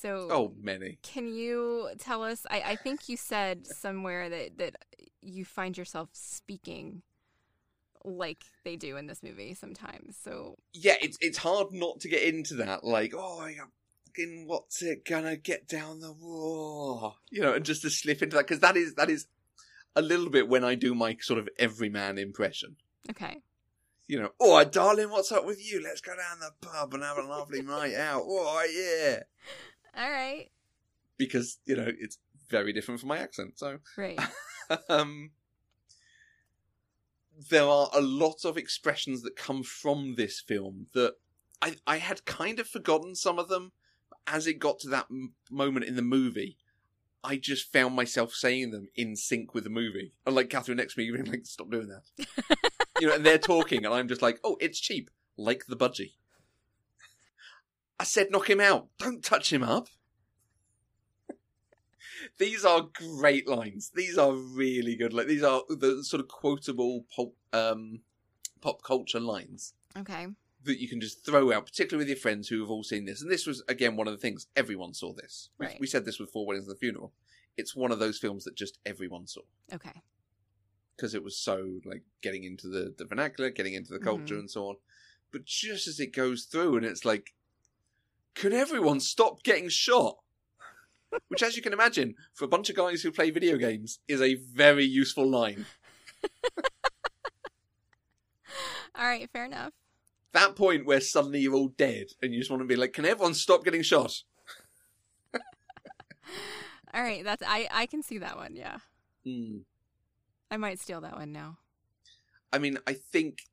So 0.00 0.28
Oh, 0.30 0.52
many. 0.60 0.98
Can 1.02 1.28
you 1.28 1.90
tell 1.98 2.22
us 2.22 2.46
I, 2.50 2.60
I 2.60 2.76
think 2.76 3.08
you 3.08 3.16
said 3.16 3.66
somewhere 3.66 4.28
that, 4.28 4.58
that 4.58 4.84
you 5.20 5.44
find 5.44 5.76
yourself 5.76 6.10
speaking 6.12 7.02
like 8.04 8.44
they 8.64 8.76
do 8.76 8.96
in 8.96 9.06
this 9.06 9.22
movie 9.22 9.54
sometimes. 9.54 10.16
So 10.22 10.56
Yeah, 10.72 10.94
it's 11.00 11.18
it's 11.20 11.38
hard 11.38 11.72
not 11.72 12.00
to 12.00 12.08
get 12.08 12.22
into 12.22 12.54
that. 12.56 12.84
Like, 12.84 13.12
oh, 13.16 13.40
I 13.40 13.56
fucking 14.06 14.44
what's 14.46 14.82
it 14.82 15.04
gonna 15.04 15.36
get 15.36 15.68
down 15.68 16.00
the 16.00 16.14
raw, 16.20 17.14
you 17.30 17.42
know, 17.42 17.54
and 17.54 17.64
just 17.64 17.82
to 17.82 17.90
slip 17.90 18.22
into 18.22 18.36
that 18.36 18.46
because 18.46 18.60
that 18.60 18.76
is 18.76 18.94
that 18.94 19.10
is 19.10 19.26
a 19.96 20.02
little 20.02 20.30
bit 20.30 20.48
when 20.48 20.64
I 20.64 20.74
do 20.76 20.94
my 20.94 21.16
sort 21.20 21.38
of 21.40 21.48
everyman 21.58 22.18
impression. 22.18 22.76
Okay. 23.10 23.42
You 24.06 24.22
know, 24.22 24.30
oh, 24.40 24.64
darling, 24.64 25.10
what's 25.10 25.32
up 25.32 25.44
with 25.44 25.60
you? 25.62 25.82
Let's 25.82 26.00
go 26.00 26.12
down 26.16 26.40
the 26.40 26.52
pub 26.66 26.94
and 26.94 27.02
have 27.02 27.18
a 27.18 27.22
lovely 27.22 27.60
night 27.60 27.94
out. 27.94 28.22
Oh, 28.24 28.66
yeah. 28.72 29.24
All 29.98 30.10
right. 30.10 30.50
Because 31.16 31.58
you 31.66 31.76
know 31.76 31.90
it's 31.98 32.18
very 32.48 32.72
different 32.72 33.00
from 33.00 33.08
my 33.08 33.18
accent. 33.18 33.58
So, 33.58 33.78
Right. 33.96 34.18
um, 34.88 35.32
there 37.50 37.64
are 37.64 37.90
a 37.92 38.00
lot 38.00 38.44
of 38.44 38.56
expressions 38.56 39.22
that 39.22 39.36
come 39.36 39.62
from 39.62 40.14
this 40.14 40.40
film 40.40 40.86
that 40.94 41.14
I 41.60 41.76
I 41.86 41.96
had 41.98 42.24
kind 42.24 42.60
of 42.60 42.68
forgotten 42.68 43.14
some 43.14 43.38
of 43.38 43.48
them. 43.48 43.72
But 44.08 44.18
as 44.26 44.46
it 44.46 44.60
got 44.60 44.78
to 44.80 44.88
that 44.90 45.06
m- 45.10 45.34
moment 45.50 45.86
in 45.86 45.96
the 45.96 46.02
movie, 46.02 46.58
I 47.24 47.36
just 47.36 47.72
found 47.72 47.96
myself 47.96 48.32
saying 48.34 48.70
them 48.70 48.88
in 48.94 49.16
sync 49.16 49.54
with 49.54 49.64
the 49.64 49.70
movie. 49.70 50.12
And 50.24 50.36
like 50.36 50.50
Catherine 50.50 50.78
next 50.78 50.94
to 50.94 51.00
me, 51.00 51.10
being 51.10 51.24
like, 51.24 51.46
"Stop 51.46 51.70
doing 51.70 51.88
that," 51.88 52.26
you 53.00 53.08
know. 53.08 53.14
And 53.14 53.26
they're 53.26 53.38
talking, 53.38 53.84
and 53.84 53.92
I'm 53.92 54.08
just 54.08 54.22
like, 54.22 54.38
"Oh, 54.44 54.56
it's 54.60 54.78
cheap, 54.78 55.10
like 55.36 55.66
the 55.66 55.76
budgie." 55.76 56.12
I 58.00 58.04
said, 58.04 58.30
"Knock 58.30 58.48
him 58.50 58.60
out! 58.60 58.88
Don't 58.98 59.24
touch 59.24 59.52
him 59.52 59.62
up." 59.62 59.88
these 62.38 62.64
are 62.64 62.88
great 62.92 63.48
lines. 63.48 63.90
These 63.94 64.18
are 64.18 64.32
really 64.32 64.96
good. 64.96 65.12
Like 65.12 65.26
these 65.26 65.42
are 65.42 65.62
the 65.68 66.02
sort 66.04 66.20
of 66.20 66.28
quotable 66.28 67.06
pop, 67.14 67.32
um, 67.52 68.00
pop 68.60 68.82
culture 68.82 69.20
lines 69.20 69.74
Okay. 69.96 70.26
that 70.64 70.80
you 70.80 70.88
can 70.88 71.00
just 71.00 71.24
throw 71.24 71.52
out, 71.52 71.66
particularly 71.66 72.02
with 72.02 72.08
your 72.08 72.20
friends 72.20 72.48
who 72.48 72.60
have 72.60 72.70
all 72.70 72.84
seen 72.84 73.04
this. 73.04 73.22
And 73.22 73.30
this 73.30 73.46
was 73.46 73.62
again 73.68 73.96
one 73.96 74.06
of 74.08 74.12
the 74.14 74.18
things 74.20 74.46
everyone 74.56 74.94
saw 74.94 75.12
this. 75.12 75.50
We- 75.58 75.66
Right. 75.66 75.80
We 75.80 75.86
said 75.86 76.04
this 76.04 76.18
with 76.18 76.30
Four 76.30 76.46
Weddings 76.46 76.66
and 76.66 76.74
the 76.74 76.78
Funeral. 76.78 77.12
It's 77.56 77.74
one 77.74 77.90
of 77.92 77.98
those 77.98 78.18
films 78.18 78.44
that 78.44 78.54
just 78.54 78.78
everyone 78.86 79.26
saw 79.26 79.42
Okay. 79.72 80.02
because 80.96 81.14
it 81.14 81.24
was 81.24 81.36
so 81.36 81.80
like 81.84 82.02
getting 82.22 82.44
into 82.44 82.68
the, 82.68 82.94
the 82.96 83.04
vernacular, 83.04 83.50
getting 83.50 83.74
into 83.74 83.92
the 83.92 83.98
culture, 83.98 84.36
Mhm. 84.36 84.40
and 84.40 84.50
so 84.50 84.68
on. 84.68 84.76
But 85.32 85.44
just 85.44 85.86
as 85.88 86.00
it 86.00 86.12
goes 86.12 86.44
through, 86.44 86.76
and 86.76 86.86
it's 86.86 87.04
like, 87.04 87.34
can 88.38 88.52
everyone 88.52 89.00
stop 89.00 89.42
getting 89.42 89.68
shot? 89.68 90.16
Which, 91.28 91.42
as 91.42 91.56
you 91.56 91.62
can 91.62 91.72
imagine, 91.72 92.14
for 92.34 92.44
a 92.44 92.48
bunch 92.48 92.70
of 92.70 92.76
guys 92.76 93.02
who 93.02 93.10
play 93.10 93.30
video 93.30 93.56
games, 93.56 93.98
is 94.06 94.22
a 94.22 94.34
very 94.34 94.84
useful 94.84 95.28
line. 95.28 95.66
All 98.94 99.04
right, 99.04 99.28
fair 99.32 99.46
enough. 99.46 99.72
That 100.32 100.54
point 100.54 100.86
where 100.86 101.00
suddenly 101.00 101.40
you're 101.40 101.54
all 101.54 101.68
dead, 101.68 102.08
and 102.22 102.32
you 102.32 102.40
just 102.40 102.50
want 102.50 102.60
to 102.60 102.66
be 102.66 102.76
like, 102.76 102.92
can 102.92 103.06
everyone 103.06 103.34
stop 103.34 103.64
getting 103.64 103.82
shot? 103.82 104.22
All 106.94 107.02
right, 107.02 107.24
that's 107.24 107.42
I 107.46 107.66
I 107.72 107.86
can 107.86 108.02
see 108.02 108.18
that 108.18 108.36
one. 108.36 108.54
Yeah. 108.54 108.78
Hmm. 109.24 109.58
I 110.50 110.58
might 110.58 110.80
steal 110.80 111.00
that 111.00 111.16
one 111.16 111.32
now. 111.32 111.56
I 112.52 112.58
mean, 112.58 112.78
I 112.86 112.92
think 112.92 113.44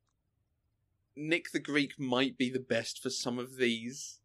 Nick 1.15 1.51
the 1.51 1.59
Greek 1.59 1.97
might 1.97 2.37
be 2.37 2.49
the 2.49 2.59
best 2.59 3.01
for 3.01 3.09
some 3.09 3.39
of 3.39 3.55
these 3.57 4.19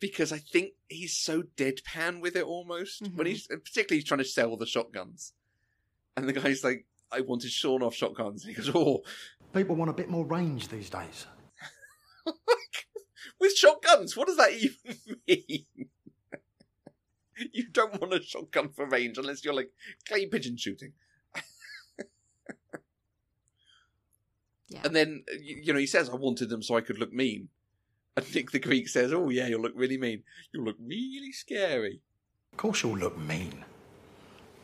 because 0.00 0.32
I 0.32 0.38
think 0.38 0.72
he's 0.88 1.16
so 1.16 1.42
deadpan 1.56 2.20
with 2.20 2.34
it 2.36 2.44
almost. 2.44 3.02
When 3.02 3.26
Mhm. 3.26 3.30
he's 3.30 3.46
particularly 3.46 3.98
he's 4.00 4.08
trying 4.08 4.18
to 4.18 4.24
sell 4.24 4.56
the 4.56 4.66
shotguns, 4.66 5.34
and 6.16 6.28
the 6.28 6.32
guy's 6.32 6.64
like, 6.64 6.86
"I 7.12 7.20
wanted 7.20 7.52
sawn 7.52 7.82
off 7.82 7.94
shotguns," 7.94 8.44
and 8.44 8.54
he 8.56 8.60
goes, 8.62 8.74
"Oh, 8.74 9.04
People 9.52 9.74
want 9.74 9.90
a 9.90 9.94
bit 9.94 10.08
more 10.08 10.24
range 10.24 10.68
these 10.68 10.88
days. 10.90 11.26
with 13.40 13.56
shotguns, 13.56 14.16
what 14.16 14.28
does 14.28 14.36
that 14.36 14.52
even 14.52 14.96
mean?" 15.28 15.66
you 17.52 17.66
don't 17.70 17.98
want 18.00 18.12
a 18.12 18.22
shotgun 18.22 18.68
for 18.68 18.86
range 18.86 19.16
unless 19.18 19.42
you're 19.44 19.54
like 19.54 19.72
clay 20.06 20.26
pigeon 20.26 20.56
shooting. 20.56 20.92
Yeah. 24.68 24.82
And 24.84 24.94
then, 24.94 25.24
you, 25.40 25.56
you 25.64 25.72
know, 25.72 25.78
he 25.80 25.86
says, 25.86 26.08
I 26.08 26.14
wanted 26.14 26.48
them 26.48 26.62
so 26.62 26.76
I 26.76 26.80
could 26.80 26.98
look 26.98 27.12
mean. 27.12 27.48
And 28.24 28.34
Nick 28.34 28.50
the 28.50 28.58
Greek 28.58 28.88
says, 28.88 29.12
Oh, 29.12 29.28
yeah, 29.30 29.46
you'll 29.48 29.60
look 29.62 29.72
really 29.74 29.98
mean. 29.98 30.22
You'll 30.52 30.64
look 30.64 30.76
really 30.80 31.32
scary. 31.32 32.00
Of 32.52 32.58
course 32.58 32.82
you'll 32.82 32.96
look 32.98 33.18
mean. 33.18 33.64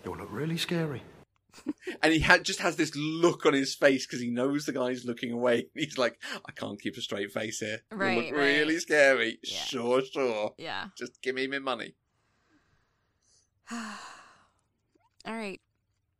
You'll 0.05 0.17
look 0.17 0.31
really 0.33 0.57
scary. 0.57 1.03
And 2.03 2.13
he 2.13 2.21
ha- 2.21 2.39
just 2.39 2.61
has 2.61 2.77
this 2.77 2.93
look 2.95 3.47
on 3.47 3.55
his 3.55 3.75
face 3.75 4.07
because 4.07 4.21
he 4.21 4.29
knows 4.29 4.67
the 4.67 4.73
guy's 4.73 5.05
looking 5.07 5.33
away. 5.33 5.69
He's 5.75 5.97
like, 5.97 6.21
I 6.47 6.53
can't 6.53 6.79
keep 6.81 6.97
a 6.99 7.01
straight 7.01 7.33
face 7.33 7.61
here. 7.61 7.81
You'll 7.91 8.01
Right, 8.01 8.27
look 8.27 8.35
really 8.39 8.79
scary. 8.79 9.39
Yeah. 9.43 9.59
Sure, 9.61 10.03
sure. 10.05 10.53
Yeah. 10.59 10.89
Just 10.99 11.23
give 11.23 11.35
me 11.35 11.47
my 11.47 11.59
money. 11.61 11.95
All 13.71 13.79
right. 15.27 15.61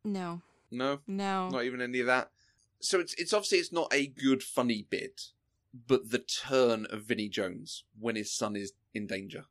No. 0.03 0.41
No, 0.71 0.99
No. 1.07 1.49
not 1.49 1.63
even 1.65 1.81
any 1.81 1.99
of 1.99 2.07
that. 2.07 2.31
So 2.79 2.99
it's 2.99 3.13
it's 3.15 3.33
obviously 3.33 3.59
it's 3.59 3.71
not 3.71 3.93
a 3.93 4.07
good 4.07 4.43
funny 4.43 4.85
bit, 4.89 5.21
but 5.87 6.09
the 6.11 6.19
turn 6.19 6.85
of 6.89 7.03
Vinnie 7.03 7.29
Jones 7.29 7.83
when 7.99 8.15
his 8.15 8.31
son 8.31 8.55
is 8.55 8.73
in 8.93 9.05
danger, 9.07 9.45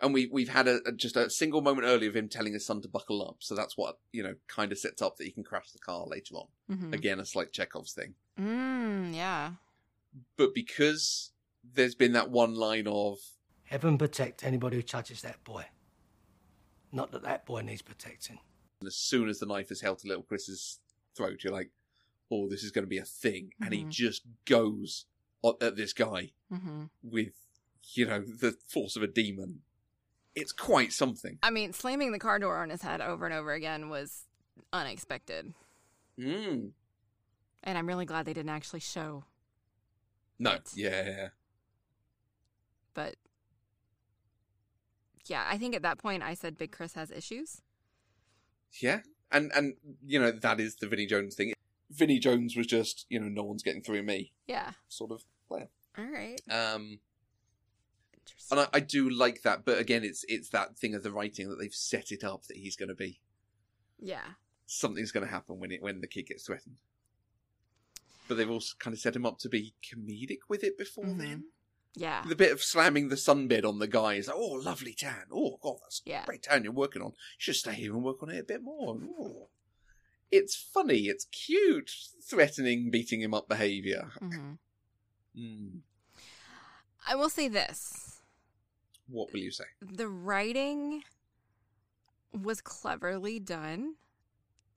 and 0.00 0.12
we 0.14 0.26
we've 0.30 0.48
had 0.50 0.68
a, 0.68 0.80
a- 0.86 0.92
just 0.92 1.16
a 1.16 1.28
single 1.30 1.60
moment 1.62 1.86
earlier 1.86 2.08
of 2.10 2.16
him 2.16 2.28
telling 2.28 2.52
his 2.52 2.64
son 2.66 2.80
to 2.82 2.88
buckle 2.88 3.26
up. 3.26 3.36
So 3.40 3.54
that's 3.54 3.76
what 3.76 3.98
you 4.12 4.22
know 4.22 4.34
kind 4.46 4.72
of 4.72 4.78
sets 4.78 5.00
up 5.02 5.16
that 5.16 5.24
he 5.24 5.30
can 5.30 5.42
crash 5.44 5.70
the 5.72 5.78
car 5.78 6.06
later 6.06 6.34
on. 6.36 6.46
Mhm. 6.70 6.92
Again, 6.92 7.18
a 7.20 7.24
slight 7.24 7.52
Chekhov's 7.52 7.92
thing, 7.92 8.14
Mm, 8.38 9.14
yeah. 9.14 9.52
but 10.36 10.54
because 10.54 11.32
there's 11.64 11.94
been 11.94 12.12
that 12.12 12.30
one 12.30 12.54
line 12.54 12.86
of 12.86 13.18
Heaven 13.64 13.98
protect 13.98 14.44
anybody 14.44 14.76
who 14.76 14.82
touches 14.82 15.22
that 15.22 15.42
boy. 15.42 15.64
Not 16.92 17.10
that 17.10 17.22
that 17.24 17.44
boy 17.46 17.62
needs 17.62 17.82
protecting. 17.82 18.38
as 18.86 18.94
soon 18.94 19.28
as 19.28 19.40
the 19.40 19.46
knife 19.46 19.72
is 19.72 19.80
held 19.80 19.98
to 19.98 20.06
little 20.06 20.22
Chris's 20.22 20.78
throat, 21.16 21.42
you're 21.42 21.52
like, 21.52 21.70
oh, 22.30 22.46
this 22.48 22.62
is 22.62 22.70
going 22.70 22.84
to 22.84 22.88
be 22.88 22.98
a 22.98 23.04
thing, 23.04 23.52
and 23.60 23.72
he 23.74 23.82
Mhm. 23.84 23.90
just 23.90 24.22
goes 24.44 25.06
at 25.60 25.76
this 25.76 25.92
guy. 25.92 26.30
hmm 26.52 26.84
with 27.02 27.32
you 27.94 28.04
know 28.06 28.20
the 28.20 28.54
force 28.68 28.96
of 28.96 29.02
a 29.02 29.06
demon 29.06 29.60
it's 30.34 30.52
quite 30.52 30.92
something 30.92 31.38
I 31.42 31.50
mean, 31.50 31.72
slamming 31.72 32.12
the 32.12 32.18
car 32.18 32.38
door 32.38 32.58
on 32.58 32.68
his 32.70 32.82
head 32.82 33.00
over 33.00 33.24
and 33.26 33.34
over 33.34 33.52
again 33.52 33.88
was 33.88 34.24
unexpected, 34.72 35.54
mm. 36.18 36.70
and 37.62 37.78
I'm 37.78 37.86
really 37.86 38.04
glad 38.04 38.26
they 38.26 38.34
didn't 38.34 38.50
actually 38.50 38.80
show 38.80 39.24
No, 40.38 40.52
it. 40.52 40.70
yeah. 40.74 41.28
But 42.92 43.16
yeah, 45.26 45.46
I 45.48 45.56
think 45.58 45.74
at 45.74 45.82
that 45.82 45.98
point 45.98 46.22
I 46.22 46.34
said 46.34 46.58
Big 46.58 46.72
Chris 46.72 46.94
has 46.94 47.10
issues. 47.10 47.62
Yeah, 48.80 49.00
and 49.32 49.50
and 49.54 49.74
you 50.04 50.18
know 50.20 50.32
that 50.32 50.60
is 50.60 50.76
the 50.76 50.86
Vinnie 50.88 51.06
Jones 51.06 51.34
thing. 51.34 51.52
Vinnie 51.90 52.18
Jones 52.18 52.56
was 52.56 52.66
just 52.66 53.06
you 53.08 53.18
know 53.20 53.28
no 53.28 53.42
one's 53.44 53.62
getting 53.62 53.82
through 53.82 54.02
me 54.02 54.32
Yeah. 54.46 54.72
sort 54.88 55.12
of 55.12 55.22
player. 55.48 55.68
All 55.96 56.04
right. 56.10 56.40
Um, 56.50 57.00
Interesting. 58.14 58.58
and 58.58 58.68
I, 58.72 58.76
I 58.76 58.80
do 58.80 59.08
like 59.08 59.42
that, 59.42 59.64
but 59.64 59.78
again, 59.78 60.04
it's 60.04 60.24
it's 60.28 60.48
that 60.50 60.76
thing 60.76 60.94
of 60.94 61.02
the 61.02 61.12
writing 61.12 61.48
that 61.48 61.56
they've 61.56 61.72
set 61.72 62.10
it 62.10 62.24
up 62.24 62.44
that 62.48 62.56
he's 62.56 62.76
going 62.76 62.88
to 62.88 62.94
be 62.94 63.20
yeah. 63.98 64.24
something's 64.66 65.12
going 65.12 65.24
to 65.24 65.32
happen 65.32 65.58
when 65.60 65.70
it 65.72 65.80
when 65.82 66.00
the 66.00 66.06
kid 66.08 66.26
gets 66.26 66.44
threatened. 66.46 66.76
But 68.28 68.36
they've 68.36 68.50
also 68.50 68.74
kind 68.80 68.92
of 68.92 68.98
set 69.00 69.14
him 69.14 69.24
up 69.24 69.38
to 69.38 69.48
be 69.48 69.74
comedic 69.82 70.38
with 70.48 70.64
it 70.64 70.76
before 70.76 71.04
Mhm. 71.04 71.18
then. 71.18 71.44
Yeah. 71.94 72.24
The 72.28 72.34
bit 72.36 72.50
of 72.52 72.62
slamming 72.62 73.08
the 73.08 73.16
sunbed 73.16 73.64
on 73.64 73.78
the 73.78 73.86
guy 73.86 74.14
is 74.14 74.26
like, 74.26 74.36
oh, 74.36 74.60
lovely 74.62 74.92
tan. 74.92 75.26
Oh, 75.32 75.56
God, 75.62 75.76
that's 75.82 76.02
Yeah. 76.04 76.26
great 76.26 76.42
tan 76.42 76.62
you're 76.64 76.72
working 76.72 77.00
on. 77.00 77.12
You 77.12 77.14
should 77.38 77.54
stay 77.56 77.72
here 77.72 77.94
and 77.94 78.02
work 78.04 78.22
on 78.22 78.28
it 78.30 78.40
a 78.40 78.44
bit 78.44 78.62
more. 78.62 79.48
It's 80.30 80.54
funny. 80.56 81.06
It's 81.06 81.24
cute. 81.26 81.90
Threatening, 82.28 82.90
beating 82.90 83.20
him 83.20 83.34
up 83.34 83.48
behaviour. 83.48 84.10
hmm 84.18 84.52
Mm. 85.38 85.80
I 87.06 87.14
will 87.14 87.28
say 87.28 87.46
this: 87.48 88.22
What 89.06 89.32
will 89.32 89.40
you 89.40 89.50
say? 89.50 89.64
the 89.82 90.08
writing 90.08 91.02
was 92.32 92.60
cleverly 92.62 93.38
done, 93.38 93.96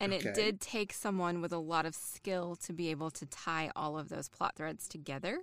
and 0.02 0.14
Okay. 0.14 0.28
it 0.30 0.36
did 0.36 0.60
take 0.62 0.92
someone 0.94 1.42
with 1.42 1.54
a 1.54 1.58
lot 1.58 1.86
of 1.86 1.96
skill 1.96 2.56
to 2.58 2.74
be 2.74 2.90
able 2.92 3.10
to 3.12 3.26
tie 3.26 3.72
all 3.76 3.98
of 3.98 4.10
those 4.10 4.28
plot 4.28 4.56
threads 4.58 4.88
together. 4.88 5.40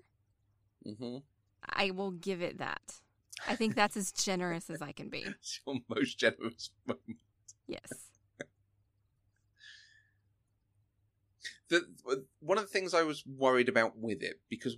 Mm-hmm. 0.87 1.19
I 1.69 1.91
will 1.91 2.11
give 2.13 2.43
it 2.43 2.59
that. 2.59 3.01
I 3.49 3.57
think 3.57 3.75
that's 3.75 3.97
as 3.97 4.13
generous 4.13 4.69
as 4.71 4.81
I 4.83 4.93
can 4.93 5.09
be. 5.09 5.25
It's 5.27 5.61
your 5.67 5.77
most 5.89 6.19
generous 6.19 6.71
moment. 6.87 7.21
Yes. 7.67 7.91
The 11.69 11.87
one 12.41 12.59
of 12.59 12.65
the 12.65 12.71
things 12.71 12.95
I 12.95 13.03
was 13.03 13.25
worried 13.27 13.69
about 13.69 13.99
with 13.99 14.23
it 14.23 14.41
because 14.49 14.77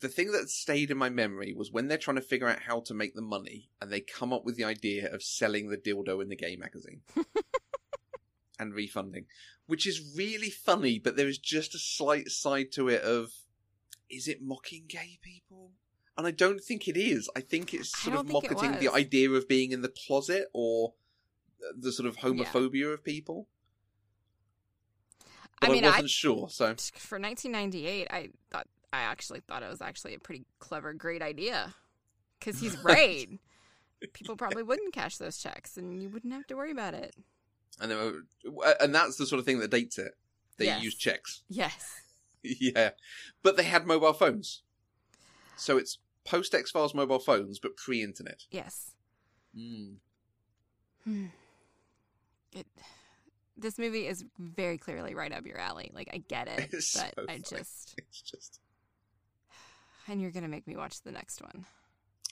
the 0.00 0.08
thing 0.08 0.32
that 0.32 0.50
stayed 0.50 0.90
in 0.90 0.98
my 0.98 1.08
memory 1.08 1.54
was 1.56 1.70
when 1.70 1.88
they're 1.88 1.96
trying 1.96 2.16
to 2.16 2.22
figure 2.22 2.48
out 2.48 2.60
how 2.66 2.80
to 2.80 2.94
make 2.94 3.14
the 3.14 3.22
money 3.22 3.70
and 3.80 3.90
they 3.90 4.00
come 4.00 4.32
up 4.32 4.44
with 4.44 4.56
the 4.56 4.64
idea 4.64 5.12
of 5.12 5.22
selling 5.22 5.68
the 5.68 5.76
dildo 5.76 6.20
in 6.20 6.28
the 6.28 6.36
gay 6.36 6.56
magazine 6.56 7.02
and 8.58 8.74
refunding, 8.74 9.26
which 9.66 9.86
is 9.86 10.14
really 10.16 10.50
funny, 10.50 10.98
but 10.98 11.16
there 11.16 11.28
is 11.28 11.38
just 11.38 11.74
a 11.74 11.78
slight 11.78 12.28
side 12.28 12.72
to 12.72 12.88
it 12.88 13.02
of 13.02 13.30
is 14.10 14.28
it 14.28 14.42
mocking 14.42 14.84
gay 14.88 15.18
people? 15.22 15.70
And 16.18 16.26
I 16.26 16.30
don't 16.30 16.60
think 16.60 16.88
it 16.88 16.96
is. 16.96 17.30
I 17.34 17.40
think 17.40 17.72
it's 17.72 17.96
sort 17.96 18.16
of 18.16 18.26
don't 18.26 18.40
think 18.42 18.44
it 18.44 18.54
mocking 18.54 18.78
the 18.80 18.92
idea 18.92 19.30
of 19.30 19.48
being 19.48 19.72
in 19.72 19.80
the 19.80 19.92
closet 20.06 20.46
or 20.52 20.94
the 21.78 21.92
sort 21.92 22.08
of 22.08 22.18
homophobia 22.18 22.92
of 22.92 23.04
people. 23.04 23.48
But 25.62 25.68
I 25.70 25.72
I, 25.72 25.74
mean, 25.74 25.84
I- 25.84 25.90
wasn't 25.90 26.10
sure, 26.10 26.48
so 26.50 26.66
For 26.96 27.18
1998, 27.18 28.08
I 28.10 28.28
thought 28.50 28.66
I 28.92 29.00
actually 29.00 29.40
thought 29.40 29.62
it 29.62 29.70
was 29.70 29.80
actually 29.80 30.14
a 30.14 30.18
pretty 30.18 30.44
clever, 30.58 30.92
great 30.92 31.22
idea. 31.22 31.74
Because 32.38 32.60
he's 32.60 32.76
right. 32.84 33.28
People 34.12 34.36
probably 34.36 34.62
wouldn't 34.64 34.92
cash 34.92 35.16
those 35.16 35.38
checks, 35.38 35.76
and 35.78 36.02
you 36.02 36.08
wouldn't 36.10 36.32
have 36.34 36.46
to 36.48 36.54
worry 36.56 36.72
about 36.72 36.92
it. 36.94 37.14
and 37.80 37.90
were, 38.44 38.74
and 38.80 38.94
that's 38.94 39.16
the 39.16 39.24
sort 39.26 39.38
of 39.38 39.46
thing 39.46 39.60
that 39.60 39.70
dates 39.70 39.96
it. 39.98 40.12
They 40.58 40.66
Yes. 40.66 40.82
use 40.82 40.94
checks, 40.96 41.42
Yes. 41.48 42.00
yeah, 42.42 42.90
but 43.42 43.56
they 43.56 43.62
had 43.62 43.86
mobile 43.86 44.12
phones, 44.12 44.62
so 45.56 45.78
it's 45.78 45.98
post 46.24 46.54
X 46.54 46.70
Files 46.72 46.94
mobile 46.94 47.18
phones, 47.20 47.58
but 47.60 47.76
pre-internet. 47.76 48.42
Yes. 48.50 48.90
Mm. 49.56 49.94
Hmm. 51.04 51.26
It. 52.52 52.66
This 53.56 53.78
movie 53.78 54.06
is 54.06 54.24
very 54.38 54.78
clearly 54.78 55.14
right 55.14 55.32
up 55.32 55.46
your 55.46 55.58
alley. 55.58 55.90
Like 55.94 56.08
I 56.12 56.18
get 56.18 56.48
it, 56.48 56.70
It's 56.72 56.94
but 56.96 57.12
so 57.16 57.26
I 57.28 57.38
just 57.38 57.94
It's 57.98 58.22
just, 58.22 58.60
and 60.08 60.20
you're 60.20 60.30
gonna 60.30 60.48
make 60.48 60.66
me 60.66 60.76
watch 60.76 61.02
the 61.02 61.12
next 61.12 61.42
one. 61.42 61.66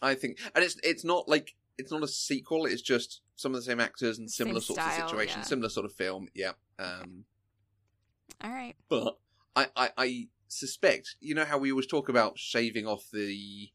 I 0.02 0.14
think, 0.14 0.38
and 0.54 0.64
it's 0.64 0.76
it's 0.82 1.04
not 1.04 1.28
like 1.28 1.54
it's 1.78 1.92
not 1.92 2.02
a 2.02 2.08
sequel. 2.08 2.66
It's 2.66 2.82
just 2.82 3.20
some 3.36 3.52
of 3.54 3.60
the 3.60 3.64
same 3.64 3.80
actors 3.80 4.18
and 4.18 4.30
Same 4.30 4.46
similar 4.46 4.60
sorts 4.60 4.82
style, 4.82 5.04
of 5.04 5.10
situations, 5.10 5.36
yeah. 5.38 5.42
similar 5.48 5.68
sort 5.68 5.86
of 5.86 5.92
film. 5.92 6.28
Yeah. 6.34 6.52
Um, 6.78 7.24
All 8.42 8.50
right. 8.50 8.74
But 8.88 9.18
I, 9.56 9.66
I, 9.76 9.90
I 9.96 10.28
suspect, 10.48 11.16
you 11.20 11.34
know 11.34 11.44
how 11.44 11.58
we 11.58 11.70
always 11.70 11.86
talk 11.86 12.08
about 12.08 12.38
shaving 12.38 12.86
off 12.86 13.04
the. 13.12 13.68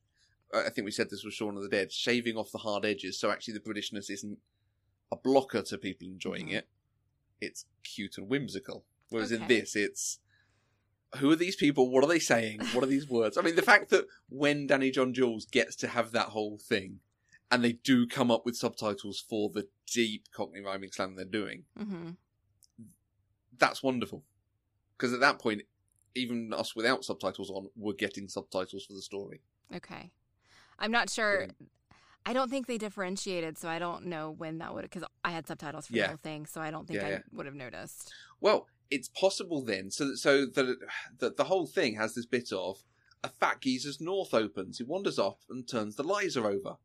I 0.54 0.70
think 0.70 0.86
we 0.86 0.91
said 0.91 1.10
this 1.10 1.24
was 1.26 1.34
Shaun 1.34 1.58
of 1.58 1.64
the 1.64 1.70
Dead, 1.70 1.91
shaving 1.91 2.38
off 2.38 2.52
the 2.52 2.60
hard 2.60 2.86
edges. 2.86 3.20
So 3.20 3.30
actually, 3.32 3.56
the 3.56 3.60
Britishness 3.60 4.10
isn't 4.10 4.38
a 5.12 5.16
blocker 5.16 5.62
to 5.64 5.78
people 5.78 6.08
enjoying 6.08 6.48
Mhm. 6.48 6.54
it. 6.54 6.70
It's 7.42 7.66
cute 7.84 8.18
and 8.18 8.28
whimsical. 8.30 8.86
Whereas 9.10 9.32
in 9.32 9.48
this, 9.48 9.76
it's 9.76 10.20
who 11.18 11.32
are 11.32 11.36
these 11.36 11.56
people? 11.56 11.90
What 11.90 12.04
are 12.04 12.08
they 12.08 12.20
saying? 12.20 12.60
What 12.74 12.84
are 12.84 12.88
these 12.88 13.08
words? 13.08 13.38
I 13.38 13.42
mean, 13.42 13.56
the 13.56 13.62
fact 13.62 13.90
that 13.92 14.06
when 14.30 14.68
Danny 14.68 14.92
John-Jules 14.92 15.46
gets 15.46 15.76
to 15.78 15.88
have 15.88 16.12
that 16.12 16.28
whole 16.28 16.58
thing, 16.58 17.00
and 17.52 17.64
they 17.64 17.74
do 17.74 18.08
come 18.08 18.32
up 18.32 18.46
with 18.46 18.58
subtitles 18.58 19.24
for 19.30 19.50
the 19.50 19.68
deep 19.92 20.26
Cockney 20.36 20.62
rhyming 20.62 20.92
slang 20.92 21.16
they're 21.16 21.26
doing, 21.26 21.64
Mm-hmm. 21.80 22.10
that's 23.58 23.84
wonderful. 23.84 24.24
Because 24.98 25.14
at 25.14 25.20
that 25.20 25.40
point, 25.40 25.62
even 26.16 26.54
us 26.54 26.76
without 26.76 27.04
subtitles 27.06 27.52
on, 27.52 27.70
were 27.76 27.94
getting 27.94 28.28
subtitles 28.28 28.86
for 28.86 28.94
the 28.94 29.02
story. 29.02 29.42
Okay. 29.74 30.12
I'm 30.80 30.92
not 30.92 31.10
sure. 31.10 31.48
I 32.26 32.34
don't 32.34 32.50
think 32.50 32.66
they 32.66 32.78
differentiated, 32.78 33.58
so 33.58 33.70
I 33.70 33.78
don't 33.78 34.06
know 34.08 34.32
when 34.32 34.58
that 34.58 34.74
would 34.74 34.82
because 34.84 35.04
I 35.24 35.32
had 35.32 35.46
subtitles 35.48 35.88
for 35.88 35.96
Yeah. 35.96 36.04
the 36.04 36.08
whole 36.10 36.18
thing, 36.18 36.46
so 36.46 36.60
I 36.60 36.72
don't 36.72 36.88
think 36.88 37.00
Yeah, 37.02 37.08
I 37.08 37.10
yeah. 37.12 37.20
would 37.32 37.46
have 37.46 37.56
noticed. 37.56 38.12
Well, 38.42 38.68
it's 38.90 39.10
possible 39.10 39.64
then. 39.64 39.92
So, 39.92 40.16
so 40.16 40.46
the, 40.46 40.78
the 41.20 41.32
the 41.32 41.44
whole 41.46 41.68
thing 41.68 41.96
has 41.96 42.16
this 42.16 42.26
bit 42.26 42.52
of 42.52 42.84
a 43.24 43.30
fat 43.30 43.62
geezer's 43.62 44.02
north 44.02 44.34
opens. 44.34 44.78
He 44.80 44.84
wanders 44.84 45.20
off 45.20 45.38
and 45.50 45.68
turns 45.68 45.96
the 45.96 46.04
lizer 46.04 46.46
over. 46.48 46.78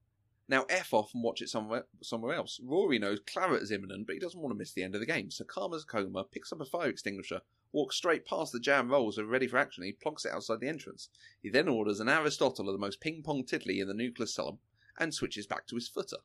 Now 0.49 0.65
f 0.69 0.93
off 0.93 1.13
and 1.15 1.23
watch 1.23 1.41
it 1.41 1.49
somewhere 1.49 1.87
somewhere 2.03 2.35
else. 2.35 2.61
Rory 2.63 2.99
knows 2.99 3.21
claret 3.21 3.63
is 3.63 3.71
imminent, 3.71 4.07
but 4.07 4.15
he 4.15 4.19
doesn't 4.19 4.41
want 4.41 4.53
to 4.53 4.59
miss 4.59 4.73
the 4.73 4.83
end 4.83 4.95
of 4.95 5.01
the 5.01 5.07
game. 5.07 5.31
So 5.31 5.45
calm 5.45 5.73
as 5.75 5.85
a 5.85 5.87
coma, 5.87 6.25
picks 6.25 6.53
up 6.53 6.61
a 6.61 6.65
fire 6.65 6.89
extinguisher, 6.89 7.41
walks 7.73 7.97
straight 7.97 8.27
past 8.27 8.53
the 8.53 8.61
jam 8.61 8.91
rolls 8.91 9.17
and 9.17 9.31
ready 9.31 9.47
for 9.47 9.59
action. 9.59 9.85
He 9.85 9.93
plonks 9.93 10.27
it 10.27 10.33
outside 10.33 10.61
the 10.61 10.69
entrance. 10.69 11.09
He 11.41 11.51
then 11.51 11.69
orders 11.69 12.01
an 12.01 12.09
Aristotle 12.09 12.69
of 12.69 12.75
the 12.75 12.79
most 12.81 13.01
ping 13.01 13.23
pong 13.23 13.45
tiddly 13.45 13.79
in 13.81 13.89
the 13.89 13.95
nucleus 13.95 14.35
solemn 14.35 14.59
and 15.01 15.13
switches 15.15 15.47
back 15.47 15.67
to 15.67 15.75
his 15.75 15.89
footer. 15.89 16.19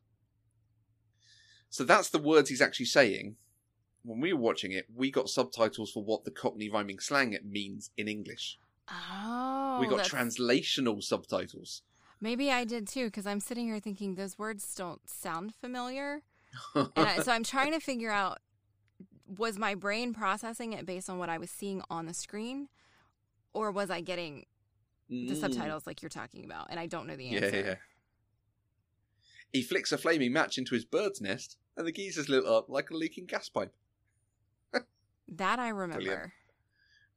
So 1.70 1.84
that's 1.84 2.10
the 2.10 2.20
words 2.20 2.50
he's 2.50 2.62
actually 2.62 2.86
saying. 2.86 3.36
When 4.04 4.20
we 4.22 4.34
were 4.34 4.40
watching 4.40 4.72
it, 4.72 4.86
we 4.94 5.10
got 5.10 5.30
subtitles 5.30 5.92
for 5.92 6.04
what 6.04 6.26
the 6.26 6.32
Cockney 6.32 6.70
rhyming 6.70 7.00
slang 7.00 7.34
it 7.34 7.46
means 7.46 7.90
in 7.98 8.08
English. 8.08 8.60
Oh, 8.90 9.80
we 9.82 9.88
got 9.88 9.98
that's- 10.04 10.12
translational 10.12 11.02
subtitles. 11.02 11.82
Maybe 12.22 12.50
I 12.52 12.64
did 12.64 12.88
too, 12.88 13.06
because 13.06 13.26
I'm 13.26 13.40
sitting 13.40 13.66
here 13.66 13.80
thinking 13.80 14.16
those 14.16 14.38
words 14.40 14.74
don't 14.76 15.08
sound 15.10 15.54
familiar, 15.56 16.22
and 16.76 16.90
I, 16.96 17.20
so 17.22 17.32
I'm 17.32 17.44
trying 17.44 17.74
to 17.74 17.80
figure 17.80 18.10
out 18.12 18.40
was 19.28 19.58
my 19.58 19.76
brain 19.76 20.14
processing 20.14 20.72
it 20.74 20.86
based 20.86 21.10
on 21.10 21.18
what 21.18 21.30
I 21.30 21.38
was 21.40 21.50
seeing 21.52 21.82
on 21.90 22.06
the 22.06 22.14
screen, 22.14 22.70
or 23.54 23.70
was 23.72 23.90
I 23.90 24.02
getting 24.02 24.46
the 25.10 25.32
Mm. 25.32 25.40
subtitles 25.42 25.86
like 25.86 26.02
you're 26.02 26.10
talking 26.10 26.46
about, 26.46 26.68
and 26.70 26.80
I 26.80 26.86
don't 26.86 27.06
know 27.06 27.16
the 27.16 27.26
Yeah, 27.26 27.40
answer. 27.42 27.60
yeah. 27.60 27.76
He 29.56 29.62
flicks 29.62 29.94
a 29.94 29.98
flaming 29.98 30.34
match 30.34 30.58
into 30.58 30.76
his 30.76 30.84
bird's 30.84 31.22
nest, 31.22 31.56
and 31.78 31.88
the 31.88 31.92
geezer's 31.94 32.28
lit 32.28 32.44
up 32.46 32.68
like 32.68 32.90
a 32.90 32.94
leaking 32.94 33.26
gas 33.26 33.48
pipe. 33.48 33.74
That 35.30 35.60
I 35.60 35.70
remember. 35.70 36.04
Brilliant. 36.04 36.32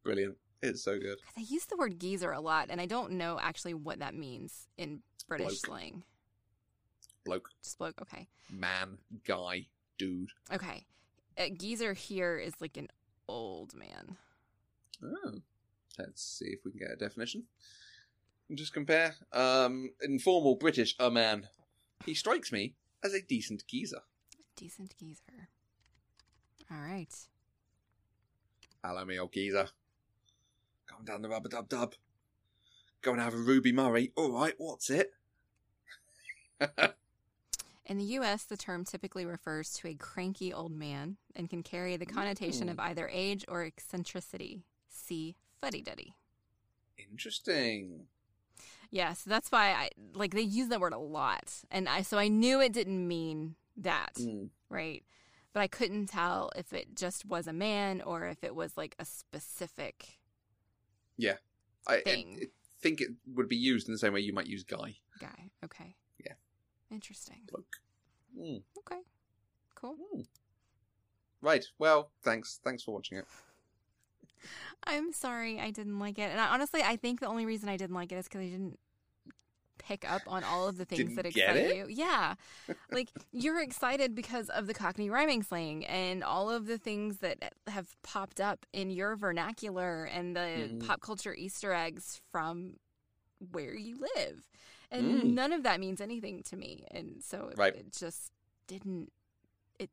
Brilliant. 0.05 0.37
It's 0.63 0.85
so 0.85 0.99
good. 1.01 1.19
They 1.37 1.43
use 1.43 1.67
the 1.67 1.77
word 1.77 1.99
geezer 1.99 2.31
a 2.31 2.41
lot, 2.41 2.69
and 2.71 2.81
I 2.81 2.87
don't 2.87 3.13
know 3.13 3.41
actually 3.43 3.75
what 3.75 3.99
that 3.99 4.15
means 4.15 4.69
in 4.77 5.01
British 5.27 5.47
Bloke. 5.63 5.67
slang. 5.67 6.03
Bloke, 7.25 7.51
Just 7.63 7.77
bloke. 7.77 8.01
Okay. 8.01 8.29
man, 8.51 8.99
guy, 9.27 9.67
dude. 9.99 10.31
Okay. 10.53 10.87
A 11.37 11.51
geezer 11.51 11.93
here 11.93 12.39
is 12.39 12.55
like 12.61 12.77
an 12.77 12.87
old 13.29 13.75
man. 13.75 14.17
Oh. 15.03 15.41
Let's 15.99 16.23
see 16.23 16.47
if 16.47 16.61
we 16.65 16.71
can 16.71 16.79
get 16.79 16.93
a 16.93 16.97
definition. 16.97 17.47
Just 18.55 18.73
compare. 18.73 19.17
Um, 19.33 19.91
informal 20.01 20.55
British, 20.55 20.95
a 21.01 21.11
man. 21.11 21.49
He 22.05 22.15
strikes 22.15 22.53
me 22.53 22.75
as 23.05 23.15
a 23.15 23.23
decent 23.23 23.67
geezer. 23.67 24.03
Decent 24.57 24.95
geezer. 24.99 25.49
All 26.71 26.79
right. 26.79 27.15
Hello, 28.85 29.05
me 29.05 29.19
old 29.19 29.33
geezer. 29.33 29.69
Going 30.89 31.05
down 31.05 31.23
the 31.23 31.29
rubber 31.29 31.49
dub 31.49 31.69
dub. 31.69 31.95
Going 33.03 33.19
to 33.19 33.23
have 33.23 33.35
a 33.35 33.39
Ruby 33.39 33.73
Murray. 33.73 34.13
All 34.17 34.33
right, 34.33 34.55
what's 34.59 34.91
it? 34.91 35.13
In 37.87 37.97
the 37.97 38.05
U.S., 38.05 38.45
the 38.45 38.57
term 38.57 38.85
typically 38.85 39.25
refers 39.25 39.73
to 39.75 39.89
a 39.89 39.95
cranky 39.95 40.53
old 40.53 40.73
man 40.73 41.17
and 41.35 41.49
can 41.49 41.63
carry 41.63 41.97
the 41.97 42.05
connotation 42.05 42.69
of 42.69 42.79
either 42.79 43.09
age 43.11 43.45
or 43.49 43.65
eccentricity. 43.65 44.65
See 44.89 45.37
fuddy 45.61 45.81
duddy. 45.81 46.15
Interesting. 46.99 48.07
Yeah, 48.91 49.13
so 49.13 49.29
that's 49.31 49.51
why 49.53 49.73
I 49.73 49.91
like 50.15 50.33
they 50.33 50.41
use 50.41 50.69
that 50.69 50.81
word 50.81 50.95
a 50.95 50.99
lot, 50.99 51.53
and 51.71 51.89
I 51.89 52.03
so 52.03 52.19
I 52.19 52.29
knew 52.29 52.61
it 52.61 52.73
didn't 52.73 53.07
mean 53.07 53.57
that, 53.77 54.15
Mm. 54.19 54.51
right? 54.71 55.05
But 55.53 55.61
I 55.61 55.69
couldn't 55.69 56.07
tell 56.07 56.51
if 56.57 56.73
it 56.73 56.95
just 56.97 57.25
was 57.25 57.47
a 57.47 57.53
man 57.53 58.01
or 58.01 58.27
if 58.27 58.43
it 58.45 58.55
was 58.55 58.77
like 58.77 58.95
a 58.99 59.05
specific 59.05 60.19
Yeah. 61.17 61.37
I, 61.87 62.03
I, 62.07 62.37
think 62.81 63.01
it 63.01 63.09
would 63.27 63.49
be 63.49 63.57
used 63.57 63.89
in 63.89 63.93
the 63.93 63.99
same 63.99 64.13
way 64.13 64.21
you 64.21 64.33
might 64.33 64.47
use 64.47 64.63
guy. 64.63 64.97
guy. 65.21 65.51
Okay. 65.65 65.97
Yeah. 66.25 66.35
Interesting. 66.91 67.43
Bloke. 67.51 67.77
Mm. 68.39 68.63
Okay. 68.79 69.01
Cool. 69.75 69.97
Right. 71.41 71.65
Well, 71.79 72.11
thanks. 72.23 72.61
Thanks 72.63 72.83
for 72.83 72.93
watching 72.95 73.19
it. 73.19 73.25
I'm 74.85 75.13
sorry 75.13 75.59
I 75.61 75.71
didn't 75.71 75.99
like 75.99 76.19
it, 76.19 76.31
and 76.31 76.41
I, 76.41 76.49
honestly, 76.49 76.83
I 76.83 76.97
think 76.97 77.21
the 77.21 77.27
only 77.27 77.47
reason 77.47 77.69
I 77.69 77.77
didn't 77.77 77.95
like 77.97 78.13
it 78.13 78.17
is 78.17 78.25
because 78.27 78.41
I 78.43 78.49
didn't 78.49 78.79
pick 79.79 80.11
up 80.11 80.23
on 80.27 80.43
all 80.45 80.69
of 80.69 80.77
the 80.77 80.85
things 80.85 81.15
Didn't 81.15 81.17
that 81.17 81.27
excite 81.27 81.57
it? 81.57 81.77
you. 81.77 81.87
Yeah, 81.89 82.35
like 82.91 83.11
you're 83.33 83.61
excited 83.63 84.15
because 84.15 84.49
of 84.51 84.67
the 84.67 84.75
Cockney 84.75 85.09
rhyming 85.09 85.43
slang 85.43 85.85
and 85.87 86.25
all 86.25 86.51
of 86.51 86.67
the 86.67 86.79
things 86.79 87.19
that 87.19 87.53
have 87.69 87.95
popped 88.03 88.41
up 88.41 88.67
in 88.73 88.91
your 88.91 89.15
vernacular 89.17 90.05
and 90.05 90.35
the 90.35 90.41
Mhm. 90.73 90.87
pop 90.87 91.01
culture 91.01 91.35
Easter 91.35 91.73
eggs 91.73 92.21
from 92.33 92.79
where 93.53 93.75
you 93.75 93.99
live, 94.17 94.49
and 94.91 95.23
Mm. 95.23 95.33
none 95.35 95.53
of 95.53 95.63
that 95.63 95.79
means 95.81 96.01
anything 96.01 96.43
to 96.45 96.57
me, 96.57 96.85
and 96.91 97.23
so 97.23 97.49
it, 97.49 97.59
Right. 97.59 97.75
it 97.77 97.93
just 97.93 98.33
didn't. 98.67 99.13
It 99.79 99.91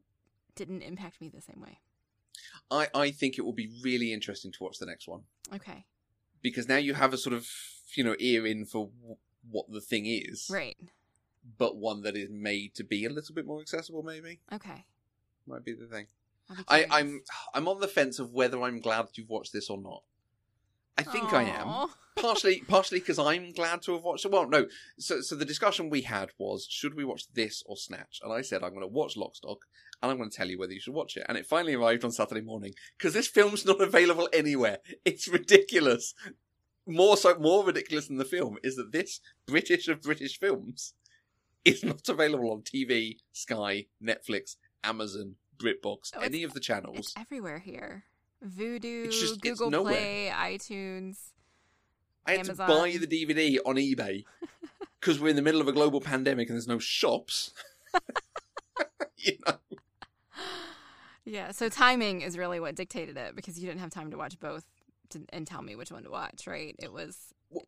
didn't 0.56 0.82
impact 0.82 1.22
me 1.22 1.30
the 1.30 1.42
same 1.42 1.62
way. 1.62 1.80
I, 2.72 2.88
I 2.94 3.12
think 3.12 3.38
it 3.38 3.42
will 3.46 3.54
be 3.54 3.70
really 3.84 4.12
interesting 4.14 4.52
to 4.54 4.64
watch 4.64 4.80
the 4.80 4.86
next 4.86 5.08
one 5.08 5.22
Okay. 5.54 5.86
because 6.42 6.68
now 6.68 6.78
you 6.78 6.94
have 6.94 7.14
a 7.14 7.18
sort 7.18 7.34
of 7.36 7.48
you 7.96 8.04
know 8.04 8.16
ear 8.20 8.46
in 8.46 8.66
for 8.66 8.88
w- 9.02 9.18
what 9.50 9.66
the 9.72 9.82
thing 9.82 10.06
is, 10.06 10.50
Right. 10.52 10.78
but 11.58 11.78
one 11.78 12.02
that 12.02 12.16
is 12.18 12.30
made 12.30 12.74
to 12.76 12.84
be 12.84 13.06
a 13.06 13.10
little 13.10 13.36
bit 13.36 13.46
more 13.46 13.62
accessible. 13.62 14.02
Maybe 14.04 14.40
Okay. 14.52 14.86
might 15.48 15.64
be 15.64 15.74
the 15.74 15.88
thing. 15.88 16.08
I. 16.68 16.86
I'm 16.92 17.22
I'm 17.54 17.68
on 17.68 17.80
the 17.80 17.88
fence 17.88 18.20
of 18.20 18.32
whether 18.32 18.62
I'm 18.62 18.80
glad 18.80 19.08
you've 19.16 19.30
watched 19.30 19.54
this 19.54 19.70
or 19.70 19.78
not. 19.80 20.04
I 20.98 21.04
think 21.04 21.34
I 21.34 21.44
am. 21.44 21.88
Partially 22.16 22.62
partially 22.62 23.00
because 23.00 23.20
I'm 23.20 23.52
glad 23.52 23.82
to 23.84 23.94
have 23.94 24.04
watched 24.04 24.24
it. 24.24 24.32
Well, 24.32 24.48
no. 24.48 24.68
So 24.98 25.20
so 25.20 25.36
the 25.36 25.44
discussion 25.44 25.90
we 25.90 26.02
had 26.02 26.30
was 26.38 26.66
should 26.70 26.96
we 26.96 27.04
watch 27.04 27.28
this 27.34 27.62
or 27.66 27.76
Snatch? 27.76 28.22
And 28.24 28.32
I 28.32 28.42
said 28.42 28.64
I'm 28.64 28.70
going 28.70 28.82
to 28.82 28.88
watch 28.88 29.18
Lockstock 29.18 29.58
and 30.02 30.10
I'm 30.10 30.18
going 30.18 30.30
to 30.30 30.36
tell 30.36 30.50
you 30.50 30.58
whether 30.58 30.72
you 30.72 30.80
should 30.80 30.94
watch 30.94 31.18
it. 31.18 31.26
And 31.28 31.38
it 31.38 31.46
finally 31.46 31.74
arrived 31.74 32.06
on 32.06 32.12
Saturday 32.12 32.40
morning 32.40 32.74
because 32.98 33.14
this 33.14 33.28
film's 33.28 33.66
not 33.66 33.82
available 33.82 34.30
anywhere. 34.32 34.78
It's 35.04 35.28
ridiculous. 35.28 36.14
More 36.88 37.18
so, 37.18 37.38
more 37.38 37.66
ridiculous 37.66 38.08
than 38.08 38.16
the 38.18 38.24
film 38.24 38.58
is 38.64 38.78
that 38.78 38.94
this 38.94 39.20
British 39.46 39.90
of 39.90 40.02
British 40.02 40.40
films 40.40 40.94
is 41.66 41.84
not 41.84 42.08
available 42.08 42.50
on 42.52 42.62
TV, 42.62 43.18
Sky, 43.34 43.88
Netflix, 44.02 44.56
Amazon, 44.86 45.36
BritBox, 45.58 46.12
Oh, 46.16 46.22
any 46.22 46.44
of 46.44 46.54
the 46.54 46.60
channels. 46.62 46.98
It's 46.98 47.14
everywhere 47.18 47.60
here. 47.60 48.06
Vudu, 48.46 49.06
It's 49.06 49.20
just- 49.20 49.42
Google. 49.42 49.72
Play, 49.84 50.32
iTunes. 50.34 51.18
I 52.26 52.32
had 52.32 52.40
Amazon. 52.42 52.68
to 52.68 52.74
buy 52.76 52.98
the 52.98 53.08
DVD 53.08 53.60
on 53.66 53.76
eBay 53.76 54.24
because 55.00 55.20
we're 55.20 55.30
in 55.30 55.36
the 55.36 55.42
middle 55.44 55.62
of 55.62 55.68
a 55.68 55.72
global 55.72 56.02
pandemic 56.02 56.50
and 56.50 56.56
there's 56.56 56.68
no 56.68 56.80
shops. 56.80 57.52
you 59.18 59.34
know, 59.46 59.58
Yeah, 61.24 61.52
so 61.52 61.70
timing 61.70 62.22
is 62.22 62.38
really 62.38 62.60
what 62.60 62.76
dictated 62.76 63.18
it 63.18 63.36
because 63.36 63.60
you 63.60 63.68
didn't 63.68 63.82
have 63.82 63.90
time 63.92 64.12
to 64.12 64.18
watch 64.18 64.40
both 64.40 64.66
to, 65.12 65.22
and 65.30 65.46
tell 65.46 65.62
me 65.62 65.76
which 65.76 65.92
one 65.92 66.04
to 66.04 66.10
watch, 66.10 66.48
right? 66.48 66.76
It 66.80 66.92
was 66.92 67.18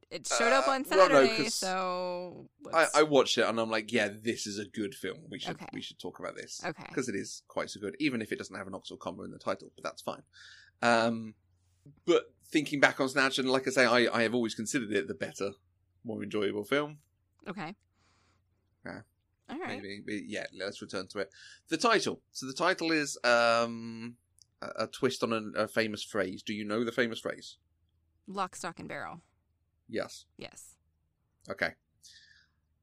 it 0.10 0.28
showed 0.28 0.52
up 0.52 0.68
uh, 0.68 0.72
on 0.72 0.86
well, 0.90 1.08
no, 1.10 1.44
so 1.50 2.50
I, 2.74 2.88
I 2.96 3.04
watched 3.04 3.38
it 3.38 3.48
and 3.48 3.60
I'm 3.60 3.70
like, 3.70 3.92
yeah, 3.94 4.10
this 4.22 4.46
is 4.48 4.58
a 4.60 4.66
good 4.66 4.94
film. 4.96 5.20
We 5.30 5.40
should 5.40 5.52
Okay. 5.52 5.68
we 5.72 5.82
should 5.82 6.00
talk 6.00 6.20
about 6.20 6.36
this. 6.36 6.62
Okay. 6.66 6.84
because 6.90 7.08
it 7.10 7.16
is 7.16 7.44
quite 7.48 7.70
so 7.70 7.80
good, 7.80 7.96
even 8.00 8.22
if 8.22 8.32
it 8.32 8.38
doesn't 8.40 8.56
have 8.56 8.68
an 8.68 8.74
Oxford 8.74 9.00
comma 9.00 9.24
in 9.24 9.32
the 9.32 9.38
title, 9.40 9.72
but 9.76 9.84
that's 9.84 10.02
fine. 10.02 10.24
Um, 10.82 11.34
but 12.06 12.34
thinking 12.50 12.80
back 12.80 13.00
on 13.00 13.10
Snatch, 13.10 13.40
and 13.40 13.50
like 13.50 13.68
I 13.68 13.72
say, 13.72 13.86
I, 13.86 14.08
I 14.14 14.24
have 14.24 14.34
always 14.34 14.56
considered 14.56 14.92
it 14.92 15.08
the 15.08 15.14
better, 15.14 15.52
more 16.04 16.24
enjoyable 16.24 16.64
film. 16.64 17.00
okay. 17.48 17.76
Yeah. 18.86 19.02
All 19.50 19.60
right. 19.60 19.82
Maybe, 19.82 20.26
yeah, 20.28 20.46
let's 20.58 20.82
return 20.82 21.08
to 21.08 21.20
it. 21.20 21.30
The 21.70 21.78
title. 21.78 22.22
So 22.32 22.46
the 22.46 22.54
title 22.54 22.92
is 22.92 23.18
um, 23.24 24.16
a, 24.62 24.84
a 24.84 24.88
twist 24.88 25.24
on 25.24 25.34
a, 25.34 25.64
a 25.64 25.68
famous 25.68 26.04
phrase. 26.04 26.44
Do 26.44 26.54
you 26.54 26.66
know 26.66 26.84
the 26.84 26.92
famous 26.92 27.20
phrase? 27.20 27.58
Lock, 28.28 28.56
stock, 28.56 28.80
and 28.80 28.90
barrel. 28.90 29.22
Yes. 29.90 30.26
Yes. 30.38 30.76
Okay. 31.50 31.72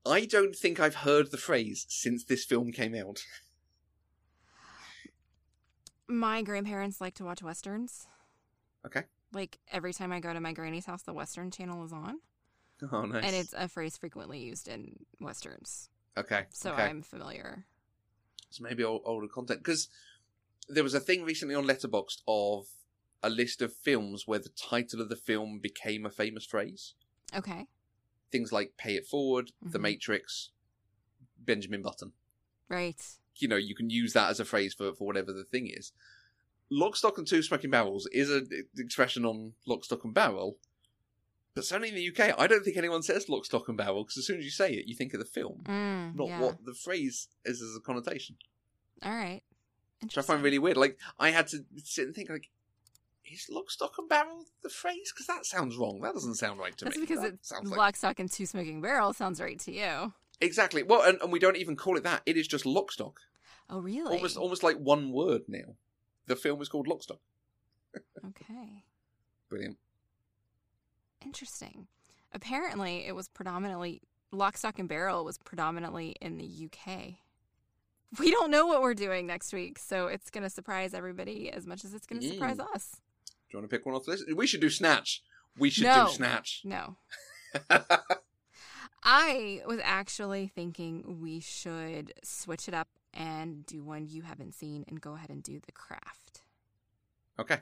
I 0.07 0.25
don't 0.27 0.55
think 0.57 0.81
I've 0.81 0.97
heard 0.97 1.31
the 1.31 1.39
phrase 1.39 1.87
since 1.89 2.25
this 2.25 2.45
film 2.45 2.73
came 2.73 2.95
out. 2.95 3.25
My 6.09 6.43
grandparents 6.43 7.01
like 7.01 7.15
to 7.15 7.25
watch 7.25 7.43
westerns. 7.43 8.07
Okay. 8.87 9.03
Like 9.33 9.59
every 9.73 9.93
time 9.93 10.13
I 10.13 10.21
go 10.21 10.33
to 10.33 10.41
my 10.41 10.53
granny's 10.53 10.87
house, 10.87 11.03
the 11.03 11.13
Western 11.15 11.51
Channel 11.51 11.85
is 11.85 11.93
on, 11.93 12.19
Oh, 12.93 13.03
nice. 13.07 13.25
and 13.25 13.35
it's 13.35 13.55
a 13.57 13.69
phrase 13.69 13.97
frequently 13.97 14.39
used 14.41 14.69
in 14.69 14.97
westerns. 15.21 15.89
okay. 16.17 16.45
So 16.51 16.73
okay. 16.73 16.83
I'm 16.83 17.03
familiar. 17.03 17.65
So 18.51 18.63
maybe 18.63 18.85
old, 18.85 19.03
older 19.05 19.27
content 19.27 19.61
because 19.61 19.89
there 20.69 20.85
was 20.85 20.95
a 20.95 21.01
thing 21.01 21.25
recently 21.25 21.55
on 21.55 21.65
Letterboxd 21.67 22.21
of 22.29 22.67
a 23.23 23.31
list 23.31 23.63
of 23.63 23.73
films 23.73 24.27
where 24.27 24.39
the 24.39 24.51
title 24.51 25.01
of 25.01 25.09
the 25.09 25.17
film 25.17 25.59
became 25.59 26.05
a 26.07 26.11
famous 26.11 26.45
phrase. 26.45 26.95
Okay. 27.35 27.67
Things 28.31 28.53
like 28.53 28.77
"Pay 28.77 28.97
It 28.97 29.07
Forward," 29.07 29.53
"The 29.63 29.79
Mhm. 29.79 29.83
Matrix," 29.83 30.51
Benjamin 31.39 31.83
Button. 31.83 32.13
Right. 32.69 33.03
You 33.37 33.49
know, 33.49 33.57
you 33.57 33.75
can 33.75 33.91
use 33.91 34.13
that 34.13 34.31
as 34.31 34.41
a 34.41 34.45
phrase 34.45 34.75
for 34.75 34.93
for 34.95 35.07
whatever 35.07 35.33
the 35.33 35.45
thing 35.45 35.69
is. 35.73 35.93
Lock, 36.71 36.97
stock, 36.97 37.19
and 37.19 37.27
two 37.27 37.43
smoking 37.43 37.71
barrels 37.71 38.09
is 38.13 38.31
an 38.31 38.49
expression 38.79 39.25
on 39.25 39.53
lock, 39.67 39.85
stock, 39.85 40.05
and 40.05 40.15
barrel. 40.15 40.57
But 41.55 41.65
certainly 41.65 41.91
in 41.91 41.95
the 41.95 42.09
UK, 42.09 42.35
I 42.37 42.47
don't 42.49 42.65
think 42.65 42.77
anyone 42.77 43.03
says 43.03 43.29
lock, 43.29 43.45
stock, 43.45 43.69
and 43.69 43.77
barrel 43.77 44.03
because 44.03 44.19
as 44.19 44.27
soon 44.27 44.39
as 44.39 44.45
you 44.45 44.51
say 44.51 44.73
it, 44.73 44.87
you 44.89 44.95
think 44.97 45.15
of 45.15 45.21
the 45.21 45.27
film, 45.27 45.63
Mm, 45.67 46.17
not 46.17 46.29
yeah. 46.29 46.41
what 46.41 46.65
the 46.65 46.75
phrase 46.75 47.29
is 47.45 47.63
as 47.63 47.77
a 47.77 47.81
connotation. 47.81 48.37
All 49.03 49.13
right. 49.15 49.43
which 50.03 50.19
I 50.19 50.23
find 50.23 50.43
really 50.43 50.59
weird. 50.59 50.77
Like 50.77 50.99
I 51.19 51.31
had 51.31 51.47
to 51.49 51.65
sit 51.85 52.07
and 52.07 52.15
think, 52.15 52.29
like, 52.31 52.51
is 53.31 53.47
lock, 53.51 53.71
stock, 53.71 53.95
and 53.99 54.09
barrel 54.09 54.47
the 54.63 54.69
phrase? 54.69 55.13
Because 55.13 55.27
that 55.29 55.47
sounds 55.47 55.77
wrong. 55.77 56.01
That 56.03 56.15
doesn't 56.15 56.35
sound 56.35 56.59
right 56.59 56.77
to 56.79 56.85
That's 56.87 56.97
me. 56.97 57.03
because 57.03 57.21
That 57.23 57.35
it's 57.35 57.49
sounds 57.51 57.71
like 57.71 57.79
lock, 57.79 57.97
stock, 57.97 58.19
and 58.19 58.31
two 58.31 58.47
smoking 58.47 58.81
barrels 58.81 59.17
sounds 59.17 59.41
right 59.41 59.59
to 59.61 59.73
you. 59.73 60.13
Exactly. 60.41 60.83
Well, 60.83 61.03
and, 61.03 61.21
and 61.23 61.33
we 61.33 61.39
don't 61.39 61.57
even 61.57 61.77
call 61.77 61.97
it 61.97 62.05
that. 62.05 62.23
It 62.27 62.37
is 62.37 62.47
just 62.49 62.67
lock, 62.67 62.93
stock. 62.93 63.21
Oh, 63.71 63.79
really? 63.81 64.17
Almost, 64.17 64.37
almost 64.37 64.63
like 64.63 64.77
one 64.77 65.13
word 65.13 65.43
now. 65.49 65.77
The 66.27 66.37
film 66.37 66.61
is 66.63 66.69
called 66.69 66.87
Lock, 66.89 67.03
Stock. 67.03 67.21
Okay. 68.27 68.85
Brilliant. 69.49 69.77
Interesting. 71.25 71.87
Apparently, 72.33 73.07
it 73.07 73.15
was 73.15 73.29
predominantly 73.29 74.03
lock, 74.33 74.57
stock, 74.57 74.79
and 74.79 74.89
barrel 74.89 75.25
was 75.25 75.39
predominantly 75.39 76.17
in 76.21 76.39
the 76.39 76.45
UK. 76.71 77.15
We 78.19 78.31
don't 78.31 78.51
know 78.51 78.67
what 78.67 78.83
we're 78.83 78.95
doing 78.95 79.27
next 79.27 79.53
week, 79.53 79.79
so 79.79 80.07
it's 80.09 80.31
going 80.31 80.45
to 80.45 80.51
surprise 80.51 80.95
everybody 80.95 81.51
as 81.51 81.67
much 81.67 81.85
as 81.85 81.95
it's 81.95 82.07
going 82.07 82.21
to 82.23 82.29
surprise 82.29 82.57
Mm. 82.59 82.75
us. 82.75 82.91
Do 83.27 83.33
you 83.53 83.59
want 83.59 83.71
to 83.71 83.77
pick 83.77 83.85
one 83.87 83.95
off 83.95 84.05
the 84.05 84.13
list? 84.13 84.25
We 84.35 84.47
should 84.47 84.61
do 84.61 84.71
Snatch. 84.71 85.23
We 85.59 85.71
should 85.71 85.85
no. 85.85 86.07
do 86.07 86.13
Snatch. 86.13 86.63
No. 86.65 86.97
I 89.05 89.61
was 89.67 89.81
actually 89.83 90.49
thinking 90.49 91.21
we 91.21 91.41
should 91.41 92.13
switch 92.23 92.69
it 92.69 92.75
up 92.75 92.89
and 93.13 93.65
do 93.67 93.85
one 93.85 94.07
you 94.09 94.23
haven't 94.23 94.55
seen 94.55 94.85
and 94.89 95.01
go 95.01 95.15
ahead 95.15 95.31
and 95.31 95.43
do 95.43 95.61
the 95.65 95.73
craft. 95.73 96.43
Okay. 97.39 97.59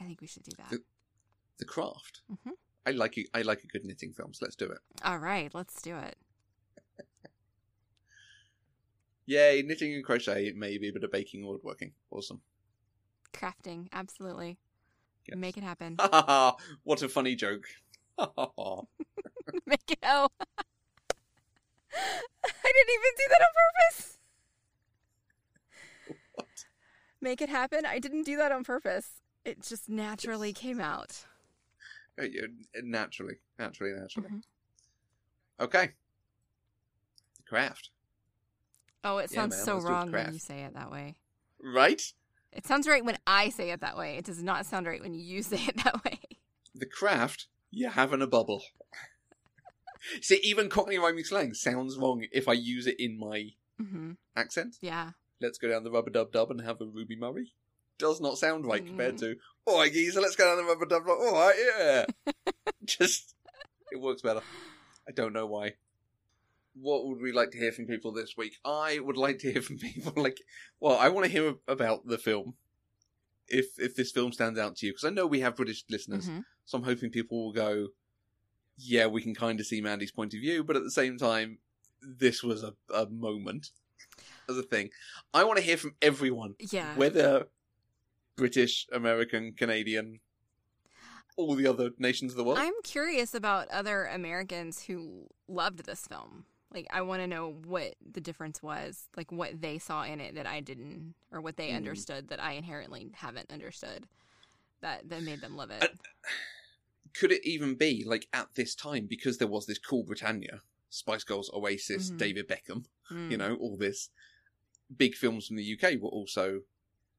I 0.00 0.04
think 0.04 0.20
we 0.20 0.26
should 0.26 0.44
do 0.44 0.52
that. 0.58 0.70
The, 0.70 0.82
the 1.58 1.64
Craft. 1.64 2.22
Mhm. 2.32 2.52
I 2.86 2.92
like 2.92 3.18
it. 3.18 3.26
I 3.34 3.42
like 3.42 3.62
a 3.64 3.66
good 3.66 3.84
knitting 3.84 4.12
film. 4.12 4.32
So 4.32 4.44
let's 4.46 4.56
do 4.56 4.66
it. 4.66 4.78
All 5.04 5.18
right, 5.18 5.52
let's 5.54 5.82
do 5.82 5.96
it. 5.96 6.16
Yay! 9.26 9.62
Knitting 9.62 9.92
and 9.94 10.04
crochet, 10.04 10.52
maybe, 10.56 10.90
but 10.90 11.04
a 11.04 11.08
baking 11.08 11.44
or 11.44 11.52
woodworking. 11.52 11.92
Awesome. 12.10 12.40
Crafting, 13.34 13.88
absolutely. 13.92 14.58
Make 15.36 15.58
it 15.58 15.64
happen. 15.64 15.96
Ha 16.00 16.08
ha 16.10 16.24
ha! 16.26 16.56
What 16.84 17.02
a 17.02 17.08
funny 17.08 17.34
joke. 17.34 17.66
Oh. 18.18 18.88
I 19.68 19.78
didn't 22.74 22.94
even 22.94 23.14
do 23.16 23.26
that 23.28 23.42
on 23.42 23.52
purpose. 23.54 24.18
Make 27.20 27.40
it 27.40 27.48
happen. 27.48 27.84
I 27.86 27.98
didn't 27.98 28.24
do 28.24 28.36
that 28.36 28.52
on 28.52 28.64
purpose. 28.64 29.22
It 29.44 29.62
just 29.62 29.88
naturally 29.88 30.52
came 30.52 30.80
out. 30.80 31.24
Uh, 32.18 32.24
yeah, 32.24 32.42
Naturally, 32.82 33.36
naturally, 33.58 33.92
naturally. 33.92 34.28
Mhm. 34.28 34.42
Okay. 35.60 35.92
The 37.36 37.42
craft. 37.48 37.90
Oh, 39.04 39.18
it 39.18 39.30
sounds 39.30 39.56
man, 39.56 39.64
so 39.64 39.74
let's 39.74 39.84
do 39.84 39.88
the 39.88 39.94
wrong 39.94 40.12
when 40.12 40.32
you 40.32 40.38
say 40.38 40.62
it 40.62 40.74
that 40.74 40.90
way. 40.90 41.16
Right? 41.62 42.02
It 42.52 42.66
sounds 42.66 42.88
right 42.88 43.04
when 43.04 43.18
I 43.26 43.50
say 43.50 43.70
it 43.70 43.80
that 43.80 43.96
way. 43.96 44.16
It 44.16 44.24
does 44.24 44.42
not 44.42 44.66
sound 44.66 44.86
right 44.86 45.00
when 45.00 45.14
you 45.14 45.42
say 45.44 45.60
it 45.66 45.76
that 45.84 46.04
way. 46.04 46.20
The 46.74 46.86
craft, 46.86 47.46
you 47.70 47.88
have 47.88 48.12
in 48.12 48.22
a 48.22 48.26
bubble. 48.26 48.62
See, 50.22 50.40
even 50.44 50.68
Cockney 50.68 50.98
rhyming 50.98 51.24
slang 51.24 51.54
sounds 51.54 51.96
wrong 51.98 52.24
if 52.32 52.48
I 52.48 52.52
use 52.54 52.86
it 52.86 52.98
in 52.98 53.18
my 53.18 53.50
hmm 53.78 54.12
accent. 54.36 54.76
Yeah. 54.80 55.10
Let's 55.40 55.58
go 55.58 55.68
down 55.68 55.84
the 55.84 55.90
rubber 55.90 56.10
dub 56.10 56.32
dub 56.32 56.50
and 56.50 56.60
have 56.62 56.80
a 56.80 56.86
Ruby 56.86 57.16
Murray. 57.16 57.52
Does 57.98 58.20
not 58.20 58.38
sound 58.38 58.64
right 58.66 58.84
compared 58.86 59.16
Mm. 59.16 59.20
to, 59.20 59.36
all 59.66 59.78
right, 59.78 59.92
geezer, 59.92 60.20
let's 60.20 60.36
go 60.36 60.44
down 60.44 60.56
the 60.56 60.64
rubber 60.70 60.86
dub 60.86 61.04
dub. 61.06 61.18
All 61.18 61.32
right, 61.32 61.56
yeah. 61.78 62.32
Just, 62.84 63.34
it 63.90 64.00
works 64.00 64.22
better. 64.22 64.42
I 65.08 65.12
don't 65.12 65.32
know 65.32 65.46
why. 65.46 65.74
What 66.74 67.06
would 67.06 67.20
we 67.20 67.32
like 67.32 67.50
to 67.52 67.58
hear 67.58 67.72
from 67.72 67.86
people 67.86 68.12
this 68.12 68.34
week? 68.36 68.54
I 68.64 69.00
would 69.00 69.16
like 69.16 69.38
to 69.40 69.52
hear 69.52 69.62
from 69.62 69.78
people 69.78 70.12
like, 70.22 70.40
well, 70.80 70.96
I 70.96 71.08
want 71.08 71.26
to 71.26 71.32
hear 71.32 71.54
about 71.66 72.06
the 72.06 72.18
film. 72.18 72.54
If 73.48 73.78
if 73.78 73.96
this 73.96 74.12
film 74.12 74.32
stands 74.32 74.58
out 74.58 74.76
to 74.76 74.86
you, 74.86 74.92
because 74.92 75.04
I 75.04 75.10
know 75.10 75.26
we 75.26 75.40
have 75.40 75.56
British 75.56 75.84
listeners, 75.90 76.28
Mhm. 76.28 76.44
So 76.68 76.76
I'm 76.76 76.84
hoping 76.84 77.08
people 77.08 77.42
will 77.46 77.52
go, 77.52 77.88
yeah, 78.76 79.06
we 79.06 79.22
can 79.22 79.34
kind 79.34 79.58
of 79.58 79.64
see 79.64 79.80
Mandy's 79.80 80.12
point 80.12 80.34
of 80.34 80.40
view, 80.40 80.62
but 80.62 80.76
at 80.76 80.82
the 80.84 80.90
same 80.90 81.16
time, 81.16 81.56
this 82.02 82.42
was 82.42 82.62
a, 82.62 82.74
a 82.94 83.08
moment 83.08 83.70
as 84.50 84.58
a 84.58 84.62
thing. 84.62 84.90
I 85.32 85.44
want 85.44 85.56
to 85.58 85.64
hear 85.64 85.78
from 85.78 85.94
everyone, 86.02 86.56
Yeah. 86.70 86.94
whether 86.94 87.46
British, 88.36 88.86
American, 88.92 89.54
Canadian, 89.54 90.20
all 91.38 91.54
the 91.54 91.66
other 91.66 91.92
nations 91.98 92.32
of 92.32 92.36
the 92.36 92.44
world. 92.44 92.58
I'm 92.58 92.74
curious 92.84 93.34
about 93.34 93.68
other 93.70 94.04
Americans 94.04 94.82
who 94.82 95.28
loved 95.48 95.86
this 95.86 96.06
film. 96.06 96.44
Like, 96.70 96.86
I 96.90 97.00
want 97.00 97.22
to 97.22 97.26
know 97.26 97.56
what 97.64 97.94
the 98.12 98.20
difference 98.20 98.62
was, 98.62 99.04
like 99.16 99.32
what 99.32 99.62
they 99.62 99.78
saw 99.78 100.02
in 100.02 100.20
it 100.20 100.34
that 100.34 100.46
I 100.46 100.60
didn't, 100.60 101.14
or 101.32 101.40
what 101.40 101.56
they 101.56 101.70
Mm. 101.70 101.76
understood 101.76 102.28
that 102.28 102.42
I 102.42 102.52
inherently 102.52 103.08
haven't 103.14 103.50
understood 103.50 104.04
that 104.82 105.08
that 105.08 105.22
made 105.22 105.40
them 105.40 105.56
love 105.56 105.70
it. 105.70 105.98
Could 107.14 107.32
it 107.32 107.44
even 107.44 107.74
be 107.74 108.04
like 108.04 108.28
at 108.32 108.54
this 108.54 108.74
time 108.74 109.06
because 109.06 109.38
there 109.38 109.48
was 109.48 109.66
this 109.66 109.78
cool 109.78 110.04
Britannia, 110.04 110.62
Spice 110.90 111.24
Girls, 111.24 111.50
Oasis, 111.52 112.10
Mhm. 112.10 112.18
David 112.18 112.48
Beckham, 112.48 112.86
Mm. 113.10 113.30
you 113.30 113.36
know, 113.36 113.54
all 113.56 113.76
this 113.76 114.10
big 114.96 115.14
films 115.14 115.46
from 115.46 115.56
the 115.56 115.64
UK 115.64 115.96
were 115.96 116.08
also, 116.08 116.62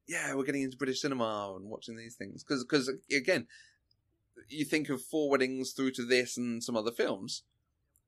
yeah, 0.08 0.34
we're 0.34 0.44
getting 0.44 0.64
into 0.64 0.78
British 0.78 1.02
cinema 1.02 1.54
and 1.56 1.70
watching 1.70 1.96
these 1.96 2.16
things 2.16 2.44
because 2.44 2.64
because 2.64 2.90
again, 3.12 3.48
you 4.48 4.66
think 4.66 4.90
of 4.90 5.04
Four 5.04 5.30
Weddings 5.30 5.74
through 5.74 5.92
to 5.92 6.06
this 6.06 6.38
and 6.38 6.64
some 6.64 6.76
other 6.78 6.92
films. 6.92 7.44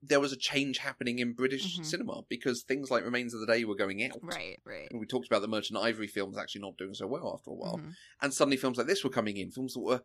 There 0.04 0.20
was 0.20 0.32
a 0.32 0.38
change 0.38 0.80
happening 0.80 1.20
in 1.20 1.34
British 1.34 1.78
Mhm. 1.78 1.86
cinema 1.86 2.24
because 2.28 2.64
things 2.64 2.90
like 2.90 3.04
Remains 3.04 3.36
of 3.36 3.40
the 3.40 3.46
Day 3.46 3.64
were 3.66 3.76
going 3.76 4.04
out. 4.04 4.18
Right, 4.24 4.60
right. 4.64 4.90
And 4.90 5.00
we 5.00 5.06
talked 5.06 5.28
about 5.28 5.42
the 5.44 5.48
Merchant 5.48 5.78
Ivory 5.78 6.08
films 6.08 6.38
actually 6.38 6.62
not 6.62 6.78
doing 6.78 6.96
so 6.96 7.06
well 7.06 7.32
after 7.36 7.52
a 7.52 7.54
while. 7.54 7.78
Mhm. 7.78 7.96
And 8.22 8.34
suddenly 8.34 8.58
films 8.58 8.80
like 8.80 8.88
this 8.88 9.04
were 9.04 9.12
coming 9.12 9.38
in, 9.38 9.52
films 9.52 9.74
that 9.76 9.82
were 9.82 10.02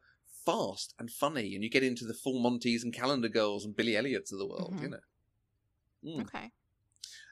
fast 0.47 0.95
and 0.99 1.11
funny, 1.11 1.55
and 1.55 1.63
you 1.63 1.69
get 1.69 1.83
into 1.83 2.07
the 2.07 2.15
Full 2.15 2.41
Monties 2.41 2.83
and 2.85 2.95
Calendar 2.95 3.29
Girls 3.29 3.65
and 3.67 3.77
Billy 3.77 3.97
Elliots 3.97 4.33
of 4.33 4.39
the 4.39 4.47
world, 4.47 4.75
Mhm. 4.77 4.83
you 4.83 4.89
know. 4.89 5.01
Mm. 6.05 6.21
Okay. 6.23 6.53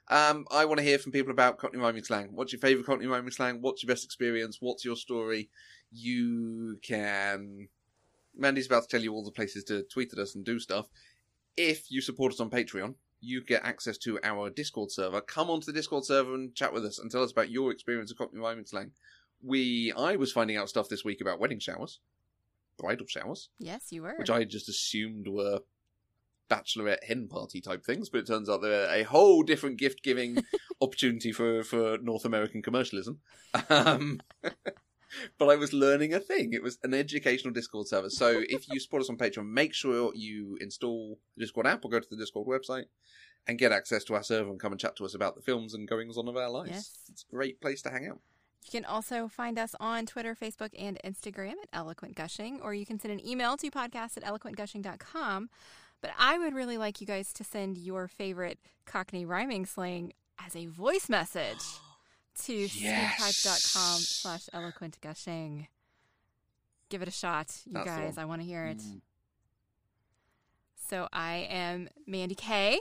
Um, 0.09 0.47
I 0.51 0.67
want 0.67 0.79
to 0.79 0.85
hear 0.85 0.99
from 0.99 1.13
people 1.13 1.31
about 1.33 1.57
Cockney 1.59 1.79
rhyming 1.81 2.05
slang. 2.05 2.35
What's 2.35 2.53
your 2.53 2.61
favourite 2.61 2.85
Cockney 2.85 3.07
rhyming 3.07 3.31
slang? 3.31 3.63
What's 3.63 3.83
your 3.83 3.89
best 3.89 4.05
experience? 4.05 4.59
What's 4.61 4.85
your 4.85 4.97
story? 4.97 5.49
You 5.91 6.79
can. 6.83 7.69
Mandy's 8.37 8.67
about 8.67 8.83
to 8.83 8.89
tell 8.89 9.01
you 9.03 9.13
all 9.15 9.25
the 9.25 9.31
places 9.31 9.65
to 9.65 9.85
tweet 9.85 10.13
at 10.13 10.19
us 10.19 10.35
and 10.35 10.45
do 10.45 10.59
stuff. 10.59 10.89
If 11.57 11.91
you 11.91 12.01
support 12.01 12.33
us 12.33 12.41
on 12.41 12.51
Patreon, 12.51 12.97
you 13.21 13.43
get 13.43 13.65
access 13.65 13.97
to 13.99 14.19
our 14.25 14.51
Discord 14.51 14.91
server. 14.91 15.21
Come 15.21 15.49
onto 15.49 15.67
the 15.67 15.73
Discord 15.73 16.05
server 16.05 16.35
and 16.35 16.55
chat 16.55 16.73
with 16.75 16.85
us 16.85 16.99
and 16.99 17.11
tell 17.11 17.23
us 17.23 17.31
about 17.31 17.49
your 17.51 17.71
experience 17.71 18.11
of 18.11 18.19
Cockney 18.19 18.41
rhyming 18.41 18.67
slang. 18.67 18.93
We, 19.41 19.93
I 19.93 20.17
was 20.17 20.33
finding 20.33 20.57
out 20.57 20.69
stuff 20.69 20.89
this 20.89 21.05
week 21.05 21.21
about 21.21 21.39
wedding 21.39 21.61
showers, 21.61 22.01
bridal 22.79 23.07
showers, 23.07 23.49
Yes, 23.59 23.87
you 23.91 24.03
were. 24.03 24.15
which 24.19 24.31
I 24.31 24.45
just 24.45 24.69
assumed 24.69 25.27
were 25.29 25.61
bachelorette 26.51 27.05
hen 27.05 27.27
party 27.29 27.61
type 27.61 27.85
things, 27.85 28.09
but 28.11 28.19
it 28.19 28.27
turns 28.27 28.49
out 28.49 28.61
they're 28.63 28.91
a 28.93 29.03
whole 29.05 29.43
different 29.43 29.79
gift 29.79 30.03
giving 30.03 30.39
opportunity 30.81 31.33
for, 31.33 31.63
for 31.63 31.99
North 32.03 32.25
American 32.25 32.63
commercialism. 32.63 33.21
Um, 33.71 34.21
but 34.43 35.49
I 35.49 35.57
was 35.57 35.73
learning 35.73 36.13
a 36.13 36.21
thing. 36.21 36.53
It 36.53 36.63
was 36.63 36.79
an 36.83 36.95
educational 36.95 37.53
Discord 37.53 37.89
server. 37.89 38.11
So 38.11 38.43
if 38.49 38.67
you 38.71 38.79
support 38.81 39.03
us 39.03 39.11
on 39.11 39.17
Patreon, 39.17 39.47
make 39.49 39.75
sure 39.75 40.13
you 40.15 40.59
install 40.61 41.19
the 41.37 41.45
Discord 41.45 41.67
app 41.67 41.85
or 41.85 41.91
go 41.91 42.01
to 42.01 42.07
the 42.11 42.17
Discord 42.17 42.47
website 42.47 42.85
and 43.47 43.59
get 43.59 43.73
access 43.73 44.05
to 44.05 44.15
our 44.15 44.23
server 44.23 44.51
and 44.51 44.61
come 44.61 44.73
and 44.73 44.81
chat 44.81 44.97
to 44.97 45.05
us 45.05 45.15
about 45.15 45.37
the 45.37 45.43
films 45.43 45.75
and 45.75 45.89
goings 45.89 46.17
on 46.17 46.29
of 46.29 46.37
our 46.37 46.51
lives. 46.51 46.71
Yes. 46.71 46.99
It's 47.11 47.25
a 47.31 47.35
great 47.35 47.61
place 47.61 47.83
to 47.83 47.91
hang 47.91 48.09
out. 48.11 48.21
You 48.65 48.71
can 48.71 48.85
also 48.85 49.29
find 49.29 49.59
us 49.59 49.75
on 49.79 50.07
Twitter, 50.07 50.35
Facebook, 50.35 50.71
and 50.79 50.99
Instagram 51.05 51.53
at 51.63 51.69
Eloquent 51.73 52.15
Gushing, 52.17 52.61
or 52.63 52.73
you 52.73 52.87
can 52.87 52.99
send 52.99 53.13
an 53.13 53.27
email 53.27 53.57
to 53.59 53.71
podcast 53.71 54.17
at 54.17 54.25
eloquentgushing.com. 54.25 55.51
But 56.01 56.11
I 56.19 56.39
would 56.39 56.55
really 56.55 56.79
like 56.79 57.01
you 57.01 57.07
guys 57.07 57.33
to 57.35 57.45
send 57.45 57.77
your 57.79 58.09
favorite 58.09 58.59
Cockney 58.87 59.25
rhyming 59.27 59.67
slang 59.67 60.13
as 60.45 60.57
a 60.57 60.67
voice 60.67 61.09
message 61.09 61.63
to 62.45 62.55
Yes. 62.55 63.37
slash 63.37 64.49
eloquent 64.53 64.99
gushing. 65.01 65.69
Give 66.89 67.03
it 67.03 67.09
a 67.09 67.13
shot, 67.13 67.55
you 67.67 67.73
That's 67.75 67.87
guys. 67.87 68.19
I 68.19 68.25
want 68.25 68.41
to 68.43 68.47
hear 68.47 68.65
it. 68.67 68.79
Mm. 68.79 69.01
So 70.89 71.09
I 71.13 71.47
am 71.51 71.89
Mandy 72.07 72.35
K, 72.35 72.79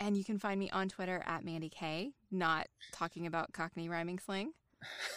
and 0.00 0.16
you 0.16 0.24
can 0.24 0.38
find 0.38 0.58
me 0.58 0.70
on 0.70 0.88
Twitter 0.88 1.22
at 1.26 1.44
Mandy 1.44 1.68
K, 1.68 2.12
not 2.30 2.66
talking 2.92 3.26
about 3.26 3.52
Cockney 3.52 3.88
rhyming 3.88 4.18
slang. 4.18 4.52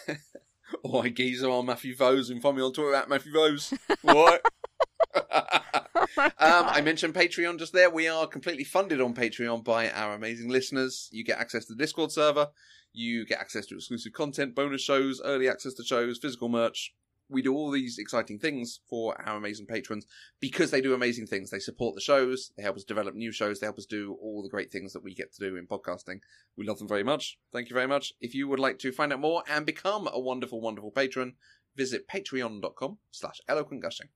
Oh, 0.84 1.00
I 1.00 1.08
geezer 1.08 1.50
on 1.50 1.66
Matthew 1.66 1.96
Vose 1.96 2.30
and 2.30 2.40
find 2.40 2.56
me 2.56 2.62
on 2.62 2.72
Twitter 2.72 2.94
at 2.94 3.08
Matthew 3.08 3.32
Vose. 3.32 3.74
What? 4.02 4.40
um, 6.18 6.30
I 6.38 6.80
mentioned 6.82 7.14
Patreon 7.14 7.58
just 7.58 7.72
there. 7.72 7.90
We 7.90 8.08
are 8.08 8.26
completely 8.26 8.64
funded 8.64 9.00
on 9.00 9.14
Patreon 9.14 9.64
by 9.64 9.90
our 9.90 10.14
amazing 10.14 10.48
listeners. 10.48 11.08
You 11.12 11.24
get 11.24 11.38
access 11.38 11.66
to 11.66 11.74
the 11.74 11.82
Discord 11.82 12.12
server. 12.12 12.48
You 12.92 13.26
get 13.26 13.40
access 13.40 13.66
to 13.66 13.76
exclusive 13.76 14.12
content, 14.12 14.54
bonus 14.54 14.82
shows, 14.82 15.20
early 15.24 15.48
access 15.48 15.74
to 15.74 15.84
shows, 15.84 16.18
physical 16.18 16.48
merch. 16.48 16.92
We 17.30 17.42
do 17.42 17.54
all 17.54 17.70
these 17.70 17.98
exciting 17.98 18.38
things 18.38 18.80
for 18.88 19.20
our 19.26 19.36
amazing 19.36 19.66
patrons 19.66 20.06
because 20.40 20.70
they 20.70 20.80
do 20.80 20.94
amazing 20.94 21.26
things. 21.26 21.50
They 21.50 21.60
support 21.60 21.94
the 21.94 22.00
shows. 22.00 22.52
They 22.56 22.62
help 22.62 22.76
us 22.76 22.84
develop 22.84 23.14
new 23.14 23.30
shows. 23.32 23.60
They 23.60 23.66
help 23.66 23.78
us 23.78 23.86
do 23.86 24.16
all 24.20 24.42
the 24.42 24.48
great 24.48 24.72
things 24.72 24.92
that 24.92 25.04
we 25.04 25.14
get 25.14 25.32
to 25.34 25.48
do 25.48 25.56
in 25.56 25.66
podcasting. 25.66 26.20
We 26.56 26.66
love 26.66 26.78
them 26.78 26.88
very 26.88 27.04
much. 27.04 27.38
Thank 27.52 27.70
you 27.70 27.74
very 27.74 27.86
much. 27.86 28.12
If 28.20 28.34
you 28.34 28.48
would 28.48 28.58
like 28.58 28.78
to 28.80 28.92
find 28.92 29.12
out 29.12 29.20
more 29.20 29.44
and 29.48 29.64
become 29.64 30.08
a 30.12 30.18
wonderful, 30.18 30.60
wonderful 30.60 30.90
patron, 30.90 31.34
visit 31.76 32.08
patreon.com 32.08 32.98
slash 33.10 33.40
eloquent 33.48 33.82
gushing. 33.82 34.08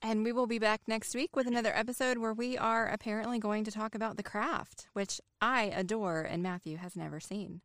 And 0.00 0.24
we 0.24 0.32
will 0.32 0.46
be 0.46 0.58
back 0.58 0.82
next 0.86 1.14
week 1.14 1.34
with 1.34 1.46
another 1.46 1.72
episode 1.74 2.18
where 2.18 2.32
we 2.32 2.56
are 2.56 2.86
apparently 2.86 3.38
going 3.38 3.64
to 3.64 3.72
talk 3.72 3.94
about 3.94 4.16
The 4.16 4.22
Craft, 4.22 4.88
which 4.92 5.20
I 5.40 5.64
adore 5.64 6.22
and 6.22 6.42
Matthew 6.42 6.76
has 6.76 6.94
never 6.94 7.18
seen. 7.18 7.62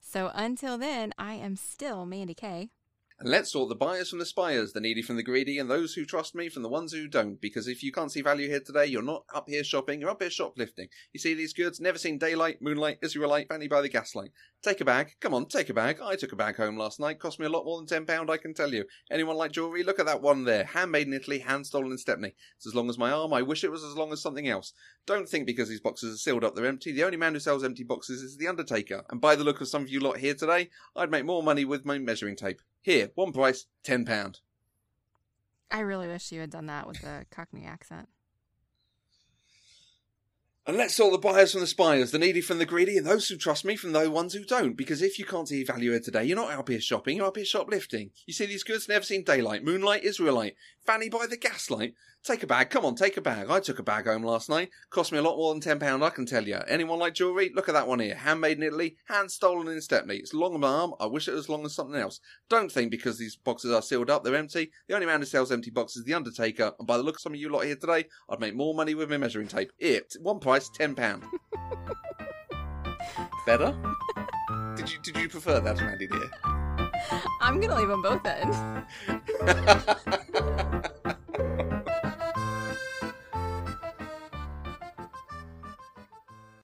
So 0.00 0.30
until 0.32 0.78
then, 0.78 1.12
I 1.18 1.34
am 1.34 1.56
still 1.56 2.06
Mandy 2.06 2.34
Kay. 2.34 2.70
And 3.18 3.30
let's 3.30 3.52
sort 3.52 3.70
the 3.70 3.74
buyers 3.74 4.10
from 4.10 4.18
the 4.18 4.26
spires, 4.26 4.74
the 4.74 4.80
needy 4.80 5.00
from 5.00 5.16
the 5.16 5.22
greedy, 5.22 5.58
and 5.58 5.70
those 5.70 5.94
who 5.94 6.04
trust 6.04 6.34
me 6.34 6.50
from 6.50 6.62
the 6.62 6.68
ones 6.68 6.92
who 6.92 7.08
don't. 7.08 7.40
Because 7.40 7.66
if 7.66 7.82
you 7.82 7.90
can't 7.90 8.12
see 8.12 8.20
value 8.20 8.46
here 8.46 8.60
today, 8.60 8.84
you're 8.84 9.00
not 9.00 9.24
up 9.34 9.48
here 9.48 9.64
shopping, 9.64 10.02
you're 10.02 10.10
up 10.10 10.20
here 10.20 10.28
shoplifting. 10.28 10.88
You 11.14 11.20
see 11.20 11.32
these 11.32 11.54
goods, 11.54 11.80
never 11.80 11.96
seen 11.96 12.18
daylight, 12.18 12.60
moonlight, 12.60 12.98
Israelite, 13.00 13.48
fanny 13.48 13.68
by 13.68 13.80
the 13.80 13.88
gaslight. 13.88 14.32
Take 14.62 14.82
a 14.82 14.84
bag, 14.84 15.16
come 15.18 15.32
on, 15.32 15.46
take 15.46 15.70
a 15.70 15.74
bag. 15.74 15.98
I 16.02 16.16
took 16.16 16.32
a 16.32 16.36
bag 16.36 16.56
home 16.56 16.76
last 16.76 17.00
night, 17.00 17.18
cost 17.18 17.40
me 17.40 17.46
a 17.46 17.48
lot 17.48 17.64
more 17.64 17.82
than 17.82 18.06
£10, 18.06 18.28
I 18.28 18.36
can 18.36 18.52
tell 18.52 18.74
you. 18.74 18.84
Anyone 19.10 19.36
like 19.36 19.52
jewellery? 19.52 19.82
Look 19.82 19.98
at 19.98 20.06
that 20.06 20.20
one 20.20 20.44
there. 20.44 20.64
Handmade 20.64 21.06
in 21.06 21.14
Italy, 21.14 21.38
hand 21.38 21.66
stolen 21.66 21.92
in 21.92 21.98
Stepney. 21.98 22.34
It's 22.56 22.66
as 22.66 22.74
long 22.74 22.90
as 22.90 22.98
my 22.98 23.12
arm, 23.12 23.32
I 23.32 23.40
wish 23.40 23.64
it 23.64 23.70
was 23.70 23.82
as 23.82 23.94
long 23.94 24.12
as 24.12 24.20
something 24.20 24.46
else. 24.46 24.74
Don't 25.06 25.26
think 25.26 25.46
because 25.46 25.70
these 25.70 25.80
boxes 25.80 26.14
are 26.14 26.18
sealed 26.18 26.44
up 26.44 26.54
they're 26.54 26.66
empty. 26.66 26.92
The 26.92 27.04
only 27.04 27.16
man 27.16 27.32
who 27.32 27.40
sells 27.40 27.64
empty 27.64 27.84
boxes 27.84 28.20
is 28.20 28.36
the 28.36 28.48
Undertaker. 28.48 29.04
And 29.08 29.22
by 29.22 29.36
the 29.36 29.44
look 29.44 29.62
of 29.62 29.68
some 29.68 29.82
of 29.82 29.88
you 29.88 30.00
lot 30.00 30.18
here 30.18 30.34
today, 30.34 30.68
I'd 30.94 31.10
make 31.10 31.24
more 31.24 31.42
money 31.42 31.64
with 31.64 31.86
my 31.86 31.96
measuring 31.98 32.36
tape. 32.36 32.60
Here, 32.86 33.10
one 33.16 33.32
price, 33.32 33.66
£10. 33.84 34.40
I 35.72 35.80
really 35.80 36.06
wish 36.06 36.30
you 36.30 36.38
had 36.38 36.50
done 36.50 36.66
that 36.66 36.86
with 36.86 37.00
the 37.00 37.26
Cockney 37.32 37.64
accent. 37.66 38.08
And 40.68 40.76
let's 40.76 40.94
sort 40.94 41.10
the 41.10 41.18
buyers 41.18 41.50
from 41.50 41.62
the 41.62 41.66
spires, 41.66 42.12
the 42.12 42.20
needy 42.20 42.40
from 42.40 42.58
the 42.58 42.64
greedy, 42.64 42.96
and 42.96 43.04
those 43.04 43.28
who 43.28 43.36
trust 43.36 43.64
me 43.64 43.74
from 43.74 43.90
the 43.90 44.08
ones 44.08 44.34
who 44.34 44.44
don't. 44.44 44.76
Because 44.76 45.02
if 45.02 45.18
you 45.18 45.24
can't 45.24 45.48
see 45.48 45.64
value 45.64 45.90
here 45.90 46.00
today, 46.00 46.22
you're 46.22 46.36
not 46.36 46.52
up 46.52 46.68
here 46.68 46.80
shopping, 46.80 47.16
you're 47.16 47.26
up 47.26 47.34
here 47.36 47.44
shoplifting. 47.44 48.12
You 48.24 48.32
see 48.32 48.46
these 48.46 48.62
goods, 48.62 48.88
never 48.88 49.04
seen 49.04 49.24
daylight, 49.24 49.64
moonlight, 49.64 50.04
Israelite, 50.04 50.54
fanny 50.86 51.08
by 51.08 51.26
the 51.28 51.36
gaslight. 51.36 51.94
Take 52.26 52.42
a 52.42 52.46
bag, 52.48 52.70
come 52.70 52.84
on, 52.84 52.96
take 52.96 53.16
a 53.16 53.20
bag. 53.20 53.50
I 53.50 53.60
took 53.60 53.78
a 53.78 53.84
bag 53.84 54.06
home 54.06 54.24
last 54.24 54.48
night, 54.48 54.70
cost 54.90 55.12
me 55.12 55.18
a 55.18 55.22
lot 55.22 55.36
more 55.36 55.54
than 55.54 55.62
£10, 55.62 56.02
I 56.02 56.10
can 56.10 56.26
tell 56.26 56.44
you. 56.44 56.56
Anyone 56.66 56.98
like 56.98 57.14
jewellery? 57.14 57.52
Look 57.54 57.68
at 57.68 57.74
that 57.74 57.86
one 57.86 58.00
here, 58.00 58.16
handmade 58.16 58.56
in 58.56 58.64
Italy, 58.64 58.96
hand 59.04 59.30
stolen 59.30 59.68
in 59.68 59.80
Stepney. 59.80 60.16
It's 60.16 60.34
long 60.34 60.54
as 60.54 60.60
my 60.60 60.66
arm, 60.66 60.94
I 60.98 61.06
wish 61.06 61.28
it 61.28 61.34
was 61.34 61.48
long 61.48 61.64
as 61.64 61.72
something 61.76 61.94
else. 61.94 62.18
Don't 62.48 62.72
think 62.72 62.90
because 62.90 63.16
these 63.16 63.36
boxes 63.36 63.70
are 63.70 63.80
sealed 63.80 64.10
up, 64.10 64.24
they're 64.24 64.34
empty. 64.34 64.72
The 64.88 64.94
only 64.94 65.06
man 65.06 65.20
who 65.20 65.26
sells 65.26 65.52
empty 65.52 65.70
boxes 65.70 65.98
is 65.98 66.04
the 66.04 66.14
Undertaker, 66.14 66.72
and 66.76 66.88
by 66.88 66.96
the 66.96 67.04
look 67.04 67.14
of 67.14 67.20
some 67.20 67.32
of 67.32 67.38
you 67.38 67.48
lot 67.48 67.64
here 67.64 67.76
today, 67.76 68.06
I'd 68.28 68.40
make 68.40 68.56
more 68.56 68.74
money 68.74 68.96
with 68.96 69.08
my 69.08 69.18
measuring 69.18 69.46
tape. 69.46 69.70
Here, 69.78 70.00
one 70.20 70.40
price, 70.40 70.68
£10. 70.76 70.96
Better? 73.46 73.72
did 74.74 74.92
you 74.92 74.98
did 75.04 75.16
you 75.16 75.28
prefer 75.28 75.60
that, 75.60 75.80
Randy 75.80 76.08
dear? 76.08 76.28
I'm 77.40 77.60
going 77.60 77.70
to 77.70 77.76
leave 77.76 77.86
them 77.86 78.02
both 78.02 78.26
in. 81.06 81.12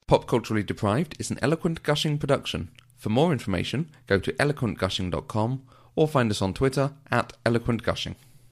Pop 0.07 0.27
Culturally 0.27 0.63
Deprived 0.63 1.17
is 1.19 1.31
an 1.31 1.39
Eloquent 1.41 1.83
Gushing 1.83 2.19
production. 2.19 2.71
For 2.99 3.09
more 3.09 3.33
information, 3.33 3.89
go 4.07 4.19
to 4.19 4.33
eloquentgushing.com 4.33 5.63
or 5.95 6.09
find 6.09 6.31
us 6.31 6.43
on 6.43 6.55
Twitter 6.55 6.93
at 7.11 7.33
eloquentgushing. 7.45 8.17